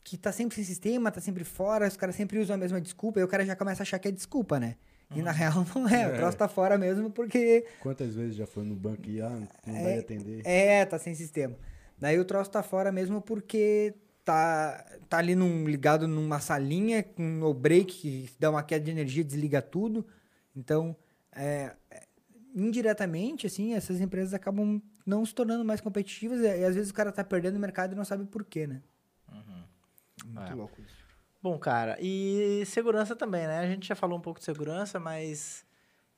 que 0.03 0.19
tá 0.19 0.33
sempre 0.33 0.57
sem 0.57 0.65
sistema, 0.65 1.09
tá 1.13 1.21
sempre 1.21 1.45
fora, 1.45 1.87
os 1.87 1.97
caras 1.97 2.17
sempre 2.17 2.41
usam 2.41 2.55
a 2.55 2.59
mesma 2.59 2.81
desculpa, 2.81 3.21
aí 3.21 3.25
o 3.25 3.29
cara 3.29 3.47
já 3.47 3.55
começa 3.55 3.83
a 3.83 3.85
achar 3.85 4.01
que 4.01 4.09
é 4.09 4.11
desculpa, 4.11 4.59
né? 4.59 4.75
E 5.15 5.23
na 5.23 5.31
real 5.31 5.65
não 5.73 5.89
é, 5.89 6.09
o 6.13 6.17
troço 6.17 6.37
tá 6.37 6.49
fora 6.49 6.77
mesmo 6.77 7.13
porque 7.13 7.65
Quantas 7.81 8.17
vezes 8.17 8.35
já 8.35 8.47
foi 8.47 8.65
no 8.65 8.75
banco 8.75 9.09
e 9.09 9.21
ah, 9.21 9.41
não 9.65 9.83
vai 9.85 10.01
atender? 10.01 10.43
é, 10.45 10.85
tá 10.85 10.99
sem 10.99 11.15
sistema. 11.15 11.57
Daí 11.97 12.19
o 12.19 12.25
troço 12.25 12.51
tá 12.51 12.61
fora 12.61 12.91
mesmo 12.91 13.23
porque 13.23 13.95
tá, 14.25 14.85
tá 15.09 15.19
ali 15.19 15.35
num, 15.35 15.67
ligado 15.67 16.09
numa 16.09 16.41
salinha 16.41 17.03
com 17.03 17.23
um 17.23 17.39
no 17.39 17.55
break 17.55 17.93
que 18.27 18.31
dá 18.39 18.51
uma 18.51 18.63
queda 18.63 18.85
de 18.85 18.91
energia, 18.91 19.23
desliga 19.25 19.61
tudo. 19.61 20.07
Então, 20.57 20.97
é, 21.33 21.75
é, 21.91 22.07
indiretamente, 22.55 23.47
assim, 23.47 23.75
essas 23.75 24.01
empresas 24.01 24.33
acabam 24.33 24.81
não 25.05 25.25
se 25.27 25.35
tornando 25.35 25.65
mais 25.65 25.81
competitivas 25.81 26.41
e, 26.41 26.45
e 26.45 26.65
às 26.65 26.75
vezes 26.75 26.91
o 26.91 26.95
cara 26.95 27.13
tá 27.13 27.23
perdendo 27.23 27.57
o 27.57 27.61
mercado 27.61 27.93
e 27.93 27.97
não 27.97 28.05
sabe 28.05 28.25
por 28.25 28.45
quê, 28.45 28.67
né? 28.67 28.83
Muito 30.25 30.53
É. 30.53 30.55
louco 30.55 30.81
isso. 30.81 31.05
Bom, 31.43 31.59
cara, 31.59 31.99
e 32.01 32.63
segurança 32.67 33.15
também, 33.15 33.47
né? 33.47 33.59
A 33.59 33.67
gente 33.67 33.87
já 33.87 33.95
falou 33.95 34.17
um 34.19 34.23
pouco 34.23 34.39
de 34.41 34.47
segurança, 34.47 34.99
mas 34.99 35.65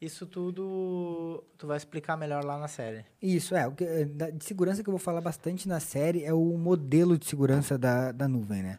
isso 0.01 0.27
tudo 0.27 1.43
tu 1.57 1.67
vai 1.67 1.77
explicar 1.77 2.17
melhor 2.17 2.45
lá 2.45 2.59
na 2.59 2.69
série. 2.69 3.05
Isso, 3.21 3.55
é. 3.55 3.67
O 3.67 3.73
que, 3.73 4.05
da- 4.05 4.31
de 4.31 4.45
segurança 4.45 4.83
que 4.83 4.89
eu 4.89 4.93
vou 4.93 4.99
falar 4.99 5.21
bastante 5.21 5.67
na 5.69 5.81
série 5.81 6.25
é 6.25 6.33
o 6.33 6.57
modelo 6.59 7.19
de 7.19 7.27
segurança 7.27 7.79
da, 7.79 8.13
da 8.13 8.29
nuvem, 8.29 8.63
né? 8.63 8.79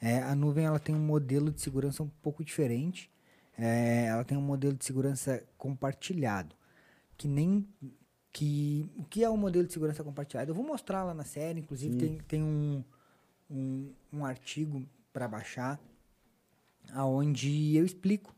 É, 0.00 0.18
a 0.22 0.34
nuvem 0.34 0.64
ela 0.64 0.78
tem 0.80 0.94
um 0.94 1.00
modelo 1.04 1.50
de 1.50 1.60
segurança 1.60 2.02
um 2.02 2.08
pouco 2.08 2.44
diferente. 2.44 3.10
É, 3.56 4.06
ela 4.06 4.24
tem 4.24 4.36
um 4.36 4.42
modelo 4.42 4.74
de 4.76 4.84
segurança 4.84 5.42
compartilhado. 5.56 6.54
Que 7.16 7.28
nem. 7.28 7.66
Que, 8.32 8.88
o 8.96 9.04
que 9.04 9.22
é 9.22 9.28
o 9.28 9.36
modelo 9.36 9.66
de 9.66 9.72
segurança 9.74 10.02
compartilhado? 10.02 10.50
Eu 10.50 10.54
vou 10.54 10.64
mostrar 10.66 11.04
lá 11.04 11.12
na 11.12 11.22
série, 11.24 11.60
inclusive 11.60 11.92
Sim. 11.92 11.98
tem, 11.98 12.18
tem 12.20 12.42
um, 12.42 12.82
um, 13.50 13.92
um 14.10 14.24
artigo 14.24 14.82
para 15.12 15.28
baixar, 15.28 15.78
aonde 16.94 17.76
eu 17.76 17.84
explico 17.84 18.34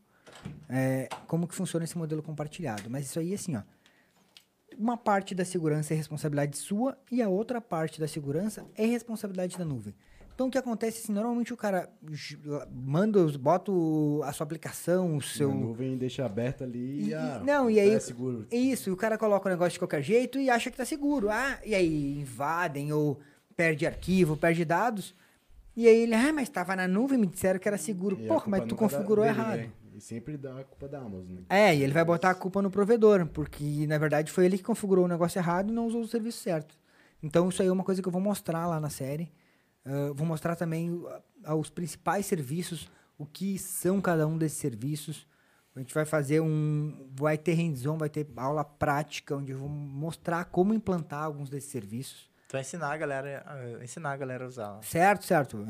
é, 0.69 1.07
como 1.27 1.47
que 1.47 1.55
funciona 1.55 1.83
esse 1.85 1.97
modelo 1.97 2.21
compartilhado. 2.23 2.89
Mas 2.89 3.05
isso 3.05 3.19
aí, 3.19 3.33
assim, 3.33 3.55
ó. 3.55 3.61
uma 4.77 4.97
parte 4.97 5.33
da 5.33 5.45
segurança 5.45 5.93
é 5.93 5.97
responsabilidade 5.97 6.57
sua 6.57 6.97
e 7.11 7.21
a 7.21 7.29
outra 7.29 7.61
parte 7.61 7.99
da 7.99 8.07
segurança 8.07 8.65
é 8.75 8.85
responsabilidade 8.85 9.57
da 9.57 9.63
nuvem. 9.65 9.93
Então, 10.33 10.47
o 10.47 10.51
que 10.51 10.57
acontece 10.57 11.01
assim, 11.01 11.13
normalmente 11.13 11.53
o 11.53 11.57
cara 11.57 11.89
manda, 12.69 13.25
bota 13.37 13.71
a 14.25 14.33
sua 14.33 14.43
aplicação, 14.43 15.15
o 15.15 15.21
seu... 15.21 15.47
Na 15.47 15.55
nuvem 15.55 15.97
deixa 15.97 16.25
aberta 16.25 16.65
ali 16.65 17.03
E- 17.05 17.09
e, 17.09 17.13
ah, 17.13 17.41
não, 17.45 17.69
e 17.69 17.79
aí- 17.79 17.91
É 17.91 17.99
seguro. 18.01 18.45
Isso, 18.51 18.89
e 18.89 18.91
o 18.91 18.97
cara 18.97 19.17
coloca 19.17 19.47
o 19.47 19.51
negócio 19.51 19.71
de 19.73 19.79
qualquer 19.79 20.01
jeito 20.01 20.37
e 20.37 20.49
acha 20.49 20.69
que 20.69 20.75
tá 20.75 20.83
seguro. 20.83 21.29
Ah, 21.29 21.57
e 21.65 21.73
aí 21.73 22.19
invadem 22.19 22.91
ou 22.91 23.17
perde 23.55 23.85
arquivo, 23.87 24.35
perde 24.35 24.65
dados. 24.65 25.15
E 25.73 25.87
aí 25.87 26.01
ele, 26.03 26.13
ah, 26.15 26.33
mas 26.33 26.49
tava 26.49 26.75
na 26.75 26.85
nuvem, 26.85 27.17
me 27.17 27.27
disseram 27.27 27.57
que 27.57 27.67
era 27.69 27.77
seguro. 27.77 28.17
E 28.19 28.25
a 28.25 28.27
Porra, 28.27 28.45
mas 28.49 28.65
tu 28.65 28.75
configurou 28.75 29.23
dele, 29.23 29.37
errado. 29.39 29.57
né? 29.57 29.69
E 29.95 30.01
sempre 30.01 30.35
dá 30.35 30.59
a 30.59 30.63
culpa 30.65 30.89
da 30.89 30.99
Amazon, 30.99 31.35
né? 31.35 31.41
É, 31.49 31.73
e 31.73 31.81
ele 31.81 31.93
vai 31.93 32.03
botar 32.03 32.31
a 32.31 32.35
culpa 32.35 32.61
no 32.61 32.69
provedor, 32.69 33.25
porque 33.27 33.87
na 33.87 33.97
verdade 33.97 34.29
foi 34.29 34.45
ele 34.45 34.57
que 34.57 34.63
configurou 34.63 35.05
o 35.05 35.07
negócio 35.07 35.39
errado 35.39 35.69
e 35.69 35.73
não 35.73 35.87
usou 35.87 36.01
o 36.01 36.07
serviço 36.07 36.39
certo. 36.39 36.77
Então 37.23 37.47
isso 37.47 37.61
aí 37.61 37.67
é 37.69 37.71
uma 37.71 37.83
coisa 37.83 38.01
que 38.01 38.07
eu 38.07 38.11
vou 38.11 38.21
mostrar 38.21 38.67
lá 38.67 38.79
na 38.79 38.89
série. 38.89 39.31
Ah, 39.85 40.11
vou 40.13 40.25
mostrar 40.25 40.55
também 40.55 41.01
os 41.57 41.69
principais 41.69 42.25
serviços, 42.25 42.89
o 43.17 43.25
que 43.25 43.57
são 43.57 44.01
cada 44.01 44.27
um 44.27 44.37
desses 44.37 44.57
serviços. 44.57 45.27
A 45.75 45.79
gente 45.79 45.93
vai 45.93 46.05
fazer 46.05 46.39
um. 46.39 47.09
Vai 47.13 47.37
ter 47.37 47.53
hands-on, 47.53 47.97
vai 47.97 48.09
ter 48.09 48.27
aula 48.37 48.63
prática, 48.63 49.35
onde 49.35 49.51
eu 49.51 49.59
vou 49.59 49.69
mostrar 49.69 50.45
como 50.45 50.73
implantar 50.73 51.23
alguns 51.23 51.49
desses 51.49 51.69
serviços. 51.69 52.29
Tu 52.47 52.53
vai 52.53 52.61
ensinar 52.61 52.91
a 52.91 52.97
galera, 52.97 53.43
a 53.45 53.83
ensinar 53.83 54.11
a 54.11 54.17
galera 54.17 54.45
a 54.45 54.47
usar. 54.47 54.71
lá. 54.71 54.81
Certo, 54.81 55.25
certo. 55.25 55.65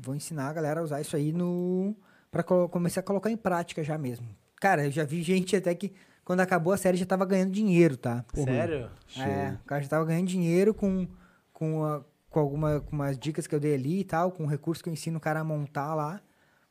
Vou 0.00 0.14
ensinar 0.14 0.48
a 0.48 0.52
galera 0.52 0.80
a 0.80 0.82
usar 0.82 1.00
isso 1.00 1.14
aí 1.14 1.32
no 1.32 1.94
para 2.42 2.68
começar 2.68 3.00
a 3.00 3.02
colocar 3.02 3.30
em 3.30 3.36
prática 3.36 3.82
já 3.84 3.96
mesmo. 3.96 4.26
Cara, 4.56 4.84
eu 4.86 4.90
já 4.90 5.04
vi 5.04 5.22
gente 5.22 5.54
até 5.56 5.74
que 5.74 5.92
quando 6.24 6.40
acabou 6.40 6.72
a 6.72 6.76
série 6.76 6.96
já 6.96 7.06
tava 7.06 7.24
ganhando 7.24 7.52
dinheiro, 7.52 7.96
tá? 7.96 8.24
Sério? 8.34 8.90
É, 9.18 9.52
o 9.62 9.64
cara 9.64 9.82
já 9.82 9.88
tava 9.88 10.04
ganhando 10.04 10.26
dinheiro 10.26 10.72
com, 10.74 11.06
com, 11.52 11.84
a- 11.84 12.04
com 12.30 12.40
alguma, 12.40 12.80
com 12.80 12.96
umas 12.96 13.18
dicas 13.18 13.46
que 13.46 13.54
eu 13.54 13.60
dei 13.60 13.74
ali 13.74 14.00
e 14.00 14.04
tal, 14.04 14.32
com 14.32 14.44
o 14.44 14.46
recurso 14.46 14.82
que 14.82 14.88
eu 14.88 14.92
ensino 14.92 15.18
o 15.18 15.20
cara 15.20 15.40
a 15.40 15.44
montar 15.44 15.94
lá. 15.94 16.20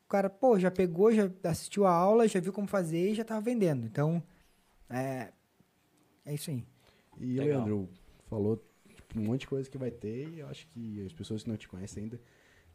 O 0.06 0.10
cara, 0.10 0.30
pô, 0.30 0.60
já 0.60 0.70
pegou, 0.72 1.12
já 1.14 1.30
assistiu 1.44 1.86
a 1.86 1.92
aula, 1.92 2.28
já 2.28 2.40
viu 2.40 2.52
como 2.54 2.68
fazer 2.68 3.12
e 3.12 3.16
já 3.16 3.24
tava 3.24 3.42
vendendo. 3.42 3.86
Então, 3.86 4.22
é, 4.90 5.30
é 6.26 6.34
isso 6.34 6.50
aí. 6.52 6.64
E 7.20 7.38
Legal. 7.40 7.60
Leandro 7.66 7.90
falou 8.30 8.58
tipo, 8.96 9.20
um 9.20 9.24
monte 9.26 9.42
de 9.42 9.48
coisa 9.48 9.70
que 9.70 9.78
vai 9.78 9.92
ter 9.92 10.30
e 10.30 10.40
eu 10.40 10.48
acho 10.48 10.68
que 10.68 11.06
as 11.06 11.14
pessoas 11.14 11.44
que 11.44 11.50
não 11.50 11.58
te 11.58 11.68
conhecem 11.68 12.04
ainda 12.04 12.20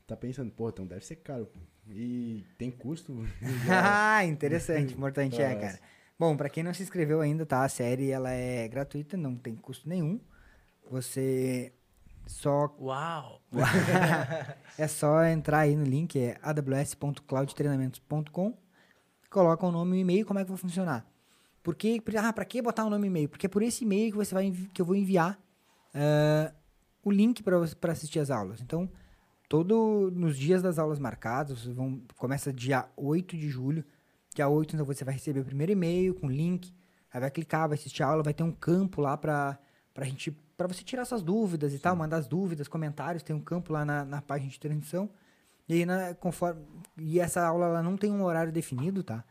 tá 0.08 0.16
pensando, 0.16 0.50
pô, 0.50 0.70
então 0.70 0.84
deve 0.86 1.04
ser 1.04 1.16
caro. 1.16 1.46
E 1.88 2.42
tem 2.56 2.70
custo? 2.70 3.14
Ah, 3.70 4.24
interessante, 4.24 4.94
importante 4.94 5.38
é, 5.40 5.54
cara. 5.54 5.78
Bom, 6.18 6.34
pra 6.36 6.48
quem 6.48 6.64
não 6.64 6.74
se 6.74 6.82
inscreveu 6.82 7.20
ainda, 7.20 7.46
tá? 7.46 7.62
A 7.62 7.68
série 7.68 8.10
ela 8.10 8.30
é 8.30 8.66
gratuita, 8.66 9.16
não 9.16 9.36
tem 9.36 9.54
custo 9.54 9.88
nenhum. 9.88 10.20
Você 10.90 11.72
só 12.26 12.74
Uau! 12.80 13.40
é 14.78 14.88
só 14.88 15.22
entrar 15.24 15.60
aí 15.60 15.76
no 15.76 15.84
link 15.84 16.18
é 16.18 16.36
aws.cloudtreinamentos.com, 16.42 18.58
coloca 19.30 19.66
o 19.66 19.70
nome 19.70 19.96
e 19.96 19.98
o 19.98 20.00
e-mail, 20.00 20.26
como 20.26 20.40
é 20.40 20.44
que 20.44 20.50
vai 20.50 20.58
funcionar? 20.58 21.06
Porque 21.62 22.02
ah, 22.16 22.32
para 22.32 22.46
que 22.46 22.62
botar 22.62 22.86
o 22.86 22.90
nome 22.90 23.06
e 23.06 23.10
e-mail? 23.10 23.28
Porque 23.28 23.44
é 23.44 23.48
por 23.48 23.62
esse 23.62 23.84
e-mail 23.84 24.10
que 24.10 24.16
você 24.16 24.34
vai 24.34 24.50
que 24.72 24.80
eu 24.80 24.86
vou 24.86 24.96
enviar 24.96 25.38
ah, 25.94 26.50
o 27.04 27.10
link 27.10 27.42
para 27.42 27.58
assistir 27.92 28.20
as 28.20 28.30
aulas. 28.30 28.62
Então, 28.62 28.90
todo 29.48 30.10
nos 30.14 30.36
dias 30.36 30.62
das 30.62 30.78
aulas 30.78 30.98
marcadas, 30.98 31.64
vão 31.66 32.02
começa 32.16 32.52
dia 32.52 32.88
8 32.96 33.36
de 33.36 33.48
julho. 33.48 33.84
Dia 34.34 34.48
8, 34.48 34.74
então 34.74 34.86
você 34.86 35.04
vai 35.04 35.14
receber 35.14 35.40
o 35.40 35.44
primeiro 35.44 35.72
e-mail 35.72 36.14
com 36.14 36.28
link. 36.28 36.72
Aí 37.12 37.20
vai 37.20 37.30
clicar, 37.30 37.68
vai 37.68 37.76
assistir 37.78 38.02
a 38.02 38.06
aula, 38.08 38.22
vai 38.22 38.34
ter 38.34 38.42
um 38.42 38.52
campo 38.52 39.00
lá 39.00 39.16
para 39.16 39.58
pra 39.94 40.04
gente 40.04 40.30
para 40.56 40.68
você 40.68 40.82
tirar 40.82 41.04
suas 41.04 41.22
dúvidas 41.22 41.72
e 41.72 41.78
tal, 41.78 41.94
mandar 41.96 42.16
as 42.18 42.26
dúvidas, 42.26 42.68
comentários, 42.68 43.22
tem 43.22 43.34
um 43.34 43.40
campo 43.40 43.72
lá 43.72 43.84
na, 43.84 44.04
na 44.04 44.20
página 44.20 44.50
de 44.50 44.58
transmissão. 44.58 45.08
E 45.68 45.74
aí, 45.74 45.86
na- 45.86 46.14
conforme 46.14 46.62
e 46.96 47.20
essa 47.20 47.44
aula 47.46 47.66
ela 47.66 47.82
não 47.82 47.96
tem 47.96 48.10
um 48.10 48.22
horário 48.24 48.52
definido, 48.52 49.02
tá? 49.02 49.24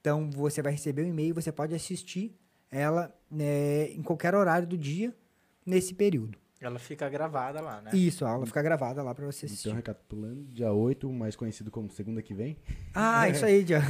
Então 0.00 0.30
você 0.30 0.62
vai 0.62 0.72
receber 0.72 1.02
o 1.02 1.06
e-mail, 1.06 1.34
você 1.34 1.50
pode 1.52 1.74
assistir 1.74 2.36
ela 2.70 3.14
né, 3.30 3.90
em 3.92 4.02
qualquer 4.02 4.34
horário 4.34 4.66
do 4.68 4.76
dia 4.78 5.14
nesse 5.66 5.94
período. 5.94 6.38
Ela 6.60 6.78
fica 6.78 7.08
gravada 7.08 7.60
lá, 7.60 7.80
né? 7.80 7.90
Isso, 7.94 8.24
a 8.24 8.30
aula 8.30 8.44
fica 8.44 8.60
gravada 8.60 9.00
lá 9.02 9.14
para 9.14 9.24
você 9.26 9.46
assistir. 9.46 9.68
Então, 9.68 9.76
recapitulando, 9.76 10.42
dia 10.52 10.72
8, 10.72 11.10
mais 11.12 11.36
conhecido 11.36 11.70
como 11.70 11.88
segunda 11.90 12.20
que 12.20 12.34
vem. 12.34 12.56
Ah, 12.92 13.28
isso 13.30 13.44
aí, 13.44 13.62
dia, 13.62 13.80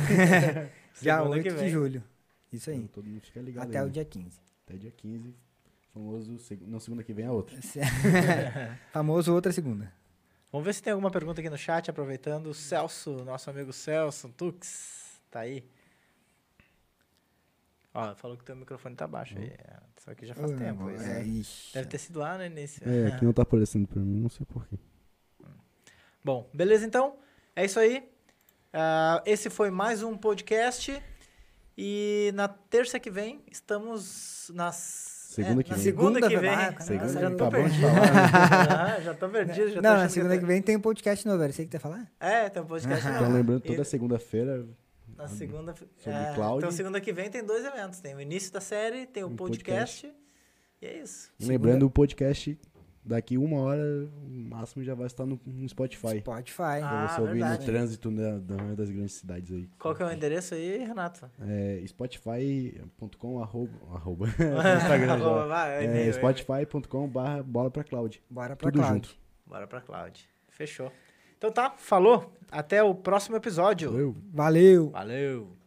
dia 1.01 1.17
Segunda 1.17 1.31
8 1.37 1.43
que 1.43 1.63
de 1.63 1.69
julho. 1.71 2.05
Isso 2.53 2.69
aí. 2.71 2.77
Então, 2.77 2.89
todo 2.89 3.07
mundo 3.07 3.21
fica 3.23 3.41
ligado 3.41 3.69
Até 3.69 3.79
aí, 3.79 3.85
o 3.85 3.87
né? 3.87 3.93
dia 3.93 4.05
15. 4.05 4.39
Até 4.67 4.77
dia 4.77 4.91
15. 4.91 5.35
Famoso, 5.95 6.39
seg- 6.39 6.63
não, 6.67 6.79
segunda 6.79 7.03
que 7.03 7.13
vem 7.15 7.25
é 7.25 7.29
a 7.29 7.33
outra. 7.33 7.57
Famoso 8.93 9.33
outra 9.35 9.51
segunda. 9.51 9.91
Vamos 10.53 10.65
ver 10.67 10.75
se 10.75 10.83
tem 10.83 10.93
alguma 10.93 11.11
pergunta 11.11 11.41
aqui 11.41 11.49
no 11.51 11.59
chat, 11.59 11.91
aproveitando. 11.91 12.49
O 12.49 12.55
Celso, 12.55 13.25
nosso 13.25 13.49
amigo 13.51 13.73
Celso, 13.73 14.29
Tux, 14.31 15.21
tá 15.31 15.41
aí. 15.41 15.65
Ó, 18.01 18.15
falou 18.15 18.37
que 18.37 18.45
teu 18.45 18.55
microfone 18.55 18.95
tá 18.95 19.07
baixo 19.07 19.37
aí. 19.39 19.47
É, 19.49 19.77
Só 19.99 20.15
que 20.15 20.25
já 20.27 20.35
faz 20.35 20.53
tempo. 20.53 20.89
isso, 20.91 21.03
É, 21.05 21.25
né? 21.25 21.35
Deve 21.75 21.89
ter 21.89 21.99
sido 21.99 22.19
lá 22.21 22.39
no 22.39 22.45
início. 22.45 22.83
É, 22.89 23.09
aqui 23.09 23.25
não 23.25 23.33
tá 23.33 23.43
aparecendo 23.43 23.89
pra 23.89 24.01
mim, 24.01 24.21
não 24.21 24.29
sei 24.29 24.47
porquê. 24.47 24.77
Bom, 26.25 26.49
beleza 26.55 26.85
então? 26.87 27.17
É 27.57 27.65
isso 27.65 27.79
aí. 27.81 28.09
Ah, 28.73 29.23
esse 29.27 29.51
foi 29.51 29.71
mais 29.71 30.03
um 30.03 30.17
podcast. 30.17 31.03
E 31.77 32.33
na 32.35 32.49
terça 32.49 32.99
que 32.99 33.11
vem 33.11 33.43
estamos 33.51 34.51
nas. 34.55 34.77
Segunda 35.29 35.61
é, 35.61 35.65
que 35.65 35.71
na 35.71 35.77
vem. 35.77 35.85
segunda 35.85 36.21
que 36.21 36.29
Segunda, 36.29 36.41
vem. 36.41 36.51
ah, 36.51 36.81
Segunda 36.81 37.13
já 37.21 37.31
que 37.31 37.37
tô 37.37 37.51
perdido. 37.51 37.81
falar, 37.83 38.81
Ah, 38.97 39.01
já 39.01 39.15
tô 39.15 39.29
perdido. 39.29 39.69
Já 39.69 39.75
tô 39.77 39.83
Não, 39.83 39.91
achando 39.91 40.01
na 40.01 40.07
que 40.07 40.13
segunda 40.13 40.35
que 40.35 40.41
tô- 40.41 40.47
vem 40.47 40.63
tem 40.63 40.77
um 40.77 40.81
podcast 40.81 41.27
novo, 41.29 41.43
era 41.43 41.51
isso 41.51 41.61
aí 41.61 41.67
que 41.67 41.71
tu 41.71 41.75
ia 41.75 41.81
falar? 41.81 42.11
É, 42.19 42.49
tem 42.49 42.63
um 42.63 42.67
podcast 42.67 43.05
novo. 43.07 43.19
Então, 43.19 43.33
lembrando, 43.33 43.63
E 43.65 43.67
toda 43.69 43.85
segunda-feira 43.85 44.67
Na 45.19 45.29
segunda. 45.29 45.75
Sobre 45.97 46.19
é, 46.19 46.35
cloud. 46.35 46.59
Então, 46.59 46.71
segunda 46.71 47.01
que 47.01 47.13
vem 47.13 47.29
tem 47.31 47.45
dois 47.45 47.65
eventos. 47.65 48.01
Tem 48.01 48.15
o 48.15 48.21
início 48.21 48.53
da 48.53 48.61
série, 48.61 49.05
tem 49.07 49.25
o 49.25 49.27
Um 49.29 49.37
podcast. 49.37 50.11
E 50.81 50.87
é 50.87 50.99
isso. 51.03 51.31
Lembrando, 51.41 51.85
o 51.87 51.91
podcast 51.91 52.57
daqui 53.05 53.39
uma 53.39 53.59
hora, 53.61 53.83
no 53.83 54.49
máximo, 54.51 54.85
já 54.85 54.95
vai 54.95 55.07
estar 55.07 55.25
no, 55.27 55.41
no 55.47 55.69
Spotify. 55.69 56.19
Spotify. 56.21 56.63
Ah, 56.83 56.89
pra 56.89 57.09
você 57.09 57.21
ouvir 57.23 57.33
verdade. 57.41 57.61
no 57.61 57.73
trânsito 57.73 58.11
da, 58.11 58.39
da- 58.39 58.75
das 58.75 58.91
grandes 58.91 59.15
cidades 59.15 59.51
aí. 59.57 59.69
Qual 59.79 59.95
que 59.95 60.03
é 60.03 60.07
o 60.07 60.13
endereço 60.13 60.55
aí, 60.55 60.79
Renato? 60.85 61.29
É 61.41 61.83
spotify.com 61.87 63.41
arroba, 63.43 63.73
arroba 63.95 64.27
Instagram 64.77 65.13
Arroba, 65.15 65.41
já. 65.41 65.47
vai, 65.47 65.87
É, 65.87 66.13
spotify.com 66.13 67.09
barra 67.09 67.43
bola 67.43 67.71
pra 67.71 67.83
cloud. 67.83 68.23
Bora 68.31 68.55
pra 68.55 68.71
Tudo 68.71 68.81
cloud. 68.83 68.95
junto. 69.09 69.19
Bora 69.47 69.67
pra 69.67 69.81
Cloud. 69.81 70.29
Fechou. 70.49 70.93
Então 71.39 71.51
tá, 71.53 71.73
falou. 71.79 72.33
Até 72.51 72.83
o 72.83 72.95
próximo 72.95 73.37
episódio. 73.37 73.91
Valeu. 73.91 74.17
Valeu! 74.33 74.91
Valeu. 74.91 75.58